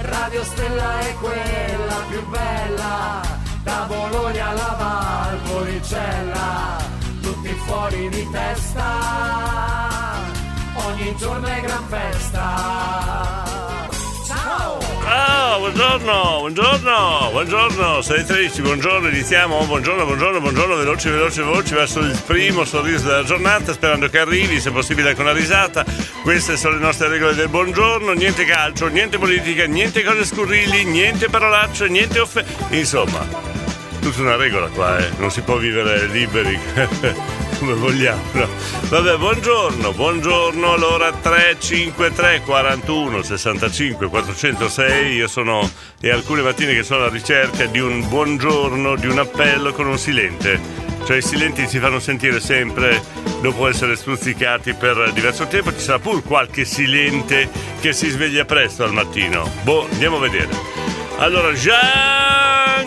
[0.00, 3.20] Radio Stella è quella più bella,
[3.62, 6.76] da Bologna alla Valpolicella,
[7.22, 8.84] tutti fuori di testa,
[10.74, 13.53] ogni giorno è gran festa.
[15.14, 15.54] Ciao!
[15.54, 22.00] Ah, buongiorno, buongiorno, buongiorno, sei tredici, buongiorno, iniziamo, buongiorno, buongiorno, buongiorno, veloci, veloci, veloci verso
[22.00, 25.84] il primo sorriso della giornata, sperando che arrivi, se possibile con una risata.
[26.22, 31.28] Queste sono le nostre regole del buongiorno, niente calcio, niente politica, niente cose scurrili, niente
[31.28, 32.44] parolacce, niente offe...
[32.70, 33.24] Insomma,
[34.00, 36.58] tutta una regola qua, eh, non si può vivere liberi.
[37.58, 38.22] come vogliamo.
[38.32, 38.48] no?
[38.88, 40.72] Vabbè, buongiorno, buongiorno.
[40.72, 45.12] Allora 353 41 65 406.
[45.14, 45.68] Io sono
[46.00, 49.98] e alcune mattine che sono alla ricerca di un buongiorno, di un appello con un
[49.98, 50.60] silente.
[51.04, 53.02] Cioè i silenti si fanno sentire sempre
[53.40, 55.72] dopo essere stuzzicati per diverso tempo.
[55.72, 59.50] Ci sarà pur qualche silente che si sveglia presto al mattino.
[59.62, 60.48] Boh, andiamo a vedere.
[61.18, 62.82] Allora, Jean-Claude,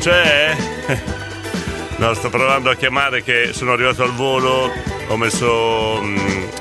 [0.00, 1.34] c'è?
[1.98, 4.70] No, sto provando a chiamare che sono arrivato al volo,
[5.08, 6.16] ho messo mm,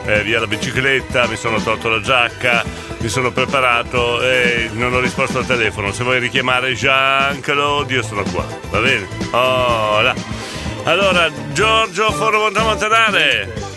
[0.06, 2.64] eh, via la bicicletta, mi sono tolto la giacca,
[3.00, 5.92] mi sono preparato e non ho risposto al telefono.
[5.92, 9.08] Se vuoi richiamare Jean-Claude, io sono qua, va bene?
[9.32, 10.16] Oh, là.
[10.86, 13.75] Allora, Giorgio Foro Montamontanare.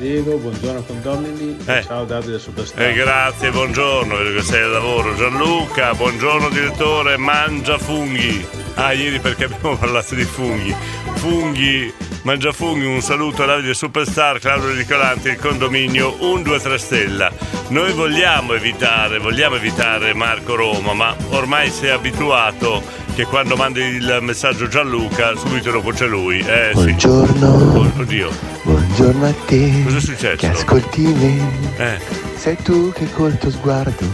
[0.00, 1.58] Diego, buongiorno condomini.
[1.66, 1.82] Eh.
[1.82, 2.82] Ciao Davide Superstar.
[2.82, 5.14] Eh, grazie, buongiorno, vedo che sei al lavoro.
[5.14, 8.42] Gianluca, buongiorno direttore, mangia funghi.
[8.76, 10.74] Ah, ieri perché abbiamo parlato di funghi.
[11.16, 17.30] Funghi, mangia funghi, un saluto a Davide Superstar, Claudio Nicolanti, il condominio 123 Stella.
[17.68, 22.82] Noi vogliamo evitare, vogliamo evitare Marco Roma, ma ormai sei abituato
[23.14, 26.38] che quando mandi il messaggio Gianluca, subito dopo c'è lui.
[26.38, 26.84] Eh sì.
[26.84, 27.92] Buongiorno.
[27.98, 28.59] Oddio.
[28.90, 29.82] Buongiorno a te.
[29.84, 30.36] Cosa è successo?
[30.36, 31.50] Che ascolti me.
[31.76, 31.98] Eh.
[32.36, 34.04] Sei tu che col tuo sguardo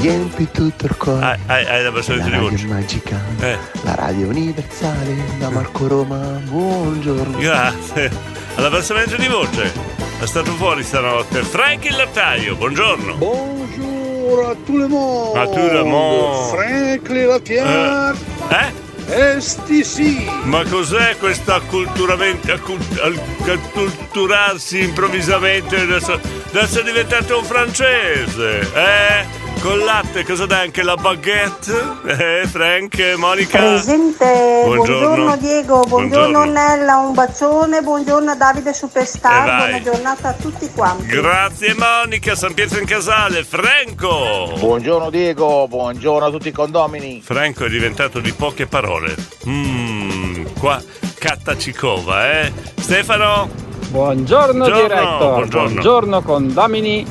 [0.00, 1.24] riempi tutto il cuore.
[1.24, 2.66] Hai, hai, hai la versione la di radio voce.
[2.66, 3.20] magica.
[3.38, 3.58] Eh.
[3.82, 6.16] La radio universale da Marco Roma.
[6.16, 7.38] Buongiorno.
[7.38, 8.10] Grazie.
[8.56, 9.72] Alla versamento di voce.
[10.18, 11.42] È stato fuori stanotte.
[11.44, 13.14] Frank il lattaio, buongiorno.
[13.14, 15.36] Bonjour à tout le monde.
[15.36, 16.48] À tout le monde.
[16.48, 18.14] Frank Lelatier.
[18.50, 18.90] Eh?
[19.06, 20.44] STC.
[20.44, 25.80] Ma cos'è questo acculturamento, acculturarsi improvvisamente?
[25.80, 26.18] Adesso,
[26.48, 29.41] adesso è diventato un francese, eh?
[29.62, 31.72] Con latte, cosa dai anche la baguette?
[32.04, 33.58] Eh, Frank, Monica?
[33.58, 35.36] Presente, buongiorno, Buongiorno.
[35.36, 36.52] Diego, buongiorno, Buongiorno.
[36.52, 41.06] Nella, un bacione, buongiorno a Davide Superstar, buona giornata a tutti quanti.
[41.06, 44.52] Grazie Monica, San Pietro in Casale, Franco!
[44.58, 47.22] Buongiorno Diego, buongiorno a tutti i condomini.
[47.24, 49.14] Franco è diventato di poche parole.
[49.46, 50.82] Mmm, qua
[51.16, 52.52] Cattacicova, eh?
[52.80, 53.48] Stefano?
[53.90, 55.68] Buongiorno, Buongiorno, direttor, buongiorno.
[55.68, 57.06] buongiorno condomini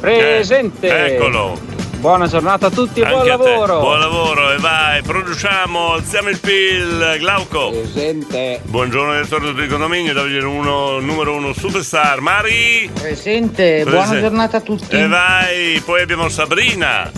[0.00, 0.88] presente.
[0.88, 1.70] Eh, eccolo.
[2.02, 3.44] Buona giornata a tutti e buon Anche a te.
[3.48, 3.78] lavoro.
[3.78, 7.70] Buon lavoro e vai, produciamo, alziamo il PIL, Glauco.
[7.70, 8.60] Presente.
[8.64, 12.90] Buongiorno direttore del condominio, Davide uno, numero uno superstar, Mari.
[12.92, 14.20] Presente, buona Presente.
[14.20, 14.96] giornata a tutti.
[14.96, 17.08] E vai, poi abbiamo Sabrina.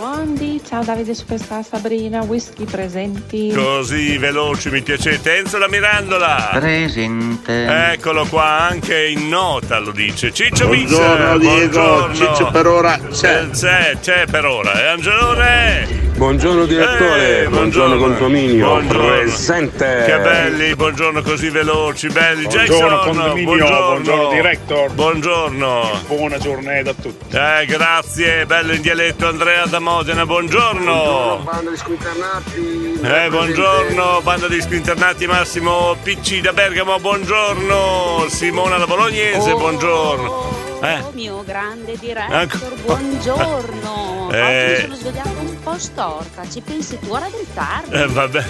[0.00, 3.52] Buondì, ciao Davide Superstar Sabrina, whisky presenti.
[3.52, 5.36] Così veloci, mi piacete.
[5.36, 6.48] Enzo la Mirandola.
[6.54, 7.92] Presente.
[7.92, 10.32] Eccolo qua, anche in nota lo dice.
[10.32, 10.68] Ciccio.
[10.68, 11.82] Buongiorno, Diego.
[11.82, 12.14] buongiorno.
[12.14, 13.50] Ciccio per ora c'è.
[13.50, 14.72] C'è, c'è per ora.
[14.80, 16.09] E Angelone.
[16.20, 19.06] Buongiorno direttore, Eh, buongiorno, condominio, Buongiorno.
[19.08, 20.02] presente.
[20.04, 22.42] Che belli, buongiorno così veloci, belli.
[22.42, 23.86] Buongiorno, Jackson, condominio, buongiorno.
[23.86, 24.90] buongiorno, director.
[24.92, 25.90] Buongiorno.
[26.08, 27.34] Buona giornata a tutti.
[27.34, 31.40] Eh, grazie, bello in dialetto Andrea da Modena, buongiorno.
[31.42, 38.26] banda di squinternati Eh, buongiorno, banda di iscritti internati Massimo PC da Bergamo, buongiorno.
[38.28, 40.68] Simona da Bolognese, buongiorno.
[40.82, 42.00] Eh, Oh mio grande Ecco.
[42.06, 44.08] director, buongiorno.
[44.32, 44.38] Eh.
[44.40, 47.94] Oggi mi sono svegliata un po' storta, ci pensi tu a raddrizzarmi?
[48.00, 48.44] eh, vabbè.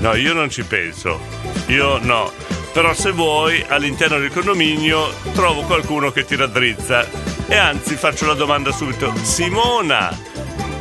[0.00, 1.18] No, io non ci penso.
[1.68, 2.30] Io no.
[2.74, 7.06] Però se vuoi, all'interno del condominio trovo qualcuno che ti raddrizza.
[7.48, 9.14] E anzi faccio la domanda subito.
[9.22, 10.14] Simona,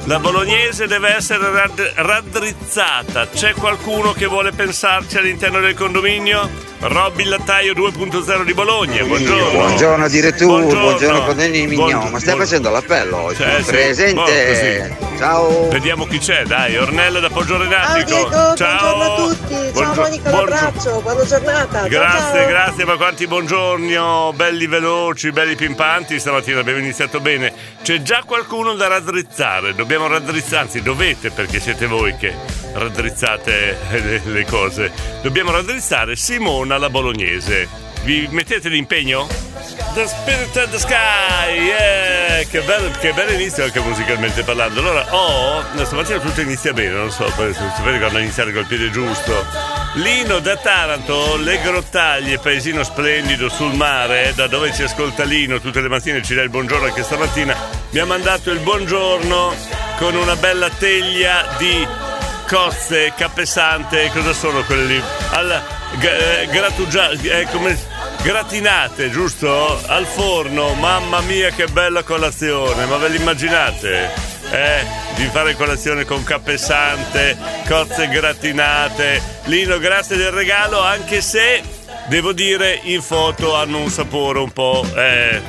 [0.05, 3.29] la bolognese deve essere rad- raddrizzata.
[3.29, 6.49] C'è qualcuno che vuole pensarci all'interno del condominio?
[6.85, 9.51] Robby lattaio 2.0 di Bologna, buongiorno.
[9.51, 11.25] Buongiorno direttore, buongiorno, Buongiorno.
[11.25, 12.09] condominio mignon, Buongiorno.
[12.09, 13.35] ma stai facendo l'appello oggi?
[13.37, 13.71] Cioè, sì.
[13.71, 14.97] Presente!
[14.99, 15.17] Così.
[15.17, 15.67] Ciao!
[15.69, 18.05] Vediamo chi c'è, dai, Ornella da Poggio Ciao Renatico.
[18.05, 19.55] Diego, buongiorno a tutti.
[19.73, 21.79] Ciao Monica, un abbraccio, buona giornata.
[21.79, 22.47] Ciao, Grazie, ciao.
[22.47, 27.53] grazie, ma quanti buongiorni, oh, belli veloci, belli pimpanti, stamattina abbiamo iniziato bene.
[27.81, 32.33] C'è già qualcuno da raddrizzare, dobbiamo raddrizzare, anzi dovete perché siete voi che
[32.73, 34.91] raddrizzate le, le cose.
[35.21, 37.67] Dobbiamo raddrizzare Simona la bolognese.
[38.03, 39.27] Vi mettete l'impegno?
[39.93, 42.43] The Spirit of the Sky, yeah!
[42.49, 44.79] che, bello, che bello inizio anche musicalmente parlando.
[44.79, 49.45] Allora, oh, stamattina tutto inizia bene, non so, sapete quando iniziare col piede giusto.
[49.95, 55.81] Lino da Taranto, le grottaglie, paesino splendido sul mare, da dove ci ascolta Lino tutte
[55.81, 57.55] le mattine, ci dà il buongiorno anche stamattina,
[57.91, 59.53] mi ha mandato il buongiorno
[59.97, 61.87] con una bella teglia di
[62.47, 65.03] cozze, capesante, cosa sono quelle lì?
[65.31, 65.63] Al,
[65.97, 67.77] g- grattugia- eh, come
[68.23, 69.79] gratinate, giusto?
[69.87, 74.09] Al forno, mamma mia che bella colazione, ma ve l'immaginate?
[74.51, 74.85] Eh,
[75.15, 77.37] di fare colazione con capesante,
[77.67, 79.21] cozze gratinate.
[79.45, 81.61] Lino, grazie del regalo, anche se
[82.07, 84.85] devo dire in foto hanno un sapore un po'...
[84.95, 85.41] Eh,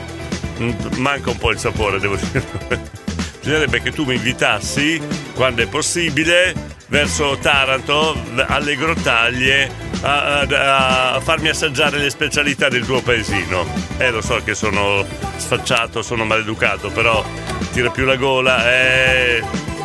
[0.96, 3.02] manca un po' il sapore, devo dire.
[3.44, 4.99] Bisognerebbe che tu mi invitassi,
[5.35, 6.55] quando è possibile,
[6.87, 9.70] verso Taranto, alle grottaglie,
[10.00, 13.67] a, a- a farmi assaggiare le specialità del tuo paesino.
[13.99, 15.05] Eh, lo so che sono
[15.37, 17.23] sfacciato, sono maleducato, però
[17.70, 18.67] tira più la gola.
[18.73, 19.43] Eh,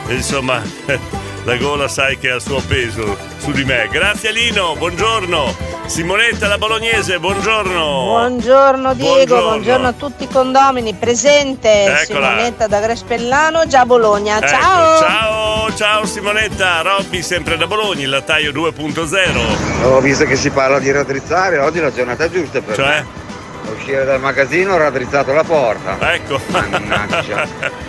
[0.07, 0.61] insomma,
[1.45, 3.87] la gola sai che ha il suo peso su di me.
[3.91, 5.77] Grazie Lino, buongiorno.
[5.85, 8.03] Simonetta la bolognese, buongiorno.
[8.03, 9.47] Buongiorno Diego, Buongiorno.
[9.49, 9.87] buongiorno.
[9.87, 12.29] a tutti i condomini, presente Eccola.
[12.29, 14.97] Simonetta da Grespellano, già Bologna, Ecco, ciao!
[14.99, 19.85] ciao, ciao Simonetta, Robby sempre da Bologna, il lattaio 2.0.
[19.85, 22.85] Ho visto che si parla di raddrizzare, oggi è la giornata giusta per Cioè?
[22.85, 23.27] me.
[23.75, 25.97] Uscire dal magazzino ho raddrizzato la porta.
[26.13, 26.39] Ecco.
[26.47, 27.47] Mannaggia.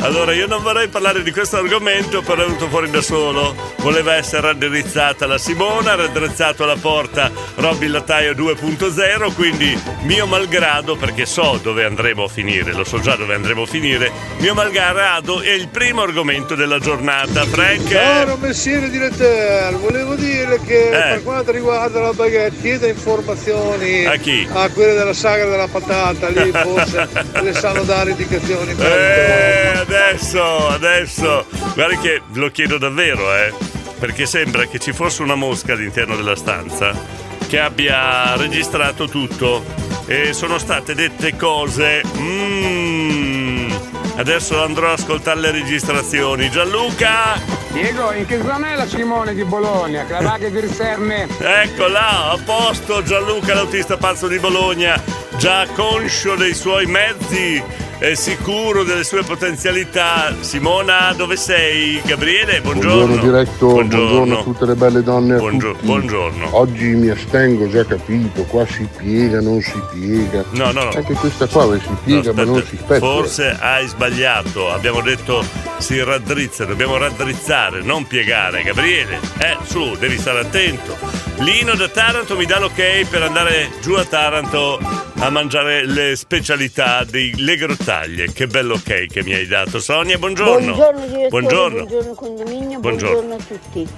[0.00, 3.54] Allora, io non vorrei parlare di questo argomento, però è venuto fuori da solo.
[3.78, 11.24] Voleva essere raddrizzata la Simona, raddrizzato la porta Robby Lattaio 2.0, quindi mio malgrado, perché
[11.26, 15.50] so dove andremo a finire, lo so già dove andremo a finire, mio malgrado è
[15.50, 17.44] il primo argomento della giornata.
[17.46, 17.88] Frank?
[17.88, 20.90] Caro messiere direttore, volevo dire che Eh.
[21.14, 24.46] per quanto riguarda la baguette chieda informazioni A chi?
[24.52, 27.08] a quelle della sagra della patata, lì forse
[27.42, 28.72] le sanno dare indicazioni.
[28.78, 31.46] Eh, adesso, adesso.
[31.74, 33.52] Guarda che lo chiedo davvero, eh.
[33.98, 39.64] Perché sembra che ci fosse una mosca all'interno della stanza che abbia registrato tutto
[40.06, 42.02] e sono state dette cose.
[42.18, 43.74] Mmm.
[44.16, 46.50] Adesso andrò ad ascoltare le registrazioni.
[46.50, 47.65] Gianluca!
[47.76, 50.06] Diego, in che zona è la Simone di Bologna?
[50.06, 51.28] Clavacche di Riserne.
[51.38, 54.98] Ecco là, a posto Gianluca, l'autista pazzo di Bologna,
[55.36, 57.62] già conscio dei suoi mezzi
[57.98, 60.34] e sicuro delle sue potenzialità.
[60.40, 62.00] Simona, dove sei?
[62.04, 63.06] Gabriele, buongiorno.
[63.06, 64.38] Buongiorno diretto, buongiorno.
[64.38, 65.84] a tutte le belle donne a Buongio- tutti.
[65.86, 66.56] buongiorno.
[66.56, 70.44] Oggi mi astengo, già capito, qua si piega, non si piega.
[70.52, 70.90] No, no, no.
[70.94, 73.00] Anche questa qua si piega No, ma non si spezza.
[73.00, 74.70] Forse hai sbagliato.
[74.72, 75.44] Abbiamo detto
[75.78, 78.62] si raddrizza, dobbiamo raddrizzare, non piegare.
[78.62, 80.96] Gabriele, eh, su, devi stare attento.
[81.38, 84.78] Lino da Taranto mi dà l'ok per andare giù a Taranto
[85.18, 88.32] a mangiare le specialità delle grottaglie.
[88.32, 89.78] Che bello ok che mi hai dato.
[89.80, 90.72] Sonia, buongiorno.
[90.74, 91.84] Buongiorno direttore, Buongiorno.
[91.84, 93.20] buongiorno condominio, Buongiorno.
[93.26, 93.34] buongiorno.
[93.34, 93.88] a tutti.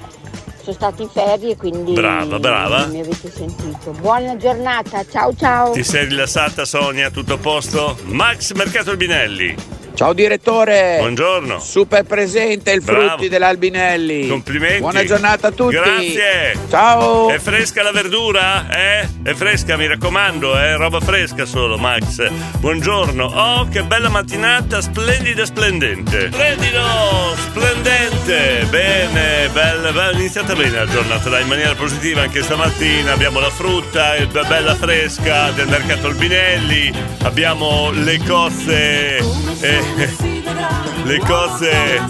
[0.63, 2.87] Sono stati in ferie quindi Brava, brava.
[2.87, 3.91] mi avete sentito.
[3.93, 5.71] Buona giornata, ciao ciao.
[5.73, 7.11] Ti sei rilassata Sonia?
[7.11, 7.97] Tutto a posto?
[8.05, 9.55] Max Mercato Albinelli.
[9.99, 10.99] Ciao direttore!
[11.01, 11.59] Buongiorno!
[11.59, 13.09] Super presente il Bravo.
[13.09, 14.29] frutti dell'Albinelli!
[14.29, 14.79] Complimenti!
[14.79, 15.75] Buona giornata a tutti!
[15.75, 16.57] Grazie!
[16.71, 17.31] Ciao!
[17.31, 18.69] È fresca la verdura?
[18.71, 19.09] Eh?
[19.25, 20.77] È fresca, mi raccomando, eh?
[20.77, 22.31] Roba fresca solo, Max.
[22.59, 23.25] Buongiorno.
[23.25, 26.31] Oh, che bella mattinata, splendida, splendente.
[26.31, 28.67] Splendido, splendente.
[28.71, 33.15] Bene, bella, bella, iniziata bene la giornata, dai, in maniera positiva anche stamattina.
[33.15, 34.15] Abbiamo la frutta,
[34.47, 36.93] bella fresca del mercato Albinelli.
[37.23, 39.17] Abbiamo le cozze.
[39.61, 39.88] eh,
[41.05, 42.03] le cozze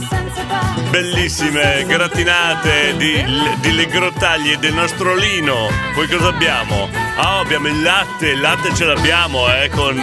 [0.90, 3.22] bellissime gratinate di,
[3.60, 5.68] di le grottaglie del nostro lino.
[5.94, 6.88] Poi cosa abbiamo?
[7.16, 9.96] Ah, abbiamo il latte, il latte ce l'abbiamo, eh, con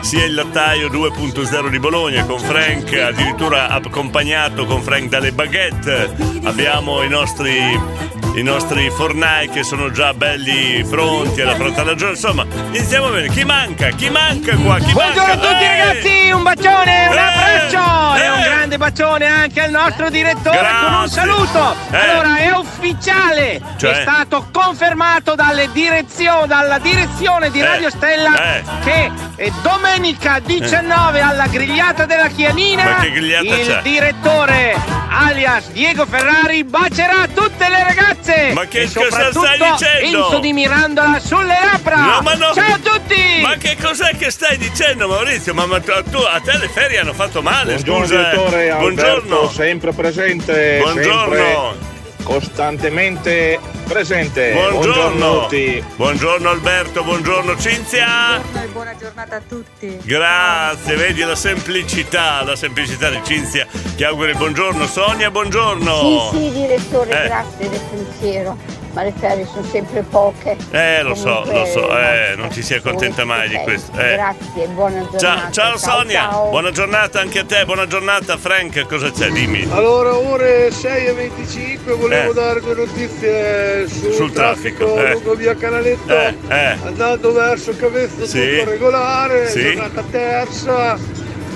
[0.00, 6.14] sia il lattaio 2.0 di Bologna con Frank, addirittura accompagnato con Frank dalle baguette.
[6.44, 12.12] Abbiamo i nostri i nostri fornai che sono già belli pronti alla pronta ragione.
[12.12, 13.28] Insomma, iniziamo bene.
[13.28, 13.88] Chi manca?
[13.88, 14.78] Chi manca qua?
[14.78, 15.32] Chi Buongiorno manca?
[15.32, 15.78] a tutti Eh!
[15.84, 17.18] ragazzi, un bacione, un Eh!
[17.18, 18.42] abbraccio e un Eh!
[18.44, 21.20] grande bacione anche al nostro direttore con un Grazie.
[21.20, 21.76] saluto.
[21.90, 21.96] Eh.
[21.96, 23.90] Allora, è ufficiale, Cioè?
[23.98, 27.64] è stato confermato dalle direzio- dalla direzione di Eh.
[27.66, 28.62] Radio Stella Eh.
[28.84, 29.50] che è
[29.94, 33.82] domenica 19 alla grigliata della Chianina Ma che grigliata il c'è?
[33.82, 34.76] direttore
[35.10, 40.24] alias Diego Ferrari bacerà tutte le ragazze Ma che e cosa stai dicendo?
[40.26, 41.96] Enzo di Mirandola sulle labbra.
[41.96, 42.52] No, ma no.
[42.54, 43.40] Ciao a tutti!
[43.42, 45.54] Ma che cos'è che stai dicendo Maurizio?
[45.54, 48.14] Ma, ma tu, a te le ferie hanno fatto male, Buongiorno scusa.
[48.14, 48.30] eh.
[48.30, 49.12] direttore, Buongiorno.
[49.36, 51.34] Alberto, sempre presente, Buongiorno.
[51.34, 51.89] sempre
[52.30, 53.58] costantemente
[53.88, 54.52] presente.
[54.52, 55.26] Buongiorno.
[55.26, 55.84] a tutti.
[55.96, 58.40] Buongiorno Alberto, buongiorno Cinzia.
[58.70, 59.98] buona giornata a tutti.
[60.04, 63.66] Grazie, vedi la semplicità, la semplicità di Cinzia.
[63.96, 64.86] Ti auguri buongiorno.
[64.86, 66.30] Sonia, buongiorno.
[66.30, 67.26] Sì, sì, direttore, Eh.
[67.26, 68.56] grazie del pensiero.
[68.92, 70.56] Ma le ferie sono sempre poche.
[70.72, 73.92] Eh, lo so, Comunque, lo so, eh, no, non ci si accontenta mai di questo.
[73.96, 74.14] eh.
[74.14, 75.18] Grazie, buona giornata.
[75.18, 76.48] Ciao, ciao Sonia, ciao.
[76.50, 79.28] buona giornata anche a te, buona giornata Frank, cosa c'è?
[79.30, 79.68] Dimmi.
[79.70, 82.34] Allora, ore 6 e 25 volevo Eh.
[82.34, 85.12] dare due notizie sul, Sul traffico, eh.
[85.12, 86.12] lungo via Canaletto.
[86.12, 86.76] Eh, eh.
[86.84, 88.56] Andando verso Cavezzo Sì.
[88.58, 89.62] tutto regolare, Sì.
[89.62, 90.98] giornata terza.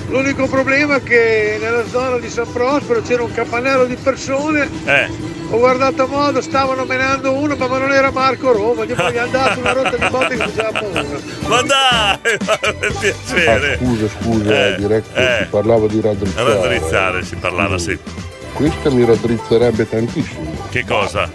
[0.07, 4.69] L'unico problema è che nella zona di San Prospero c'era un capannello di persone.
[4.85, 5.33] Eh.
[5.49, 9.59] Ho guardato a modo, stavano menando uno, ma non era Marco Roma, gli poi andato
[9.59, 11.03] una rotta di botte che faceva paura.
[11.47, 13.77] Ma dai, per Ah, piacere.
[13.77, 15.37] scusa, scusa, Eh, diretto, eh.
[15.41, 16.53] si parlava di raddrizzare.
[16.53, 17.97] Raddrizzare si parlava, sì.
[18.53, 20.67] Questa mi raddrizzerebbe tantissimo.
[20.69, 21.29] Che cosa?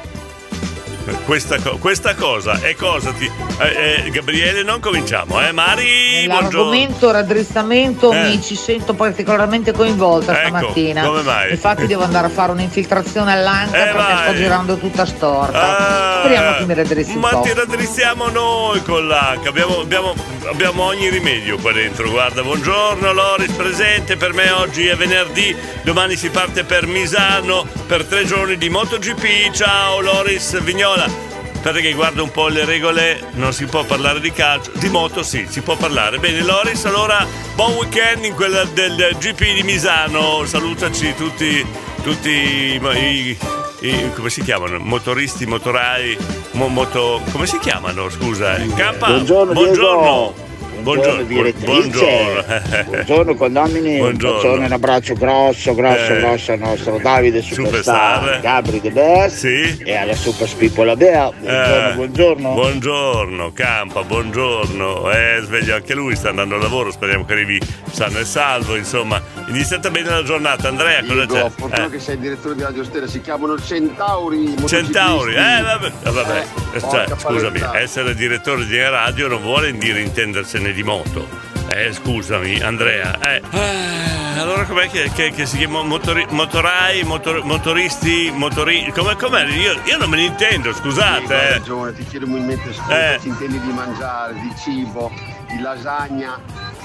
[1.24, 3.30] Questa, questa cosa è cosa ti.
[3.58, 5.52] eh, eh, Gabriele, non cominciamo, eh?
[5.52, 6.40] Mari, buongiorno.
[6.58, 8.22] L'argomento raddrizzamento Eh.
[8.22, 11.02] mi ci sento particolarmente coinvolta Ecco, stamattina.
[11.04, 11.50] come mai?
[11.50, 14.22] Infatti devo andare a fare un'infiltrazione all'anca Eh, perché vai.
[14.24, 15.78] sto girando tutta storta.
[15.78, 19.46] Ah, Speriamo che mi raddrizzi un Ma ti raddrizziamo noi con l'H.
[19.46, 20.14] Abbiamo, abbiamo-
[20.50, 22.08] abbiamo ogni rimedio qua dentro.
[22.10, 24.16] Guarda, buongiorno Loris, presente.
[24.16, 29.50] Per me oggi è venerdì, domani si parte per Misano per tre giorni di MotoGP.
[29.52, 30.99] Ciao Loris Vignola.
[31.04, 35.22] Aspetta che guarda un po' le regole, non si può parlare di calcio, di moto
[35.22, 36.18] sì, si può parlare.
[36.18, 41.64] Bene Loris, allora buon weekend in quella del GP di Misano, salutaci tutti,
[42.02, 43.38] tutti i,
[43.80, 44.78] i- come si chiamano?
[44.78, 46.16] Motoristi, motorai,
[46.52, 48.08] mo- moto, come si chiamano?
[48.08, 48.66] Scusa, eh?
[48.66, 48.96] K.
[48.98, 50.48] Buongiorno, buongiorno.
[50.80, 51.66] Buongiorno, direttrice.
[51.66, 52.44] buongiorno.
[52.90, 54.36] Buongiorno condomini, un Buongiorno.
[54.36, 56.18] bacione, un abbraccio grosso, grosso, Eh.
[56.18, 58.18] grosso al nostro Davide Superstar.
[58.18, 59.82] Superstar, Gabri De Best Sì.
[59.84, 61.30] e alla Super Spippola Bea.
[61.30, 62.52] Buongiorno, Eh, buongiorno.
[62.52, 65.10] Buongiorno, Campa, buongiorno.
[65.10, 67.60] Eh, sveglio anche lui, sta andando al lavoro, speriamo che arrivi
[67.90, 69.20] sano e salvo, insomma.
[69.48, 70.68] Iniziata bene la giornata.
[70.68, 71.50] Andrea, cosa Diego, c'è?
[71.50, 74.54] fortuna Eh, che sei il direttore di Radio Stella, si chiamano Centauri.
[74.66, 76.44] Centauri, eh vabbè, eh, vabbè.
[76.74, 77.80] Eh, Cioè, porca scusami, paletta.
[77.80, 81.28] essere direttore di radio non vuole dire intendersene di moto.
[81.72, 83.16] Eh, scusami, Andrea.
[83.20, 83.40] Eh.
[83.52, 88.90] Eh, allora com'è che, che- che si chiama motori- motorai, motor- motoristi, motori...
[88.92, 89.44] Come, com'è?
[89.46, 91.34] Io, io non me ne intendo, Diego, hai scusate.
[91.34, 91.50] eh.
[91.58, 93.20] ragione, ti chiedo in mente scusa, Eh.
[93.20, 95.12] ci intendi di mangiare, di cibo,
[95.48, 96.40] di lasagna,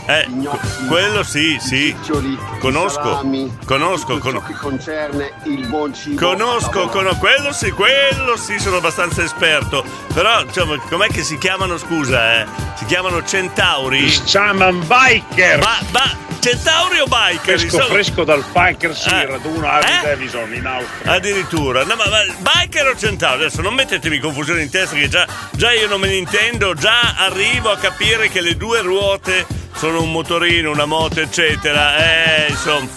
[0.07, 1.95] Eh, gnocchi, quello sì, sì.
[1.97, 6.27] ciccioli, Conosco, salami, conosco, con- che concerne il buon cibo.
[6.27, 9.83] Conosco, cono- quello sì, quello sì, sono abbastanza esperto.
[10.13, 12.45] Però, insomma, com'è che si chiamano, scusa, eh?
[12.75, 14.07] Si chiamano centauri?
[14.09, 15.59] Si chiamano biker.
[15.59, 17.39] Ma, ma, centauri o biker?
[17.57, 19.25] Fresco Insomma- fresco dal Biker Sea, Eh.
[19.25, 20.01] raduno Harley Eh?
[20.03, 21.11] Davidson in Austria.
[21.13, 22.19] Addirittura, no, ma, ma
[22.53, 23.43] biker o centauri?
[23.45, 27.15] Adesso non mettetemi confusione in testa che già, già io non me ne intendo, già
[27.17, 31.97] arrivo a capire che le due ruote sono un motorino, una moto, eccetera.
[31.97, 32.87] Eh, insomma.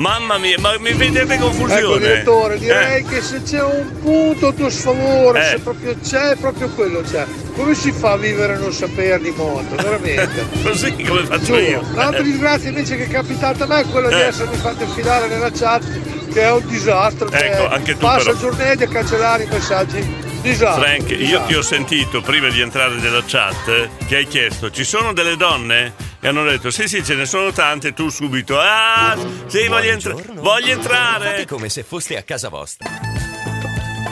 [0.00, 1.78] Mamma mia, ma mi vedete confusione?
[1.78, 3.04] Ecco direttore, direi Eh.
[3.04, 5.48] che se c'è un punto a tuo sfavore, Eh.
[5.50, 7.26] se proprio c'è, proprio quello c'è.
[7.54, 10.46] Come si fa a vivere e non sapere di moto, veramente?
[10.64, 11.58] Così come faccio Giuro.
[11.60, 11.84] io.
[11.92, 14.24] L'altra disgrazia invece che è capitata a me è quella di Eh.
[14.28, 15.84] essermi fatto infilare nella chat,
[16.32, 17.30] che è un disastro.
[17.30, 18.30] Ecco, che anche tu Passa però.
[18.32, 20.28] il giornale a cancellare i messaggi.
[20.40, 20.82] Disastro.
[20.82, 21.46] Frank, io disastro.
[21.46, 25.36] ti ho sentito prima di entrare nella chat eh, che hai chiesto ci sono delle
[25.36, 25.92] donne?
[26.22, 30.14] E hanno detto sì sì ce ne sono tante tu subito ah sì voglio, entra-
[30.34, 32.88] voglio entrare Fate come se foste a casa vostra.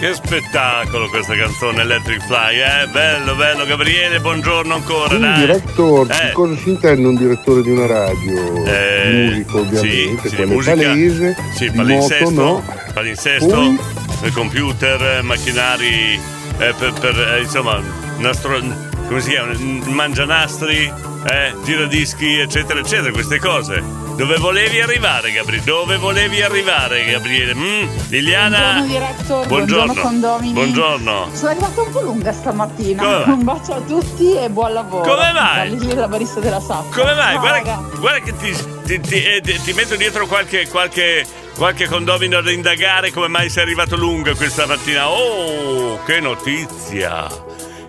[0.00, 2.87] Che spettacolo questa canzone Electric Fly, eh?
[2.93, 5.41] Bello, bello, Gabriele, buongiorno ancora, Un dai.
[5.41, 6.33] direttore, Eh.
[6.33, 8.65] cosa si intende un direttore di una radio?
[8.65, 10.77] Eh, di musica ovviamente, sì, sì, musica.
[10.77, 12.75] palese, Sì, palinsesto, moto no.
[12.95, 13.79] palinsesto, Poi?
[14.23, 16.15] eh, computer, eh, macchinari
[16.59, 17.83] eh, per, per, eh, insomma,
[18.19, 18.61] nastro,
[19.09, 19.53] come si chiama?
[19.87, 20.93] Mangianastri,
[21.31, 23.83] eh, giradischi, eccetera, eccetera, queste cose.
[24.19, 25.65] Dove volevi arrivare, Gabriele?
[25.65, 27.55] Dove volevi arrivare, Gabriele?
[27.55, 27.87] Mm?
[28.09, 28.59] Liliana?
[28.59, 29.93] Buongiorno direttor, Buongiorno.
[29.95, 30.50] buongiorno.
[30.53, 31.29] Buongiorno.
[31.33, 33.03] Sono arrivata un po' lunga stamattina.
[33.03, 33.33] Come?
[33.33, 35.09] Un bacio a tutti e buon lavoro.
[35.15, 35.95] Come mai?
[35.95, 37.00] La barista della Sappa.
[37.00, 37.33] Come mai?
[37.35, 41.25] Ciao, guarda, guarda che ti, ti- ti- eh, ti- ti metto dietro qualche, qualche,
[41.57, 45.09] qualche condomino da indagare come mai sei arrivato lungo questa mattina.
[45.09, 47.47] Oh, che notizia!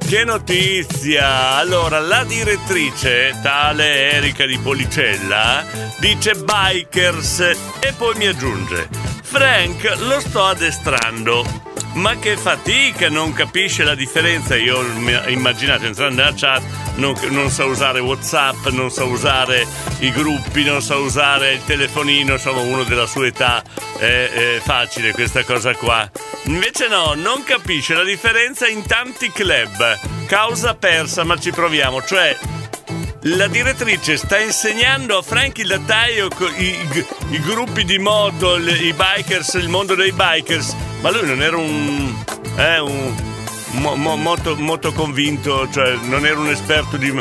[0.10, 1.58] Che notizia!
[1.58, 5.63] Allora, la direttrice, tale Erika di Policella,
[6.00, 7.39] dice bikers
[7.80, 8.89] e poi mi aggiunge
[9.22, 11.46] Frank lo sto addestrando.
[11.94, 14.56] Ma che fatica, non capisce la differenza.
[14.56, 16.63] Io ho im- immaginato entrando nella chat,
[17.00, 19.65] non, non sa usare WhatsApp, non sa usare
[20.00, 23.63] i gruppi, non sa usare il telefonino, insomma uno della sua età
[23.98, 26.10] è, è facile questa cosa qua.
[26.44, 30.00] Invece no, non capisce la differenza in tanti club.
[30.27, 32.03] Causa persa, ma ci proviamo.
[32.03, 32.38] Cioè,
[33.24, 36.27] la direttrice sta insegnando a Frank il lattaio
[36.58, 36.77] i,
[37.32, 42.24] i- gruppi di moto, i bikers, il mondo dei bikers, ma lui non era un.
[42.58, 43.27] Eh, un.
[43.72, 47.14] Mo- mo- moto, moto convinto, cioè non era un esperto di.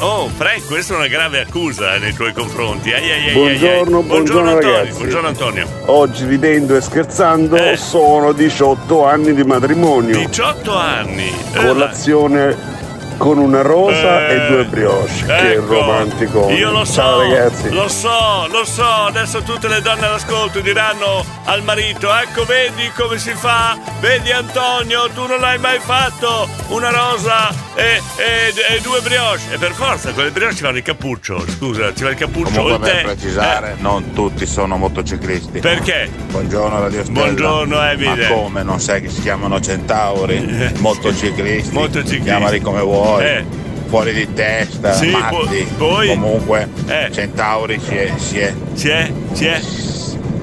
[0.00, 2.92] Oh, Frank, questa è una grave accusa eh, nei tuoi confronti.
[2.92, 3.32] Ai, ai, ai, ai.
[3.34, 4.72] Buongiorno, buongiorno, Antonio.
[4.76, 4.96] ragazzi.
[4.96, 5.66] Buongiorno Antonio.
[5.86, 7.76] Oggi ridendo e scherzando Eh.
[7.76, 10.16] sono 18 anni di matrimonio.
[10.18, 11.32] 18 anni.
[11.52, 12.80] Eh, Colazione
[13.18, 15.24] con una rosa Eh, e due brioche.
[15.24, 16.50] Che ecco, romantico.
[16.50, 17.70] Io lo so, Ciao ragazzi.
[17.72, 23.18] lo so, lo so, adesso tutte le donne all'ascolto diranno al marito, ecco vedi come
[23.18, 29.00] si fa, vedi Antonio, tu non l'hai mai fatto, una rosa e, e- e due
[29.00, 29.52] brioche.
[29.52, 32.62] E per forza, con le brioche ci vanno il cappuccio, scusa, ci va il cappuccio
[32.62, 35.58] Comunque per precisare, non tutti sono motociclisti.
[35.60, 36.08] Perché?
[36.30, 37.20] Buongiorno Radio Stella.
[37.20, 38.28] Buongiorno, Emile.
[38.28, 40.72] Ma come, non sai che si chiamano centauri?
[40.78, 41.72] Motociclisti.
[41.74, 42.22] Motociclisti.
[42.22, 43.24] Chiamali come vuoi.
[43.24, 43.44] Eh.
[43.88, 45.66] Fuori di testa, Sì, matti.
[45.76, 47.10] po- poi- Comunque, Eh.
[47.12, 48.54] centauri si è, si è.
[48.72, 49.12] Si è?
[49.32, 49.60] Si è?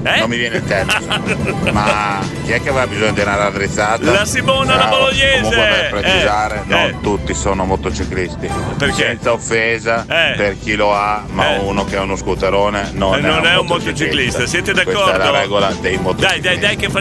[0.02, 0.18] Eh?
[0.20, 1.70] Non mi viene il termine.
[1.72, 4.10] Ma chi è che aveva bisogno di una raddrizzata?
[4.10, 4.96] La Simona, la Bravo.
[4.96, 5.40] bolognese.
[5.42, 6.96] Comunque per precisare, Eh, non eh.
[7.02, 8.50] tutti sono motociclisti.
[8.78, 8.94] Perché?
[9.04, 10.34] Senza offesa Eh.
[10.36, 11.58] per chi lo ha, ma Eh.
[11.58, 15.02] uno che ha uno scooterone non, Eh, non è un motociclista, siete d'accordo?
[15.02, 16.40] Questa è la regola dei motociclisti.
[16.40, 16.98] Dai, dai, dai, che fa-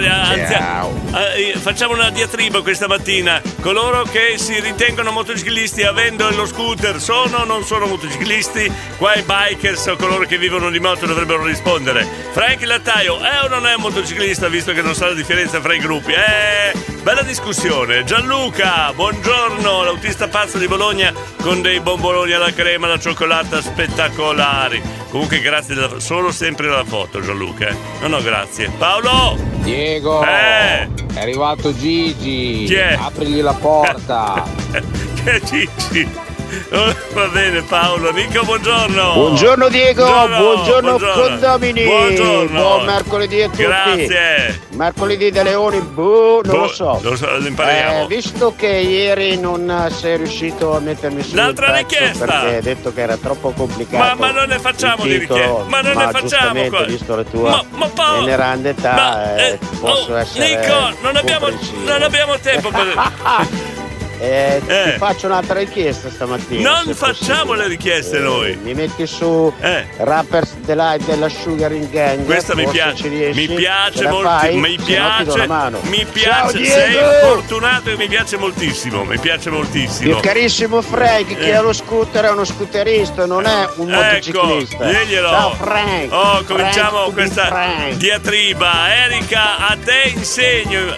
[1.36, 3.42] eh, facciamo una diatriba questa mattina.
[3.62, 8.72] Coloro che si ritengono motociclisti avendo lo scooter sono o non sono motociclisti?
[8.98, 12.06] Qua i bikers o coloro che vivono di moto dovrebbero rispondere.
[12.32, 15.62] Frank il Lattaio è o non è un motociclista visto che non sa la differenza
[15.62, 16.12] fra i gruppi?
[16.12, 16.74] Eh,
[17.04, 18.04] bella discussione.
[18.04, 24.82] Gianluca, buongiorno, l'autista pazzo di Bologna con dei bomboloni alla crema, alla cioccolata spettacolari.
[25.12, 27.68] Comunque grazie della- solo sempre la foto Gianluca.
[27.68, 27.76] eh.
[28.02, 28.72] No, no, grazie.
[28.76, 29.38] Paolo!
[29.58, 30.88] Diego, Eh.
[31.14, 32.64] è arrivato Gigi.
[32.66, 32.98] Chi è?
[33.00, 34.44] Aprigli la porta.
[35.24, 35.42] che?
[35.44, 36.29] Oh,
[37.14, 39.14] va bene Paolo, Nico buongiorno.
[39.14, 40.98] Buongiorno Diego, buongiorno, buongiorno.
[40.98, 41.84] condomini.
[41.84, 42.60] Buongiorno.
[42.62, 43.64] Buon mercoledì a tutti.
[43.64, 44.62] Grazie.
[44.70, 47.00] Mercoledì da Leoni, boh, non Boh, lo so.
[47.02, 48.04] Lo, so, lo impariamo.
[48.04, 52.26] Eh, visto che ieri non sei riuscito a mettermi su L'altra richiesta.
[52.26, 54.04] perché hai detto che era troppo complicato.
[54.04, 55.64] Ma, ma non ne facciamo di richieste.
[55.68, 56.84] Ma non ne facciamo qua.
[56.84, 60.98] visto la tua Ma- ma Paolo- veneranda età, ma, eh, eh, posso oh, essere Nico,
[61.02, 61.48] non abbiamo,
[61.86, 63.78] non abbiamo tempo per.
[64.22, 64.84] Eh, Eh.
[64.92, 66.70] Ti faccio un'altra richiesta stamattina.
[66.84, 67.64] Non facciamo possibile.
[67.64, 68.56] le richieste Eh, noi.
[68.62, 69.88] Mi metti su Eh.
[69.98, 72.26] Rappers Delight della Sugaring Gang.
[72.26, 73.40] Questa mi piace, ci riesci?
[73.40, 74.58] mi Ce piace fai?
[74.58, 80.16] mi piace, mi Ciao, piace, sei fortunato e mi piace moltissimo, mi piace moltissimo.
[80.16, 81.54] Il carissimo Frank che Eh.
[81.56, 84.86] ha lo scooter è uno scooterista, non è un Ecco, motociclista.
[84.86, 85.30] diglielo.
[85.30, 86.12] Ciao Frank.
[86.12, 87.94] Oh, cominciamo Frank questa Frank.
[87.94, 88.94] diatriba.
[88.96, 90.98] Erika, a te insegno.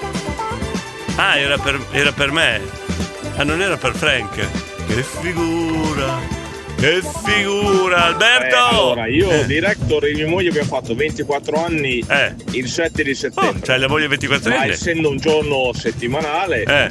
[1.17, 2.79] Ah, era per, era per me.
[3.41, 4.36] Ah, non era per Frank.
[4.36, 6.19] Che figura.
[6.77, 8.56] Che figura, Alberto.
[8.56, 9.45] Eh, allora, io, Eh.
[9.47, 12.06] director e mia moglie abbiamo fatto 24 anni
[12.51, 13.58] il 7 di settembre.
[13.58, 14.69] Oh, c'hai la moglie 24 Ma anni?
[14.73, 16.89] essendo un giorno settimanale, Eh.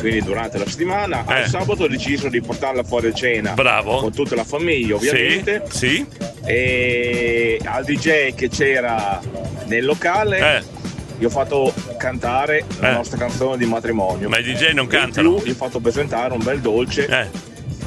[0.00, 1.34] quindi durante la settimana, Eh.
[1.42, 3.52] al sabato ho deciso di portarla fuori a cena.
[3.52, 3.98] Bravo.
[3.98, 5.62] Con tutta la famiglia, ovviamente.
[5.70, 6.04] Sì.
[6.44, 9.20] E al DJ che c'era
[9.66, 10.80] nel locale.
[11.22, 11.24] Eh.
[11.24, 12.94] Gli ho fatto cantare la Eh.
[12.94, 14.28] nostra canzone di matrimonio.
[14.28, 15.34] Ma i DJ non In cantano?
[15.34, 17.06] più gli ho fatto presentare un bel dolce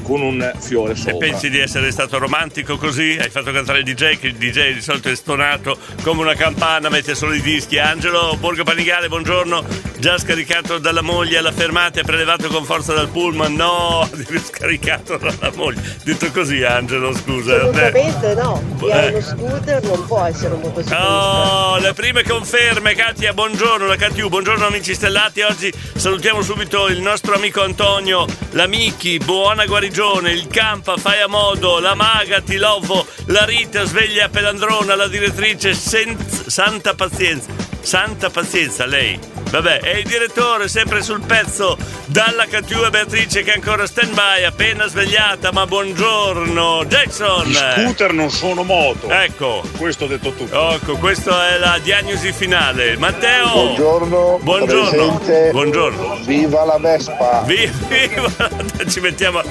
[0.05, 1.17] con un fiore E sopra.
[1.17, 3.17] pensi di essere stato romantico così?
[3.19, 6.89] Hai fatto cantare il DJ, che il DJ di solito è stonato come una campana,
[6.89, 7.79] mette solo i dischi.
[7.79, 9.63] Angelo Borgo Panigale, buongiorno.
[9.97, 13.53] già scaricato dalla moglie alla fermata e prelevato con forza dal pullman.
[13.55, 14.07] No,
[14.45, 15.81] scaricato dalla moglie.
[16.03, 17.55] Detto così, Angelo, scusa.
[17.55, 18.61] Assolutamente no.
[18.79, 19.09] Chi ha Eh.
[19.09, 21.71] uno scooter non può essere un motociclista.
[21.73, 25.41] Oh, le prime conferme, Katia, buongiorno, la KTU, buongiorno amici stellati.
[25.41, 29.93] Oggi salutiamo subito il nostro amico Antonio, la Miki, buona guarigione,
[30.29, 35.73] il Campa, fai a modo, la Maga, ti lovo, la Rita, sveglia Pelandrona, la direttrice,
[35.73, 37.47] senz- santa pazienza,
[37.79, 39.17] santa pazienza lei.
[39.49, 41.77] Vabbè, e il direttore sempre sul pezzo
[42.07, 47.47] dalla e Beatrice che è ancora stand by, appena svegliata, ma buongiorno, Jackson.
[47.47, 49.07] Gli scooter non sono moto.
[49.07, 49.63] Ecco.
[49.77, 50.71] Questo ho detto tutto.
[50.71, 52.97] Ecco, questa è la diagnosi finale.
[52.97, 53.49] Matteo!
[53.49, 54.39] Buongiorno.
[54.41, 54.89] Buongiorno.
[54.89, 55.51] presente.
[55.51, 56.17] Buongiorno.
[56.25, 57.43] Viva la Vespa.
[57.45, 58.49] Vi- Viva!
[58.89, 59.41] Ci mettiamo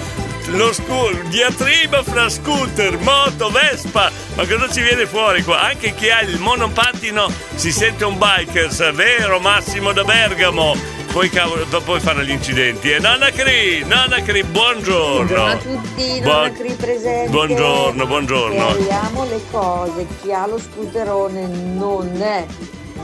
[0.48, 4.10] lo scooter, diatriba fra scooter, moto, Vespa.
[4.34, 5.60] Ma cosa ci viene fuori qua?
[5.60, 10.76] Anche chi ha il monopattino si sente un bikers, vero Massimo da Bergamo?
[11.12, 12.90] Poi cavolo, poi fanno gli incidenti.
[12.90, 15.24] E Nonna Cri, Nonna Cri, buongiorno.
[15.24, 17.30] Buongiorno a tutti, Nonna Cri presente.
[17.30, 18.66] Buongiorno, buongiorno.
[18.74, 22.44] Chiariamo le cose, chi ha lo scooterone non è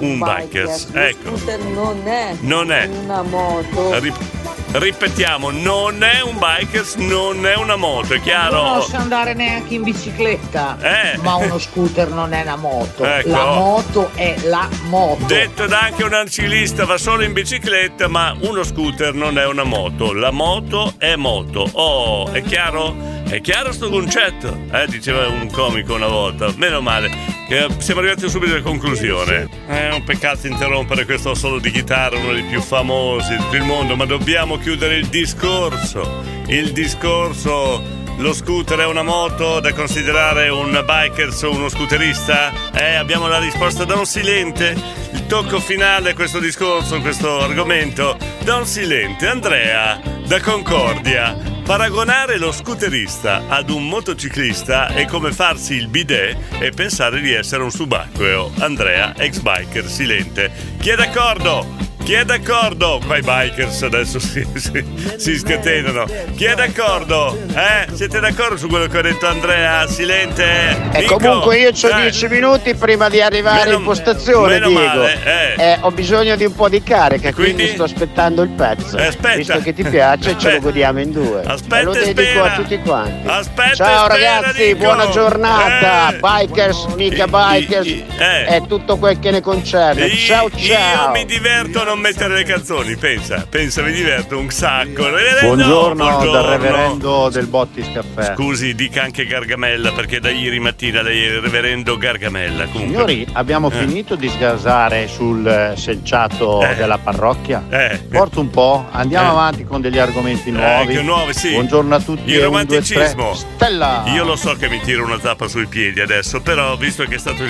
[0.01, 1.37] Un bikers, Lo ecco.
[1.37, 2.87] scooter non è Non è.
[2.87, 3.99] una moto.
[3.99, 4.39] Rip-
[4.73, 8.63] ripetiamo, non è un bikers, non è una moto, è chiaro?
[8.63, 10.79] Non so andare neanche in bicicletta.
[10.81, 11.19] Eh.
[11.19, 13.05] Ma uno scooter non è una moto.
[13.05, 13.29] Ecco.
[13.29, 15.25] La moto è la moto.
[15.27, 19.65] Detto da anche un ciclista va solo in bicicletta, ma uno scooter non è una
[19.65, 20.13] moto.
[20.13, 21.69] La moto è moto.
[21.73, 22.95] Oh, è chiaro?
[23.29, 24.57] È chiaro sto concetto?
[24.73, 26.53] Eh, diceva un comico una volta.
[26.57, 27.30] Meno male.
[27.51, 29.49] Che siamo arrivati subito alla conclusione.
[29.67, 34.05] È un peccato interrompere questo solo di chitarra, uno dei più famosi il mondo, ma
[34.05, 36.23] dobbiamo chiudere il discorso.
[36.47, 37.83] Il discorso
[38.19, 42.53] lo scooter è una moto da considerare un bikers o uno scooterista?
[42.73, 44.77] Eh, abbiamo la risposta da un silente.
[45.13, 49.27] Il tocco finale a questo discorso, a questo argomento, da un silente.
[49.27, 51.60] Andrea, da Concordia.
[51.71, 57.63] Paragonare lo scooterista ad un motociclista è come farsi il bidet e pensare di essere
[57.63, 58.51] un subacqueo.
[58.59, 60.51] Andrea, ex biker silente.
[60.81, 61.90] Chi è d'accordo?
[62.11, 63.01] Chi è d'accordo?
[63.07, 64.85] Qua i bikers adesso si, si,
[65.17, 66.07] si scatenano.
[66.35, 67.39] Chi è d'accordo?
[67.55, 67.87] Eh?
[67.93, 69.87] Siete d'accordo su quello che ha detto Andrea?
[69.87, 70.77] Silente?
[70.91, 71.19] E Nico?
[71.19, 74.85] comunque io ho Eh, 10 minuti prima di arrivare Meno- in postazione, meno Diego.
[74.85, 75.19] male,
[75.55, 75.63] eh.
[75.63, 77.73] Eh, ho bisogno di un po' di carica, quindi, Quindi?
[77.75, 78.97] sto aspettando il pezzo.
[78.97, 79.37] Eh, aspetta.
[79.37, 81.43] Visto che ti piace, ce lo godiamo in due.
[81.45, 82.43] Aspetta lo dedico spera.
[82.53, 83.29] a tutti quanti.
[83.29, 84.79] Aspetta Ciao spera, ragazzi, Nico.
[84.79, 86.09] buona giornata.
[86.13, 86.19] Eh.
[86.19, 88.57] Bikers, mica bikers eh.
[88.57, 90.09] e tutto quel che ne concerne.
[90.17, 91.05] Ciao ciao.
[91.07, 95.05] Io mi diverto a non mettere le canzoni, pensa, pensa, mi diverto un sacco.
[95.11, 96.31] Reverendo, Buongiorno, buongiorno.
[96.33, 98.35] dal reverendo del Bottis Caffè.
[98.35, 102.65] Scusi, dica anche Gargamella perché da ieri mattina lei è il reverendo Gargamella.
[102.65, 102.87] Comunque.
[102.87, 103.75] Signori, abbiamo Eh.
[103.79, 106.75] finito di sgasare sul eh, selciato Eh.
[106.75, 107.65] della parrocchia?
[107.69, 107.99] Eh.
[108.11, 109.31] Porto un po', andiamo Eh.
[109.33, 110.95] avanti con degli argomenti nuovi.
[110.95, 111.51] Ecco, nuovi, sì.
[111.53, 112.23] Buongiorno a tutti.
[112.23, 113.35] Il e un, due, romanticismo.
[113.35, 114.05] Stella!
[114.07, 117.19] Io lo so che mi tiro una zappa sui piedi adesso, però visto che è
[117.19, 117.45] stato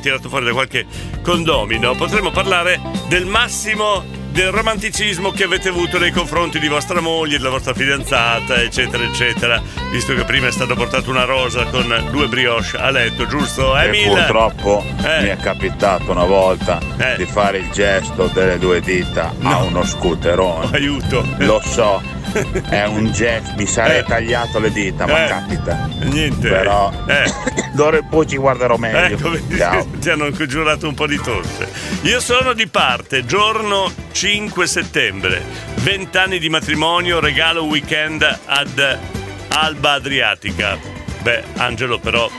[0.00, 0.86] tirato fuori da qualche
[1.22, 4.21] condomino, potremmo parlare del massimo ¡Vamos!
[4.32, 9.60] Del romanticismo che avete avuto nei confronti di vostra moglie, della vostra fidanzata, eccetera, eccetera.
[9.90, 13.76] Visto che prima è stata portata una rosa con due brioche a letto, giusto?
[13.78, 14.08] Eh, E Mil?
[14.08, 15.20] purtroppo Eh.
[15.22, 17.16] mi è capitato una volta Eh.
[17.18, 20.70] di fare il gesto delle due dita a uno scooterone.
[20.72, 21.26] Aiuto.
[21.38, 22.00] Lo so,
[22.70, 24.04] è un gesto, mi sarei Eh.
[24.04, 25.28] tagliato le dita, ma Eh.
[25.28, 25.88] capita.
[26.04, 26.48] Niente.
[26.48, 27.30] Però Eh.
[27.74, 28.98] d'ora in poi ci guarderò meglio.
[29.16, 29.86] Ecco, Ciao.
[30.00, 31.68] ti hanno giurato un po' di tosse.
[32.02, 35.42] Io sono di parte, giorno 5 settembre,
[35.82, 38.98] 20 anni di matrimonio, regalo weekend ad
[39.48, 40.78] Alba Adriatica.
[41.22, 42.30] Beh, Angelo, però,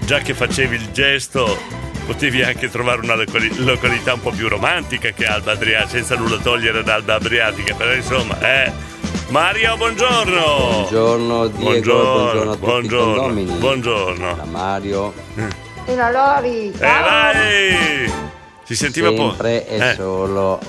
[0.00, 1.58] già che facevi il gesto,
[2.04, 6.36] potevi anche trovare una locali- località un po' più romantica che Alba Adriatica, senza nulla
[6.36, 8.70] togliere ad Alba Adriatica, però insomma, eh.
[9.28, 10.42] Mario, buongiorno!
[10.90, 14.34] Buongiorno Diego, buongiorno, a tutti buongiorno, buongiorno.
[14.34, 15.14] Da Mario.
[15.86, 18.12] E la Lori, Eh, vai!
[18.62, 19.30] Si sentiva un po'.
[19.30, 19.94] Sempre e Eh.
[19.94, 20.60] solo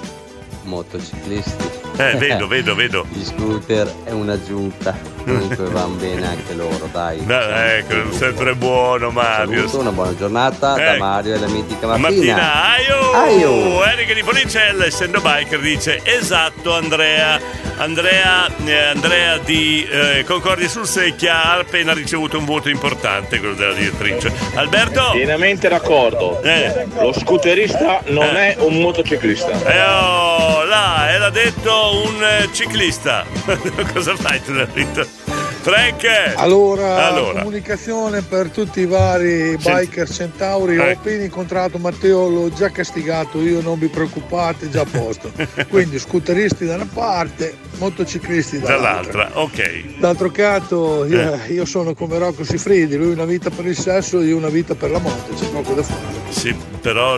[0.66, 1.85] motociclisti.
[1.98, 3.06] Eh, vedo, vedo, vedo.
[3.12, 5.14] Gli scooter è un'aggiunta.
[5.24, 7.18] Comunque vanno bene anche loro, dai.
[7.20, 9.58] Beh, ecco, sempre buono Mario.
[9.60, 10.98] Saluto, una buona giornata da Eh.
[10.98, 12.36] Mario e la mitica Martina.
[12.36, 13.12] Martina, aio!
[13.14, 13.84] Aio!
[13.86, 17.40] Erika di Policella, essendo biker, dice esatto Andrea.
[17.78, 23.56] Andrea, eh, Andrea di eh, Concordia sul Secchia ha appena ricevuto un voto importante, quello
[23.56, 24.32] della direttrice.
[24.54, 25.10] Alberto?
[25.12, 26.42] Pienamente d'accordo.
[26.42, 26.86] Eh.
[27.00, 28.56] Lo scooterista non Eh.
[28.56, 29.50] è un motociclista.
[29.52, 33.26] Eh, oh, là, era detto un eh, ciclista.
[33.94, 35.06] Cosa fai tu, Narito?
[35.66, 36.34] Frank!
[36.36, 37.40] Allora, Allora.
[37.40, 40.78] comunicazione per tutti i vari biker centauri.
[40.78, 41.00] Ho Ecco.
[41.00, 45.32] appena incontrato Matteo, l'ho già castigato io, non vi preoccupate, già a posto.
[45.70, 49.30] Quindi scooteristi da una parte, motociclisti dall'altra.
[49.32, 49.98] Dall'altra, ok.
[49.98, 51.54] D'altro canto, io, Eh.
[51.54, 54.92] io sono come Rocco Sifridi, lui una vita per il sesso, io una vita per
[54.92, 56.00] la moto, c'è poco da fare.
[56.30, 57.18] Sì, però.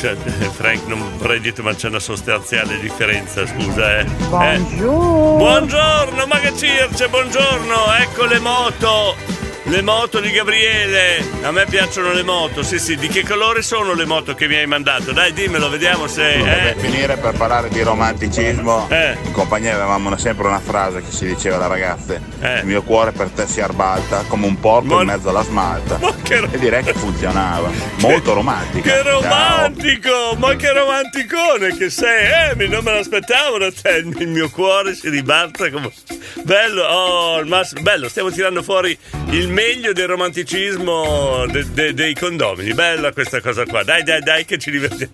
[0.00, 0.16] Cioè,
[0.56, 4.04] Frank, non vorrei dire, ma c'è una sostanziale differenza, scusa, eh.
[4.04, 5.34] Buongiorno.
[5.34, 5.36] Eh.
[5.36, 9.39] Buongiorno, Maga Circe, buongiorno, ecco le moto.
[9.70, 13.92] Le moto di Gabriele, a me piacciono le moto, sì sì, di che colore sono
[13.94, 15.12] le moto che mi hai mandato?
[15.12, 16.40] Dai dimmelo, vediamo se...
[16.42, 16.74] Per Eh?
[16.76, 21.68] finire per parlare di romanticismo, in compagnia avevamo sempre una frase che si diceva da
[21.68, 26.00] ragazze: Il mio cuore per te si arbalta come un porco in mezzo alla smalta.
[26.28, 27.70] E direi che funzionava.
[27.98, 28.90] Molto romantica.
[28.90, 29.20] Che Ciao.
[29.20, 30.34] romantico!
[30.36, 32.50] Ma che romanticone che sei!
[32.50, 34.02] Eh, mi- non me l'aspettavo da te.
[34.18, 35.92] Il mio cuore si ribalta come.
[36.42, 38.96] Bello, oh, il massimo- bello, stiamo tirando fuori
[39.30, 42.72] il meglio del romanticismo de- de- dei condomini.
[42.72, 43.82] Bella questa cosa qua.
[43.82, 45.12] Dai, dai, dai, che ci divertiamo.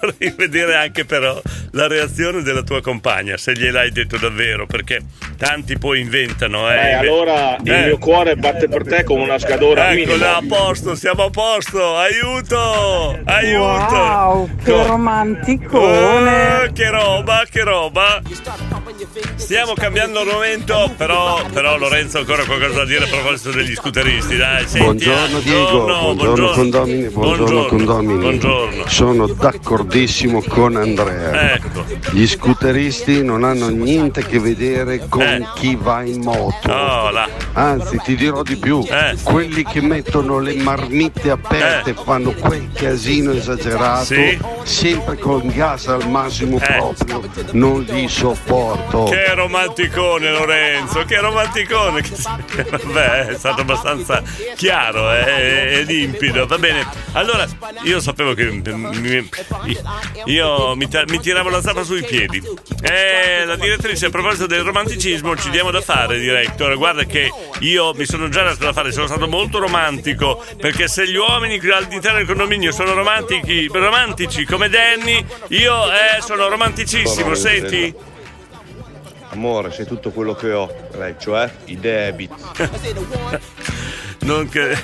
[0.00, 1.40] Vorrei vedere anche però
[1.72, 5.00] la reazione della tua compagna, se gliel'hai detto davvero, perché
[5.36, 6.70] tanti poi inventano.
[6.70, 7.84] Eh, Eh, allora il Eh.
[7.86, 10.36] mio cuore batte per te come una scadora Ecco, minima.
[10.36, 11.96] a posto, siamo a posto.
[11.96, 13.18] Aiuto!
[13.24, 13.94] Aiuto!
[13.94, 16.64] Wow, che Co- romanticone.
[16.64, 18.22] Oh, che roba, che roba!
[19.36, 24.36] Stiamo cambiando argomento, però, però Lorenzo ha ancora qualcosa da dire a proposito degli scooteristi,
[24.36, 28.18] dai, senti, Buongiorno eh, Diego, buongiorno, condomini, buongiorno, condomini.
[28.18, 28.86] buongiorno.
[28.88, 29.26] Sono
[29.88, 31.54] d'accordissimo con Andrea.
[31.54, 31.84] Ecco.
[32.10, 36.68] Gli scooteristi non hanno niente a che vedere con chi va in moto.
[36.68, 36.72] Eh.
[36.72, 37.10] Oh.
[37.54, 38.84] Anzi, ti dirò di più.
[38.86, 39.16] Eh.
[39.22, 44.38] Quelli che mettono le marmitte aperte fanno quel casino esagerato, Sì.
[44.64, 47.22] sempre con gas al massimo proprio.
[47.52, 49.04] Non li sopporto.
[49.04, 52.02] Che romanticone Lorenzo, che romanticone.
[52.70, 54.22] Vabbè, è stato abbastanza
[54.54, 56.46] chiaro eh, e limpido.
[56.46, 56.86] Va bene.
[57.12, 57.46] Allora,
[57.84, 58.44] io sapevo che
[60.26, 62.42] io mi, ta- mi tiravo la zappa sui piedi.
[62.82, 66.76] Eh, la direttrice a proposito del romanticismo ci diamo da fare, director.
[66.76, 71.08] Guarda che io mi sono già dato da fare, sono stato molto romantico, perché se
[71.08, 77.94] gli uomini all'interno del condominio sono romantici, romantici come Danny, io eh, sono romanticissimo, senti?
[79.30, 82.34] Amore, sei tutto quello che ho, lei, cioè i debiti.
[84.28, 84.76] Non che.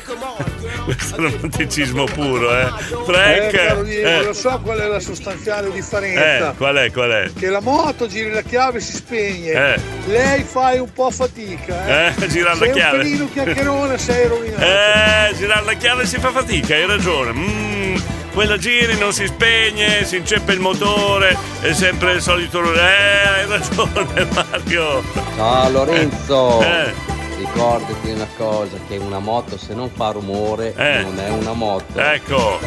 [0.84, 2.66] Questo è romanticismo puro, eh.
[3.06, 3.52] Frank.
[3.52, 6.50] Eh, caro Diego, eh, lo so qual è la sostanziale differenza.
[6.50, 7.30] eh, qual è, qual è?
[7.38, 9.50] Che la moto giri la chiave e si spegne.
[9.74, 9.80] Eh.
[10.06, 11.86] Lei fai un po' fatica.
[12.08, 12.96] Eh, Eh, girare la sei chiave.
[12.96, 14.62] un pelino chiacchierone, sei rovinato.
[14.62, 17.32] Eh, girare la chiave si fa fatica, hai ragione.
[17.32, 17.96] Mm,
[18.32, 22.62] quella giri, non si spegne, si inceppa il motore, è sempre il solito.
[22.74, 25.02] Eh, hai ragione, Mario.
[25.36, 27.12] Ciao Lorenzo, Eh.
[27.36, 31.02] Ricordati una cosa, che una moto se non fa rumore Eh.
[31.02, 31.98] non è una moto.
[31.98, 32.58] Ecco.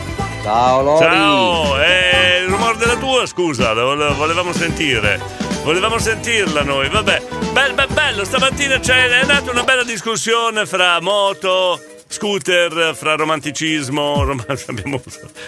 [0.44, 1.06] Ciao Lori.
[1.06, 5.20] Ciao, eh, il rumore della tua, scusa, volevamo sentire.
[5.64, 7.22] Volevamo sentirla noi, vabbè.
[7.52, 14.24] Bel, bel- bello, stamattina c'è, è nata una bella discussione fra moto, scooter, fra romanticismo.
[14.24, 15.02] rom- abbiamo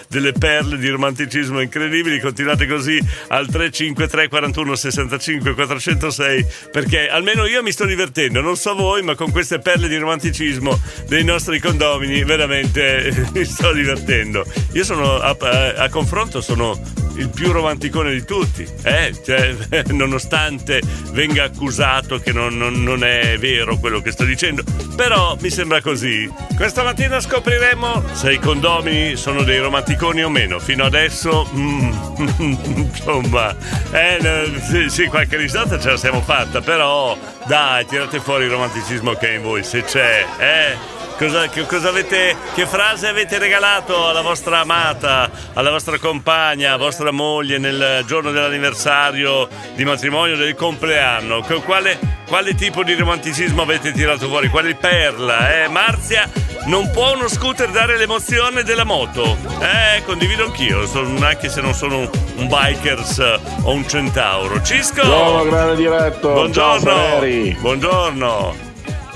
[0.08, 2.20] delle perle di romanticismo incredibili.
[2.20, 8.42] Continuate così al 353 41 65 406 perché almeno io mi sto divertendo.
[8.42, 13.72] Non so voi, ma con queste perle di romanticismo dei nostri condomini veramente mi sto
[13.72, 14.46] divertendo.
[14.74, 16.80] Io sono a, a- a confronto sono
[17.16, 19.14] il più romanticone di tutti, eh?
[19.26, 24.64] Cioè, nonostante venga accusato che non, non- non è vero quello che sto dicendo,
[24.96, 26.30] però mi sembra così.
[26.56, 30.60] Questa mattina scopriremo se i condomini sono dei romanticoni o meno.
[30.60, 31.92] Fino adesso, mm,
[32.76, 33.56] insomma,
[33.92, 39.14] eh, sì, sì, qualche risata ce la siamo fatta, però dai, tirate fuori il romanticismo
[39.14, 40.99] che è in voi, se c'è, eh?
[41.20, 46.78] Cosa, che, cosa avete, che frase avete regalato alla vostra amata, alla vostra compagna, a
[46.78, 51.44] vostra moglie nel giorno dell'anniversario di matrimonio, del compleanno?
[51.66, 54.48] Quale, quale tipo di romanticismo avete tirato fuori?
[54.48, 55.62] Quale perla?
[55.64, 55.68] Eh?
[55.68, 56.30] Marzia,
[56.68, 59.36] non può uno scooter dare l'emozione della moto?
[59.60, 64.62] Eh, condivido anch'io, sono- anche se non sono un bikers eh, o un centauro.
[64.62, 65.04] Cisco!
[65.04, 66.32] Buongiorno, grande diretto.
[66.32, 66.80] Buongiorno!
[66.80, 67.60] Ciao.
[67.60, 68.69] Buongiorno!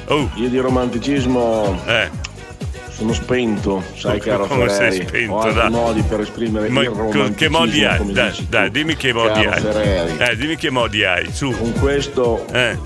[0.08, 0.30] Oh.
[0.36, 1.80] Io di romanticismo
[2.90, 5.08] sono spento, sai caro Come sei Ferreri.
[5.08, 5.70] spento, Ho dai.
[5.72, 7.36] modi per esprimere Ma il romanticismo.
[7.36, 7.98] che modi hai?
[7.98, 9.60] come Dai, dai, dimmi che modi hai.
[9.62, 10.18] Ferreri.
[10.18, 11.52] Eh, dimmi che modi hai, su.
[11.58, 12.78] Con questo Eh.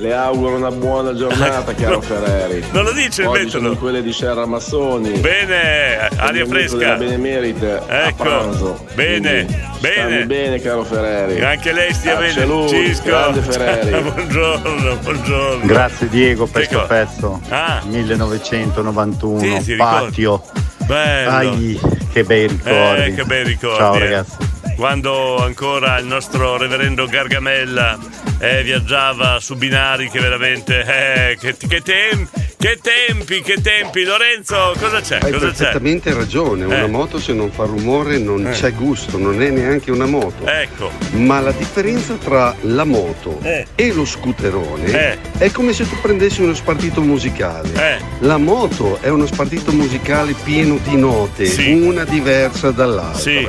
[0.00, 2.64] Le auguro una buona giornata, caro Ferreri.
[2.70, 3.64] Non lo dice il Oggi metodo.
[3.66, 5.10] sono quelle di Serra Massoni.
[5.18, 6.94] Bene, aria fresca.
[6.94, 7.82] Benemerite.
[7.86, 8.86] a Ecco, pranzo.
[8.94, 10.24] bene, Quindi, bene.
[10.24, 11.34] bene, caro Ferreri.
[11.34, 12.68] Che anche lei stia bene.
[12.68, 13.02] Cisco.
[13.04, 14.00] grande Ferreri.
[14.00, 15.66] buongiorno, buongiorno.
[15.66, 17.40] Grazie Diego per questo pezzo.
[17.50, 17.82] Ah.
[17.84, 20.42] 1991, Sì, patio.
[20.86, 21.30] Bello.
[21.30, 23.02] Ai, che bei ricordi.
[23.02, 23.76] Eh, che bei ricordi.
[23.76, 23.98] Ciao eh.
[23.98, 24.36] ragazzi.
[24.76, 27.98] Quando ancora il nostro reverendo Gargamella
[28.40, 30.80] eh, viaggiava su binari che veramente...
[30.84, 34.02] Eh, che, che tempi, che tempi, che tempi.
[34.04, 35.18] Lorenzo, cosa c'è?
[35.22, 35.56] Hai cosa c'è?
[35.56, 36.88] perfettamente ragione, una Eh.
[36.88, 38.50] moto se non fa rumore non Eh.
[38.50, 40.46] c'è gusto, non è neanche una moto.
[40.46, 40.90] Ecco.
[41.12, 43.66] Ma la differenza tra la moto Eh.
[43.74, 45.18] e lo scooterone Eh.
[45.38, 47.68] è come se tu prendessi uno spartito musicale.
[47.74, 47.98] Eh.
[48.20, 51.72] La moto è uno spartito musicale pieno di note, Sì.
[51.72, 53.20] una diversa dall'altra.
[53.20, 53.48] Sì.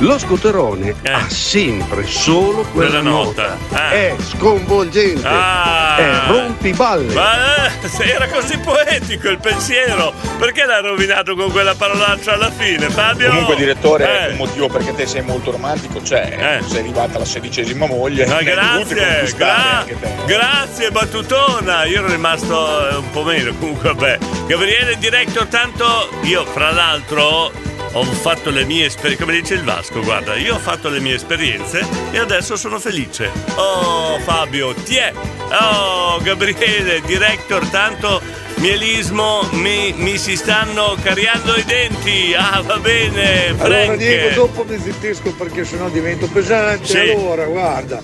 [0.00, 3.58] Lo scooterone ha sempre solo quella, Quella nota.
[3.72, 3.90] Ah.
[3.90, 5.26] È sconvolgente.
[5.26, 5.96] Ah.
[5.96, 7.12] È rompiballe.
[7.14, 12.88] Ma eh, era così poetico il pensiero, perché l'ha rovinato con quella parolaccia alla fine,
[12.90, 13.28] Fabio?
[13.30, 14.30] Comunque, direttore, Eh.
[14.30, 16.60] un motivo perché te sei molto romantico c'è.
[16.64, 18.24] Sei arrivata la sedicesima moglie.
[18.26, 19.84] Ma grazie, gra-
[20.26, 24.18] grazie battutona, io ero rimasto eh, un po' meno, comunque vabbè.
[24.46, 27.50] Gabriele Director, tanto io fra l'altro
[27.92, 31.14] ho fatto le mie esperienze, come dice il Vasco, guarda, io ho fatto le mie
[31.14, 33.30] esperienze e adesso sono felice.
[33.56, 35.12] Oh Fabio, ti è?
[35.60, 38.20] Oh Gabriele Director, tanto
[38.56, 42.34] mielismo mi, mi si stanno cariando i denti.
[42.36, 43.96] Ah va bene, Allora Frank.
[43.96, 46.86] Diego, dopo mi zittisco perché sennò divento pesante.
[46.86, 47.10] Sì.
[47.10, 48.02] Allora, guarda,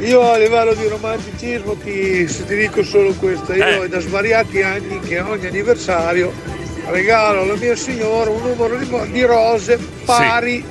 [0.00, 3.84] io a livello di romanticismo ti, ti dico solo questo, io Eh.
[3.84, 6.32] è da svariati anni che ogni anniversario
[6.90, 10.64] regalo alla mia signora un numero di, di rose pari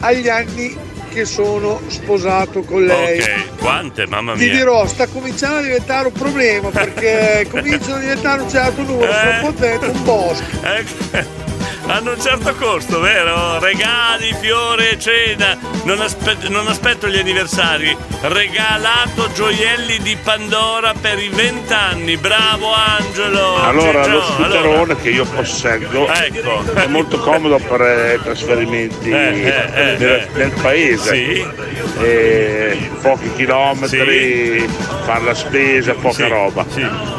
[0.00, 0.76] agli anni
[1.12, 3.20] che sono sposato con lei.
[3.20, 4.52] Ok, quante, mamma Ti mia.
[4.52, 9.38] dirò, sta cominciando a diventare un problema perché cominciano a diventare un certo numero, un
[9.40, 10.44] po' diventa un bosco.
[10.62, 11.44] Ecco.
[11.86, 13.58] Hanno un certo costo, vero?
[13.58, 15.56] Regali, fiore, cena.
[15.84, 17.96] Non, aspe- non aspetto gli anniversari.
[18.22, 22.16] Regalato gioielli di Pandora per i vent'anni.
[22.16, 23.62] Bravo Angelo.
[23.62, 24.96] Allora, Ciccio, lo scooterone allora.
[24.96, 26.64] che io posseggo Ecco.
[26.74, 30.28] è molto comodo per eh, i trasferimenti Eh, eh, eh, nel, eh.
[30.34, 31.14] nel paese.
[31.14, 32.94] Sì.
[33.00, 34.66] Pochi chilometri,
[35.04, 36.64] fare la spesa, poca roba.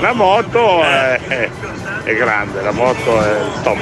[0.01, 1.19] La moto Eh.
[1.27, 1.49] è,
[2.07, 3.77] è grande, la moto è il top.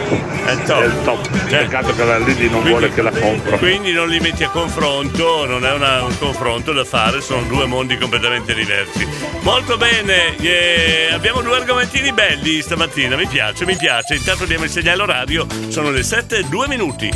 [0.45, 0.83] È il top.
[0.83, 1.47] il top.
[1.47, 3.57] Peccato che la Lidi non vuole che la compro.
[3.57, 7.65] Quindi non li metti a confronto, non è una- un confronto da fare, sono due
[7.67, 9.07] mondi completamente diversi.
[9.41, 14.15] Molto bene, eh, abbiamo due argomentini belli stamattina, mi piace, mi piace.
[14.15, 17.09] Intanto diamo il segnale orario, sono le 7 e 2 minuti.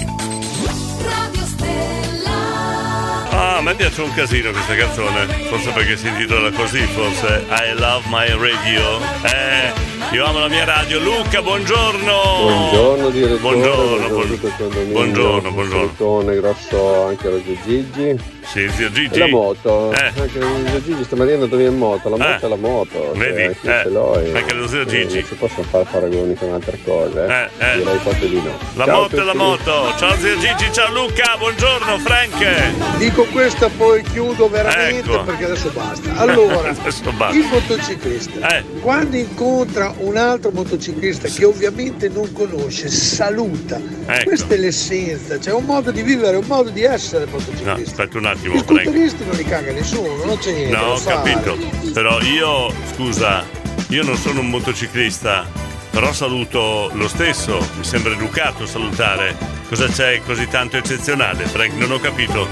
[3.31, 7.73] Ah, a me piace un casino questa canzone, forse perché si intitola così, forse I
[7.75, 8.99] Love My Radio.
[9.23, 10.99] Eh, io amo la mia radio.
[10.99, 12.13] Luca, buongiorno.
[12.41, 15.69] Buongiorno direttore, Buongiorno, buongiorno, buongiorno, buongiorno.
[15.85, 18.37] Salutone grosso anche allo zio Gigi.
[18.49, 19.13] Sì, zio Gigi.
[19.13, 20.11] E la moto, Eh.
[20.19, 22.39] anche lo zio Gigi stamattina è andato via in moto, la moto Eh.
[22.39, 23.41] è la moto, cioè, Vedi?
[23.43, 23.83] anche io Eh.
[23.83, 25.15] ce l'ho e- Anche lo zio e Gigi.
[25.19, 27.31] Non si possono fare paragoni con altre cose, eh.
[27.63, 27.77] Eh, eh.
[27.77, 28.57] direi proprio di no.
[28.73, 29.93] La Ciao a moto e la moto.
[29.99, 32.97] Ciao zio Gigi, ciao Luca, buongiorno Frank.
[32.97, 35.23] Dico questa poi chiudo veramente Ecco.
[35.23, 36.15] perché adesso basta.
[36.15, 37.37] Allora, Adesso basta.
[37.37, 38.63] il motociclista, Eh.
[38.81, 43.79] quando incontra un altro motociclista che ovviamente non conosce, saluta.
[44.05, 44.23] Ecco.
[44.23, 47.73] Questa è l'essenza, c'è un modo di vivere, un modo di essere No, motociclista.
[47.73, 48.81] aspetta un attimo, Frank.
[48.81, 50.75] scooteristi non li caga nessuno, non c'è niente.
[50.75, 51.31] No, ho fare.
[51.33, 51.57] capito.
[51.93, 53.43] Però io, scusa,
[53.89, 55.45] io non sono un motociclista,
[55.89, 57.57] però saluto lo stesso.
[57.77, 59.35] Mi sembra educato salutare.
[59.67, 61.73] Cosa c'è così tanto eccezionale, Frank?
[61.73, 62.47] Non ho capito.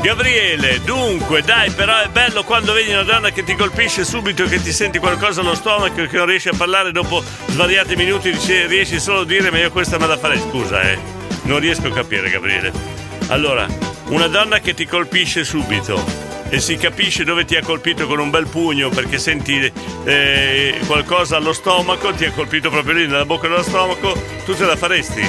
[0.00, 4.60] Gabriele, dunque, dai, però è bello quando vedi una donna che ti colpisce subito che
[4.60, 8.30] ti senti qualcosa allo stomaco che non riesci a parlare dopo svariati minuti,
[8.66, 10.38] riesci solo a dire ma io questa me la farei.
[10.38, 10.98] Scusa, eh.
[11.42, 12.72] Non riesco a capire, Gabriele.
[13.28, 13.66] Allora,
[14.08, 18.30] una donna che ti colpisce subito e si capisce dove ti ha colpito con un
[18.30, 19.72] bel pugno perché senti
[20.04, 24.12] eh, qualcosa allo stomaco, ti ha colpito proprio lì nella bocca dello stomaco,
[24.44, 25.22] tu te la faresti?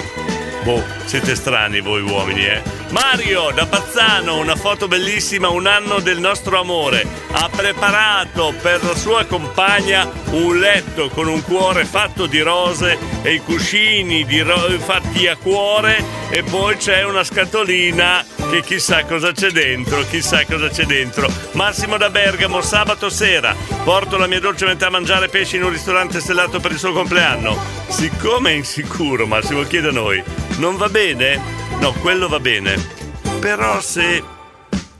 [0.63, 2.61] Boh, siete strani voi uomini, eh.
[2.89, 7.05] Mario da Bazzano, una foto bellissima, un anno del nostro amore.
[7.31, 13.33] Ha preparato per la sua compagna un letto con un cuore fatto di rose e
[13.33, 19.49] i cuscini ro- fatti a cuore e poi c'è una scatolina che chissà cosa c'è
[19.51, 21.29] dentro, chissà cosa c'è dentro.
[21.51, 25.71] Massimo da Bergamo, sabato sera, porto la mia dolce metà a mangiare pesci in un
[25.71, 27.57] ristorante stellato per il suo compleanno.
[27.89, 30.23] Siccome è insicuro, Massimo chiede a noi,
[30.57, 31.65] non va bene?
[31.79, 32.75] No, quello va bene.
[33.39, 34.23] Però se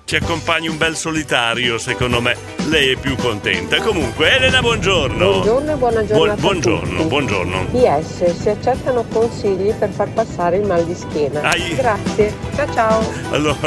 [0.06, 2.57] ci accompagni un bel solitario, secondo me.
[2.68, 3.78] Lei è più contenta.
[3.82, 5.30] Comunque, Elena, buongiorno.
[5.30, 6.34] Buongiorno e buona Buon- giornata.
[6.34, 7.66] a buongiorno, buongiorno.
[7.72, 11.42] PS, si accettano consigli per far passare il mal di schiena.
[11.42, 11.76] Ai.
[11.76, 12.34] Grazie.
[12.56, 13.14] Ciao ciao.
[13.32, 13.58] Allora,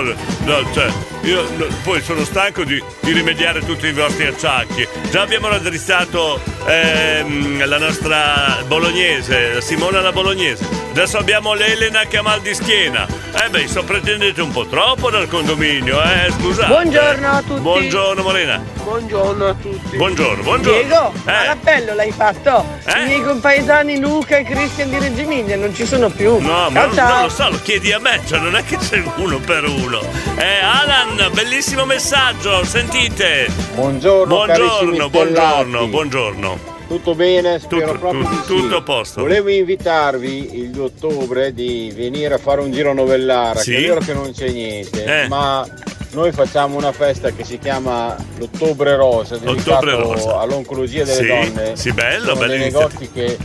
[0.45, 0.87] no, cioè,
[1.23, 4.87] io no, poi sono stanco di, di rimediare tutti i vostri acciacchi.
[5.11, 10.65] Già abbiamo raddrizzato ehm, la nostra bolognese, Simona la bolognese.
[10.91, 13.07] Adesso abbiamo l'Elena che ha mal di schiena.
[13.45, 16.67] Eh beh, so pretendete un po' troppo dal condominio, eh, scusate.
[16.67, 17.61] Buongiorno a tutti.
[17.61, 18.61] Buongiorno Morena.
[18.91, 19.97] Buongiorno a tutti.
[19.97, 20.81] Buongiorno, buongiorno.
[20.81, 21.21] Diego, Eh.
[21.27, 22.65] ma l'appello l'hai fatto?
[22.87, 23.03] Eh?
[23.03, 26.41] I miei compaesani Luca e Cristian di Reggio Emilia non ci sono più.
[26.41, 29.01] No, ma non, non lo so, lo chiedi a me, cioè non è che c'è
[29.15, 30.01] uno per uno.
[30.37, 33.47] Eh, Alan, bellissimo messaggio, sentite.
[33.77, 36.59] Buongiorno, Buongiorno, buongiorno, buongiorno.
[36.89, 37.61] Tutto bene?
[37.61, 38.47] Spero Tutto- proprio tu- di sì.
[38.47, 39.21] tutto a posto.
[39.21, 43.71] Volevo invitarvi il 2 ottobre di venire a fare un giro a Novellara, Sì?
[43.71, 45.29] che è vero che non c'è niente, Eh.
[45.29, 45.65] ma
[46.13, 50.39] noi facciamo una festa che si chiama l'Ottobre Rosa, dedicato Ottobre Rosa.
[50.41, 51.77] all'oncologia delle Sì, donne.
[51.77, 53.37] sì, bello, Sono bella dei negozi che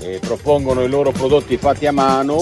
[0.00, 2.38] eh, propongono i loro prodotti fatti a mano.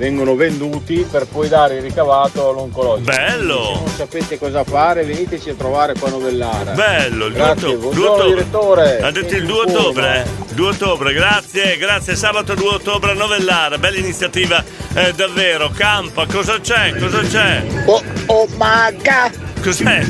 [0.00, 3.10] Vengono venduti per poi dare il ricavato all'oncologico.
[3.14, 3.64] Bello!
[3.74, 6.72] Se non sapete cosa fare, veniteci a trovare qua a Novellara.
[6.72, 7.76] Bello, il 2 Grazie, ottobre.
[7.76, 8.28] buongiorno 2 ottobre.
[8.34, 9.00] direttore.
[9.02, 10.54] Ha detto il 2 Senti in ottobre, eh?
[10.54, 12.16] 2 ottobre, grazie, grazie.
[12.16, 15.70] Sabato 2 ottobre a Novellara, bella iniziativa eh, davvero.
[15.76, 16.94] Campa, cosa c'è?
[16.98, 17.62] Cosa c'è?
[17.84, 19.49] Oh, oh maga!
[19.62, 20.00] Cos'è?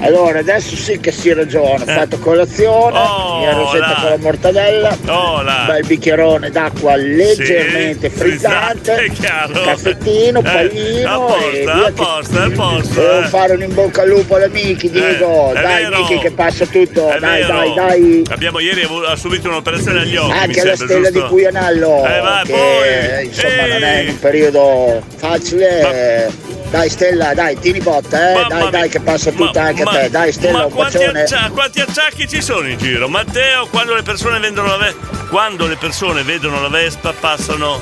[0.00, 1.84] Allora, adesso sì che si ragiona.
[1.84, 1.94] Ho Eh.
[1.94, 3.94] fatto colazione, Oh, mia rosetta là.
[4.00, 5.64] con la mortadella, Oh, là.
[5.68, 11.84] bel bicchierone d'acqua leggermente Sì, frizzante, frizzante, caffettino, Eh, paglino a posto, e a via
[11.84, 13.26] che- posto, a posto, Devo eh.
[13.28, 15.52] fare un in bocca al lupo ad amici, Diego.
[15.52, 15.88] è dai.
[15.90, 17.14] Miki che passa tutto.
[17.20, 18.22] Dai, dai, dai.
[18.30, 20.32] Abbiamo ieri subito un'operazione agli occhi.
[20.36, 21.20] Anche la stella giusto?
[21.20, 23.24] di Puianello, Eh, va, che poi.
[23.26, 24.08] insomma non è Ehi.
[24.08, 26.48] un periodo facile.
[26.70, 28.46] Dai Stella, dai, tieni botta, eh.
[28.48, 30.10] dai, dai, che passa tutta anche a te.
[30.10, 33.08] Dai Stella, ma un quanti, accia- quanti acciacchi ci sono in giro?
[33.08, 37.80] Matteo, quando le persone vendono la Vespa, quando le persone vedono la Vespa passano.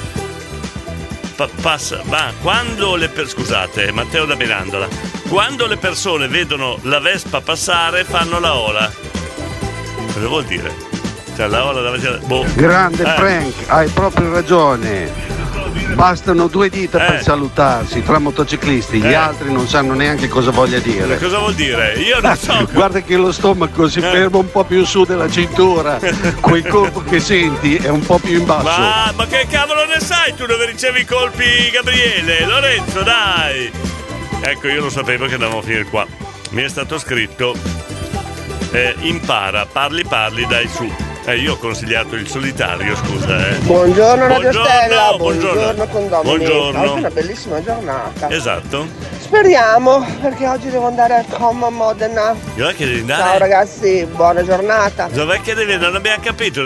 [1.36, 4.88] pa- passa, ma quando le per- scusate, Matteo da Mirandola.
[5.28, 8.90] Quando le persone vedono la Vespa passare fanno la ola.
[10.12, 10.74] Cosa vuol dire?
[11.36, 12.18] Cioè la ola davanti alla.
[12.18, 12.44] Boh.
[12.54, 13.14] Grande Eh.
[13.16, 15.36] Frank, hai proprio ragione.
[15.94, 17.22] Bastano due dita per Eh.
[17.22, 19.14] salutarsi tra motociclisti, gli Eh.
[19.14, 21.18] altri non sanno neanche cosa voglia dire.
[21.18, 21.94] Cosa vuol dire?
[21.94, 22.68] Io non so.
[22.72, 24.02] Guarda che lo stomaco si Eh.
[24.02, 25.98] ferma un po' più su della cintura,
[26.40, 28.80] quel colpo che senti è un po' più in basso.
[28.80, 32.46] Ma, ma che cavolo ne sai tu dove ricevi i colpi, Gabriele?
[32.46, 33.70] Lorenzo, dai!
[34.40, 36.06] Ecco, io lo sapevo che andavamo a finire qua.
[36.50, 37.54] Mi è stato scritto:
[38.70, 40.90] eh, impara, parli, parli, dai su.
[41.28, 43.58] Eh, io ho consigliato il solitario, scusa, eh.
[43.58, 45.52] Buongiorno Radio Buongiorno, Stella, buongiorno.
[45.52, 46.36] buongiorno condomini.
[46.36, 46.80] Buongiorno.
[46.80, 48.30] Oggi è una bellissima giornata.
[48.30, 48.86] Esatto.
[49.32, 52.34] Speriamo, perché oggi devo andare al Com a Modena.
[52.54, 53.22] Dov'è che devi andare?
[53.22, 55.06] Ciao ragazzi, buona giornata.
[55.12, 56.62] Dov'è che devi Non abbiamo capito.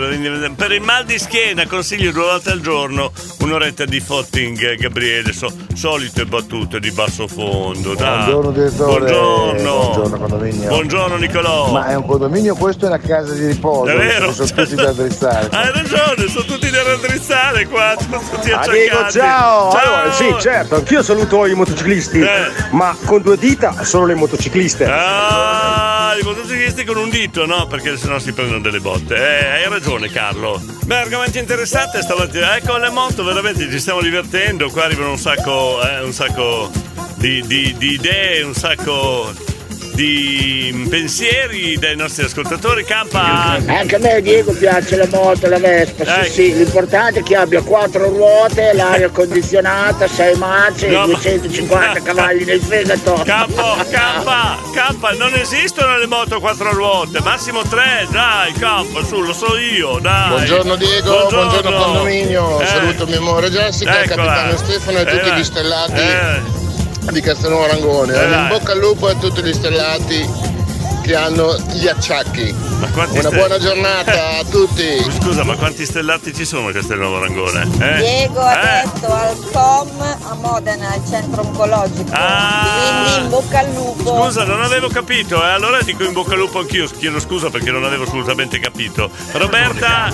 [0.55, 5.33] Per il mal di schiena consiglio due volte al giorno un'oretta di footing, eh, Gabriele.
[5.33, 7.95] So- solite battute di basso fondo.
[7.95, 8.31] Dai.
[8.31, 8.99] Buongiorno direttore.
[9.11, 9.73] Buongiorno.
[9.79, 10.69] Buongiorno condominio.
[10.69, 11.71] Buongiorno Nicolò.
[11.71, 13.91] Ma è un condominio questo è una casa di riposo.
[13.91, 14.31] È vero.
[14.31, 15.49] Sono tutti da attrezzare.
[15.51, 17.93] Hai ragione, sono tutti da raddrizzare qua.
[17.99, 18.71] Sono tutti acciaccati.
[18.71, 19.69] Diego, ciao!
[19.71, 22.51] Allora, sì, certo, anch'io saluto i motociclisti, Eh.
[22.71, 24.85] Ma con due dita solo le motocicliste.
[24.85, 27.67] Ah, i motociclisti con un dito, no?
[27.67, 29.15] Perché sennò si prendono delle botte.
[29.15, 30.61] Eh, hai ragione, Carlo.
[30.85, 32.55] Beh, argomenti interessanti stamattina.
[32.57, 34.69] Ecco le moto, veramente ci stiamo divertendo.
[34.69, 36.69] Qua arrivano un sacco, eh, un sacco
[37.15, 39.31] di, di- di idee, un sacco
[39.93, 42.83] di pensieri dai nostri ascoltatori.
[42.83, 43.59] Campa.
[43.65, 46.29] Anche a me Diego piace la moto, la Vespa, sì Eh.
[46.29, 52.01] sì, l'importante è che abbia quattro ruote, l'aria condizionata, sei marce No, e ma- 250
[52.03, 53.21] cavalli nel fegato.
[53.25, 59.21] Campo, campa, campa, non esistono le moto a quattro ruote, massimo tre, dai, campa, su,
[59.21, 60.29] lo so io, dai.
[60.29, 62.65] Buongiorno Diego, buongiorno, condominio, Eh.
[62.65, 64.25] saluto mia amore Jessica, Eccola.
[64.33, 66.41] capitano Stefano e Eh, tutti gli stellati Eh.
[67.11, 68.13] Di Castelnuovo Rangone.
[68.13, 70.51] Eh, in bocca al lupo a tutti gli stellati
[71.01, 72.55] che hanno gli acciacchi.
[72.93, 75.05] quanti Una ste- buona giornata a tutti.
[75.19, 77.67] Scusa, ma quanti stellati ci sono a Castelnuovo Rangone?
[77.79, 77.95] Eh?
[77.97, 78.83] Diego ha Eh?
[78.83, 82.03] detto al COM a Modena, al centro oncologico.
[82.11, 84.21] Quindi in bocca al lupo.
[84.21, 84.25] Ah.
[84.27, 85.49] Scusa, non avevo capito, eh?
[85.49, 89.09] allora dico in bocca al lupo anch'io, chiedo scusa perché non avevo assolutamente capito.
[89.33, 90.09] Roberta!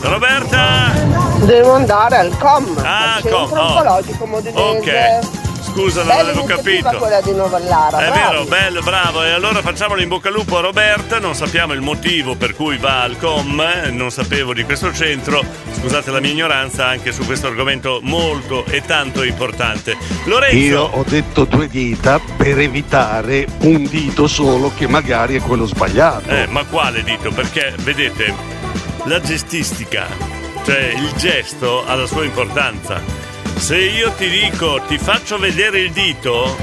[0.00, 0.90] Roberta!
[1.44, 3.62] Devo andare al Com, Ah, al centro Com, oh.
[3.70, 4.58] oncologico modenese.
[5.20, 5.44] Ok.
[5.76, 6.88] Scusa, non avevo capito.
[6.96, 8.18] quella di Novellara, È bravi.
[8.18, 9.22] vero, bello, bravo.
[9.22, 11.18] E allora facciamolo in bocca al lupo a Roberta.
[11.18, 15.44] Non sappiamo il motivo per cui va al COM, eh, non sapevo di questo centro.
[15.78, 19.96] Scusate la mia ignoranza anche su questo argomento molto e tanto importante.
[20.24, 20.56] Lorenzo.
[20.56, 26.28] Io ho detto due dita per evitare un dito solo che magari è quello sbagliato.
[26.30, 27.30] Eh, ma quale dito?
[27.30, 28.34] Perché vedete,
[29.04, 30.06] la gestistica,
[30.64, 33.00] cioè il gesto ha la sua importanza.
[33.56, 36.56] Se io ti dico ti faccio vedere il dito,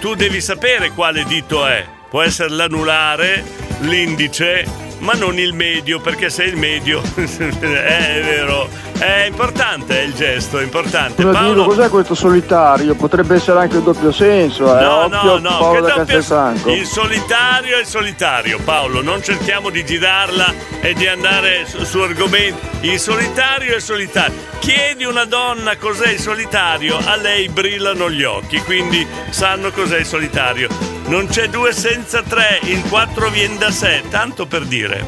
[0.00, 1.84] tu devi sapere quale dito è.
[2.08, 3.42] Può essere l'anulare,
[3.80, 4.64] l'indice,
[4.98, 8.68] ma non il medio, perché se è il medio è vero,
[8.98, 11.22] è importante, il gesto, è importante.
[11.22, 12.94] Scusa, Paolo, cos'è questo solitario?
[12.94, 14.82] Potrebbe essere anche il doppio senso, eh?
[14.82, 19.70] No, Occhio, no, no, Paolo che doppio- il solitario è il solitario, Paolo, non cerchiamo
[19.70, 22.88] di girarla e di andare su, su argomenti.
[22.88, 24.53] Il solitario è il solitario.
[24.64, 30.06] Chiedi una donna cos'è il solitario, a lei brillano gli occhi, quindi sanno cos'è il
[30.06, 30.68] solitario.
[31.08, 35.04] Non c'è due senza tre, il quattro viene da sé, tanto per dire.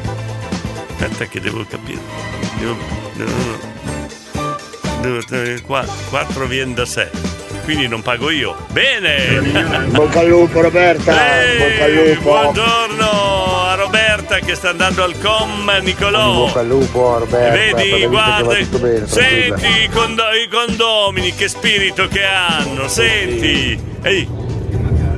[0.89, 1.99] Aspetta che devo capire.
[2.59, 2.77] Devo,
[5.01, 7.09] devo- devo- qua- quattro viene da sé.
[7.67, 8.55] Quindi non pago io.
[8.71, 9.41] Bene!
[9.91, 12.21] Bocca al lupo Roberta, Ehi, bocca al lupo.
[12.21, 16.45] Buongiorno a Roberta che sta andando al com, Nicolò.
[16.45, 17.75] Bocca al lupo, Roberta.
[17.75, 23.77] Vedi, guarda, bene, senti i, condo- i condomini, che spirito che hanno, senti.
[24.01, 24.29] Ehi,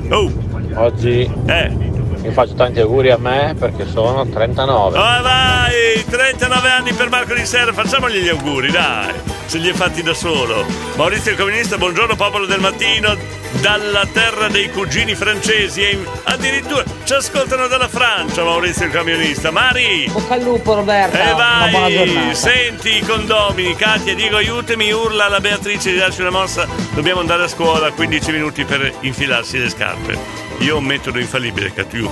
[0.08, 0.32] oh,
[0.74, 1.68] Oggi eh.
[1.68, 4.98] mi faccio tanti auguri a me perché sono 39.
[4.98, 9.14] Oh, vai, 39 anni per Marco di Serra, facciamogli gli auguri, dai,
[9.46, 10.66] se li è fatti da solo.
[10.96, 13.16] Maurizio il comunista, buongiorno popolo del mattino,
[13.60, 19.52] dalla terra dei cugini francesi e addirittura ci ascoltano dalla Francia, Maurizio il camionista.
[19.52, 20.10] Mari!
[20.10, 25.40] Bocca al lupo Roberta, E buona vai, senti i condomini, Katia, Diego aiutami, urla alla
[25.40, 30.18] Beatrice di darci una mossa, dobbiamo andare a scuola, 15 minuti per infilarsi le scarpe.
[30.58, 32.10] Io ho un metodo infallibile, Catiu.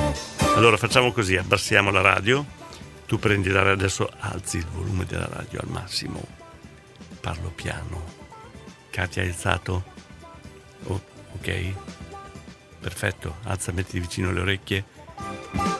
[0.54, 2.44] Allora facciamo così, abbassiamo la radio,
[3.08, 6.22] tu prendi la radio, adesso alzi il volume della radio al massimo,
[7.20, 8.04] parlo piano.
[8.90, 9.82] Katia hai alzato?
[10.84, 11.00] Oh,
[11.36, 11.72] ok,
[12.78, 14.84] perfetto, alza, metti vicino le orecchie.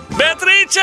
[0.06, 0.80] Beatrice,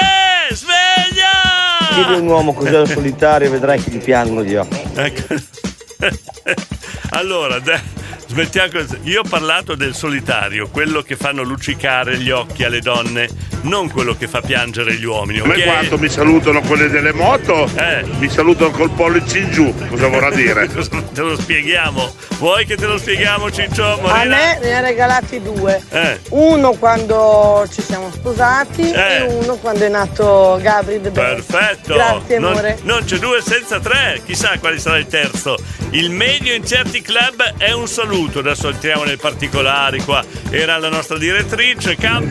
[0.51, 1.93] sveglia!
[1.93, 4.81] Chiedi un uomo cos'è il solitario vedrai che ti piangono gli occhi.
[4.93, 5.33] Ecco.
[7.09, 7.81] allora, dai,
[8.27, 8.99] smettiamo così.
[9.03, 13.27] Io ho parlato del solitario, quello che fanno luccicare gli occhi alle donne,
[13.61, 15.39] non quello che fa piangere gli uomini.
[15.39, 15.63] Come ok?
[15.63, 18.03] quando mi salutano quelle delle moto, Eh.
[18.19, 20.67] mi salutano col pollice in giù, cosa vorrà dire?
[21.13, 22.13] te lo spieghiamo?
[22.37, 23.83] Vuoi che te lo spieghiamo, Ciccio?
[23.83, 24.35] A Morena?
[24.35, 25.81] me ne ha regalati due.
[25.89, 26.19] Eh.
[26.29, 29.15] Uno quando ci siamo sposati Eh.
[29.17, 31.11] e uno quando è nato Gabri De.
[31.11, 31.93] Perfetto!
[31.93, 32.79] Grazie non, amore.
[32.83, 35.57] non c'è due senza tre, chissà quale sarà il terzo.
[35.91, 40.23] Il medio in certi club è un saluto, adesso entriamo nei particolari qua.
[40.49, 42.21] Era la nostra direttrice, K.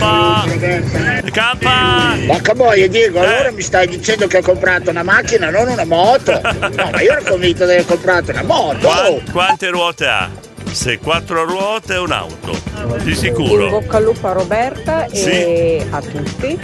[1.30, 2.26] K.
[2.26, 3.26] Porca boia Diego, Eh.
[3.26, 6.32] allora mi stai dicendo che ho comprato una macchina, non una moto?
[6.42, 8.78] No, ma io ero convinto di aver comprato una moto.
[8.86, 10.30] Qua- quante ruote ha?
[10.70, 12.58] Se quattro ruote è un'auto,
[13.02, 13.68] di In sicuro.
[13.68, 16.58] bocca al lupo a Roberta e a tutti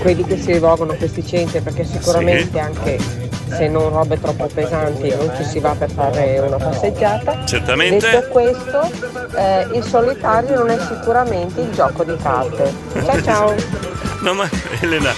[0.00, 2.98] quelli che si rivolgono a questi centri perché sicuramente anche
[3.48, 7.44] se non robe troppo pesanti non ci si va per fare una passeggiata.
[7.44, 8.10] Certamente.
[8.10, 8.90] Detto questo,
[9.36, 12.72] eh, il solitario non è sicuramente il gioco di carte.
[13.04, 13.54] Ciao ciao!
[14.22, 14.48] No, ma
[14.80, 15.12] Elena,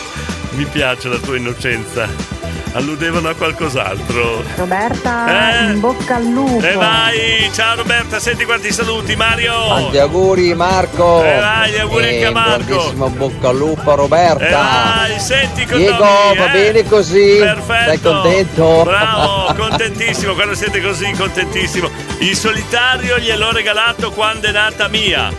[0.50, 2.37] mi piace la tua innocenza.
[2.72, 4.44] Alludevano a qualcos'altro.
[4.56, 5.72] Roberta, Eh?
[5.72, 6.64] in bocca al lupo.
[6.64, 7.50] E vai!
[7.52, 9.52] Ciao Roberta, senti quanti saluti, Mario!
[9.68, 11.24] Tanti auguri Marco!
[11.24, 12.64] E vai, gli auguri anche a E Marco.
[12.66, 14.46] grandissimo bocca al lupo Roberta!
[14.46, 16.50] E vai, senti Diego, condomini, va eh?
[16.52, 17.36] bene così?
[17.38, 17.88] Perfetto.
[17.88, 18.82] Sei contento?
[18.84, 21.88] Bravo, contentissimo, quando siete così, contentissimo.
[22.18, 25.30] Il solitario gliel'ho regalato quando è nata Mia.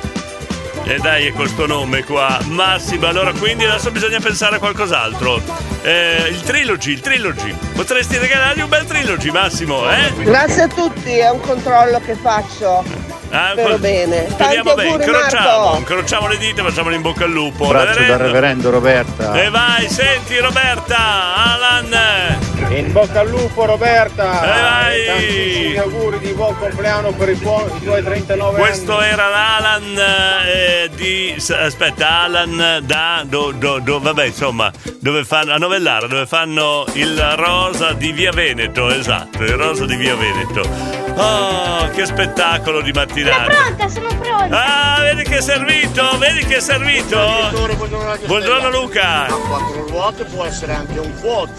[0.89, 3.05] E dai, è questo nome qua, Massimo.
[3.05, 5.39] Allora, quindi adesso bisogna pensare a qualcos'altro.
[5.83, 7.55] Eh, il trilogy, il trilogy.
[7.75, 10.11] Potresti regalargli un bel trilogy, Massimo, eh?
[10.23, 12.83] Grazie a tutti, è un controllo che faccio.
[13.31, 14.27] Ah, Spero bene.
[14.29, 15.77] Speriamo bene, incrociamo, Marco.
[15.77, 17.67] incrociamo le dita, facciamolo in bocca al lupo.
[17.67, 19.33] Braccio da reverendo Roberta.
[19.41, 20.97] E vai, senti Roberta,
[21.35, 22.37] Alan.
[22.69, 24.43] In bocca al lupo Roberta!
[24.43, 25.01] E vai!
[25.01, 29.07] E tantissimi auguri di buon compleanno per i, tuoi- i tuoi 39 Questo anni.
[29.07, 29.97] era l'Alan
[30.45, 31.35] eh, di.
[31.49, 33.23] Aspetta, Alan da.
[33.25, 35.53] Do, do- do- vabbè, insomma, dove fanno.
[35.53, 41.07] A Novellara, dove fanno il rosa di Via Veneto, esatto, il rosa di Via Veneto.
[41.15, 42.91] Oh, che spettacolo di
[43.23, 43.63] mattinata!
[43.63, 44.95] pronta, sono pronta.
[44.95, 47.49] Ah, vedi che è servito, vedi che è servito!
[48.25, 49.25] Buongiorno Luca!
[49.25, 51.49] A quattro ruote può essere anche un quad.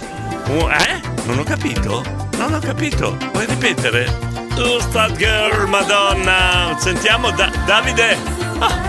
[0.47, 1.01] Uh, eh?
[1.25, 2.03] Non ho capito?
[2.37, 3.17] Non ho capito.
[3.33, 4.29] Puoi ripetere?
[4.93, 6.77] That girl, Madonna?
[6.79, 8.17] Sentiamo da- Davide.
[8.59, 8.89] Ah.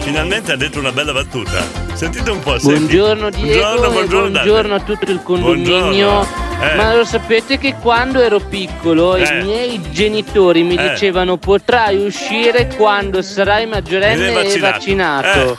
[0.00, 1.64] Finalmente ha detto una bella battuta.
[1.94, 2.58] Sentite un po'.
[2.58, 2.96] senti.
[2.96, 5.80] Buongiorno Diego Buongiorno, buongiorno, buongiorno, a tutto il condominio.
[5.80, 6.51] Buongiorno.
[6.62, 6.74] Eh.
[6.76, 9.22] Ma lo sapete che quando ero piccolo Eh.
[9.24, 10.90] i miei genitori mi Eh.
[10.90, 15.58] dicevano potrai uscire quando sarai maggiorenne Ed è e vaccinato."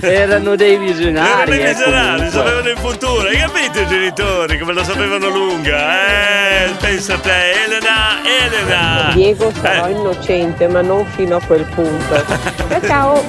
[0.06, 1.28] Erano dei visionari.
[1.30, 6.08] Erano dei eh, visionari, sapevano il futuro, hai capito i genitori come lo sapevano lunga?
[6.08, 9.10] Eh, pensa a te, Elena, Elena!
[9.14, 12.24] Diego sarò innocente, ma non fino a quel punto.
[12.68, 13.24] Ciao ciao!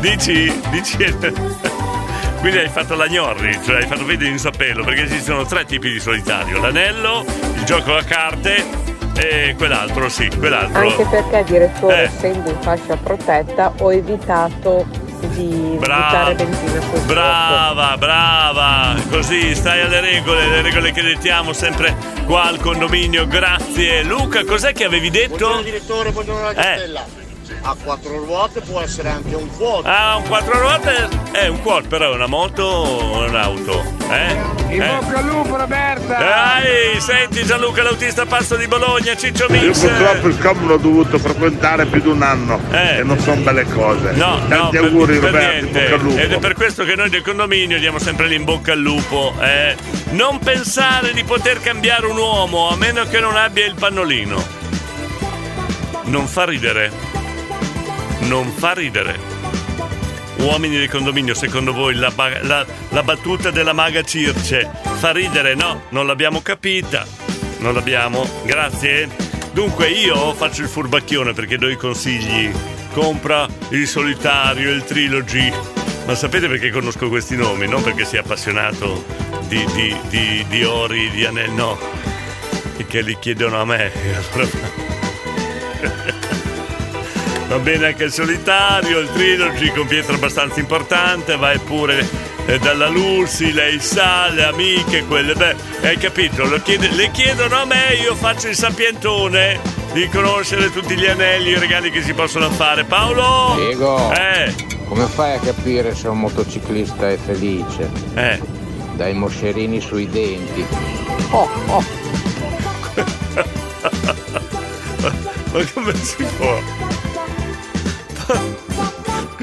[0.00, 0.96] Dici, dici.
[2.42, 5.92] Quindi hai fatto la gnorri, cioè hai fatto vedere in sapello, perché esistono tre tipi
[5.92, 7.24] di solitario: l'anello,
[7.54, 8.64] il gioco a carte
[9.16, 10.80] e quell'altro, sì, quell'altro.
[10.80, 12.04] Anche perché, direttore, Eh.
[12.06, 14.84] essendo in fascia protetta, ho evitato
[15.34, 16.04] di Brava.
[16.04, 17.04] buttare benzina sul fuoco.
[17.06, 21.94] Brava, brava, così stai alle regole, le regole che dettiamo sempre
[22.26, 24.02] qua al condominio, grazie.
[24.02, 25.36] Luca, cos'è che avevi detto?
[25.36, 26.54] Buongiorno direttore, buongiorno Eh.
[26.54, 27.06] Ragazzetella.
[27.64, 29.86] A quattro ruote può essere anche un quad.
[29.86, 33.84] Ah, un quattro ruote è un quad, però è una moto o un'auto?
[34.10, 34.74] Eh?
[34.74, 34.86] In Eh.
[34.88, 36.18] bocca al lupo Roberta!
[36.18, 39.78] Dai, senti Gianluca, l'autista pazzo di Bologna, Ciccio Io Mix.
[39.80, 44.10] purtroppo il COM l'ho dovuto frequentare più di un anno e non sono belle cose.
[44.10, 44.16] Eh.
[44.16, 45.80] No, Tanti no, auguri per, per Roberto, in niente.
[45.82, 46.18] bocca al lupo.
[46.20, 49.34] Ed è per questo che noi del condominio diamo sempre l'in bocca al lupo.
[49.40, 49.76] eh.
[50.10, 54.60] Non pensare di poter cambiare un uomo a meno che non abbia il pannolino.
[56.04, 57.11] Non fa ridere.
[58.26, 59.18] Non fa ridere.
[60.38, 64.68] Uomini del condominio, secondo voi la, ba- la- la battuta della maga Circe
[64.98, 65.54] fa ridere?
[65.54, 67.06] No, non l'abbiamo capita.
[67.58, 68.28] Non l'abbiamo.
[68.44, 69.08] Grazie.
[69.52, 72.50] Dunque io faccio il furbacchione perché do i consigli.
[72.92, 75.52] Compra il solitario, il trilogy.
[76.06, 77.68] Ma sapete perché conosco questi nomi?
[77.68, 79.04] Non perché sia appassionato
[79.46, 81.78] di, di, di, di ori, di anelli, no.
[82.76, 83.92] Perché li chiedono a me.
[87.52, 92.08] Va bene anche il solitario, il trilogy con pietra abbastanza importante, vai pure
[92.46, 96.44] eh, dalla Lucy, lei sa, le amiche, quelle beh, hai capito?
[96.62, 99.60] Chiede- le chiedono a me, io faccio il sapientone
[99.92, 102.84] di conoscere tutti gli anelli, i regali che si possono fare.
[102.84, 103.54] Paolo!
[103.56, 104.54] Diego, Eh,
[104.88, 107.90] come fai a capire se un motociclista è felice?
[108.14, 108.40] Eh.
[108.94, 110.64] Dai moscerini sui denti.
[111.32, 111.84] Oh, oh.
[115.52, 116.91] Ma come si può?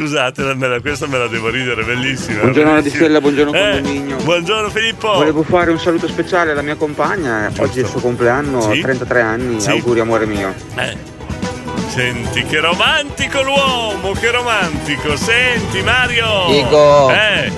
[0.03, 2.39] Scusate, me questa me la devo ridere, bellissima.
[2.43, 2.99] Buongiorno bellissima.
[3.01, 4.15] Radicella, buongiorno Eh, condominio.
[4.23, 5.11] Buongiorno Filippo.
[5.11, 8.79] Volevo fare un saluto speciale alla mia compagna, oggi è il suo compleanno, Sì.
[8.79, 9.71] 33 anni, Sì.
[9.71, 10.53] auguri amore mio.
[10.75, 10.95] Eh.
[11.89, 15.17] Senti, che romantico l'uomo, che romantico.
[15.17, 16.45] Senti, Mario.
[16.49, 17.09] Dico.
[17.11, 17.51] Eh,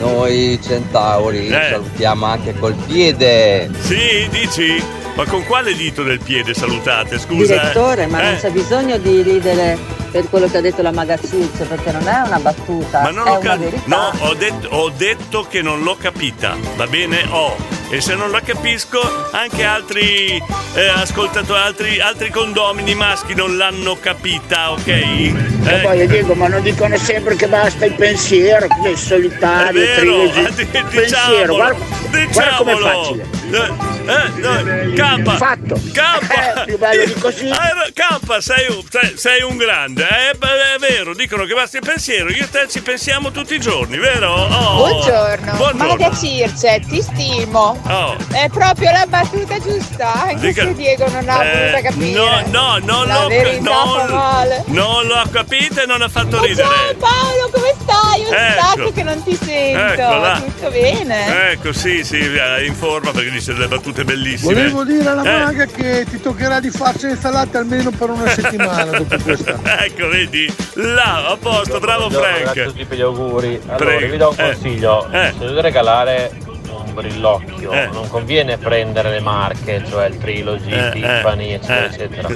[0.00, 1.68] Noi centauri Eh.
[1.70, 3.70] salutiamo anche col piede.
[3.82, 4.82] sì, dici?
[5.14, 7.20] Ma con quale dito del piede salutate?
[7.20, 7.54] Scusa.
[7.54, 7.58] eh?
[7.58, 8.24] Direttore, ma Eh.
[8.24, 9.78] non c'è bisogno di ridere
[10.12, 13.30] per quello che ha detto la magazizia, perché non è una battuta, Ma non è
[13.30, 13.70] ho una capito.
[13.70, 13.82] verità.
[13.86, 16.54] No, ho detto, ho detto che non l'ho capita.
[16.76, 17.24] Va bene?
[17.30, 17.56] Ho.
[17.90, 19.00] E se non la capisco,
[19.32, 20.42] anche altri
[20.74, 24.86] eh, ascoltatori, altri, altri condomini maschi non l'hanno capita, ok?
[24.86, 25.32] E
[25.66, 29.84] Eh, poi dico, ma non dicono sempre che basta il pensiero, che è solitario, È
[29.84, 31.84] vero, eh, diciamolo, pensiero, guarda,
[32.32, 33.02] guarda com'è diciamolo.
[33.02, 33.26] facile.
[33.52, 35.36] Eh, eh, K.
[35.36, 35.74] Fatto.
[35.92, 36.64] K.
[36.64, 37.48] più bello di così.
[37.52, 40.34] Eh, K, sei, un- sei- sei un grande, eh?
[40.36, 43.60] Beh, è vero, dicono che basta il pensiero, io e te ci pensiamo tutti i
[43.60, 44.32] giorni, vero?
[44.32, 44.76] Oh.
[44.76, 45.86] Buongiorno, Buongiorno.
[45.96, 47.80] Maga Circe, ti stimo.
[47.86, 48.16] Oh.
[48.30, 52.18] È proprio la battuta giusta, anche Dica- se Diego non ha Eh, voluto capire.
[52.18, 56.46] No, no, non La l'ho fa non, non l'ho capita e non ha fatto Ma
[56.46, 56.68] ridere.
[56.68, 58.24] ciao Paolo, come stai?
[58.24, 58.60] Un Ecco.
[58.62, 59.78] sacco che non ti sento.
[60.02, 60.40] Ecco là.
[60.44, 61.50] Tutto bene?
[61.52, 64.54] Ecco, sì, sì, eh, in forma perché dice delle battute bellissime.
[64.54, 68.28] Volevo dire alla Eh, maga che ti toccherà di farci le salate almeno per una
[68.30, 69.50] settimana dopo questa.
[69.82, 70.52] Ecco, vedi?
[70.74, 72.66] Là, a posto, bravo Grazie a Frank.
[72.68, 73.60] tutti per gli auguri.
[73.66, 74.10] Allora, Prego.
[74.10, 74.42] vi do un Eh.
[74.44, 75.08] consiglio.
[75.10, 75.32] Eh.
[75.38, 76.30] Se dovete regalare
[76.70, 77.88] un brillocchio, Eh.
[77.92, 81.84] non conviene prendere le marche, cioè il Trilogy, Eh, Tiffany, eh, eccetera, eh.
[81.86, 82.28] eccetera.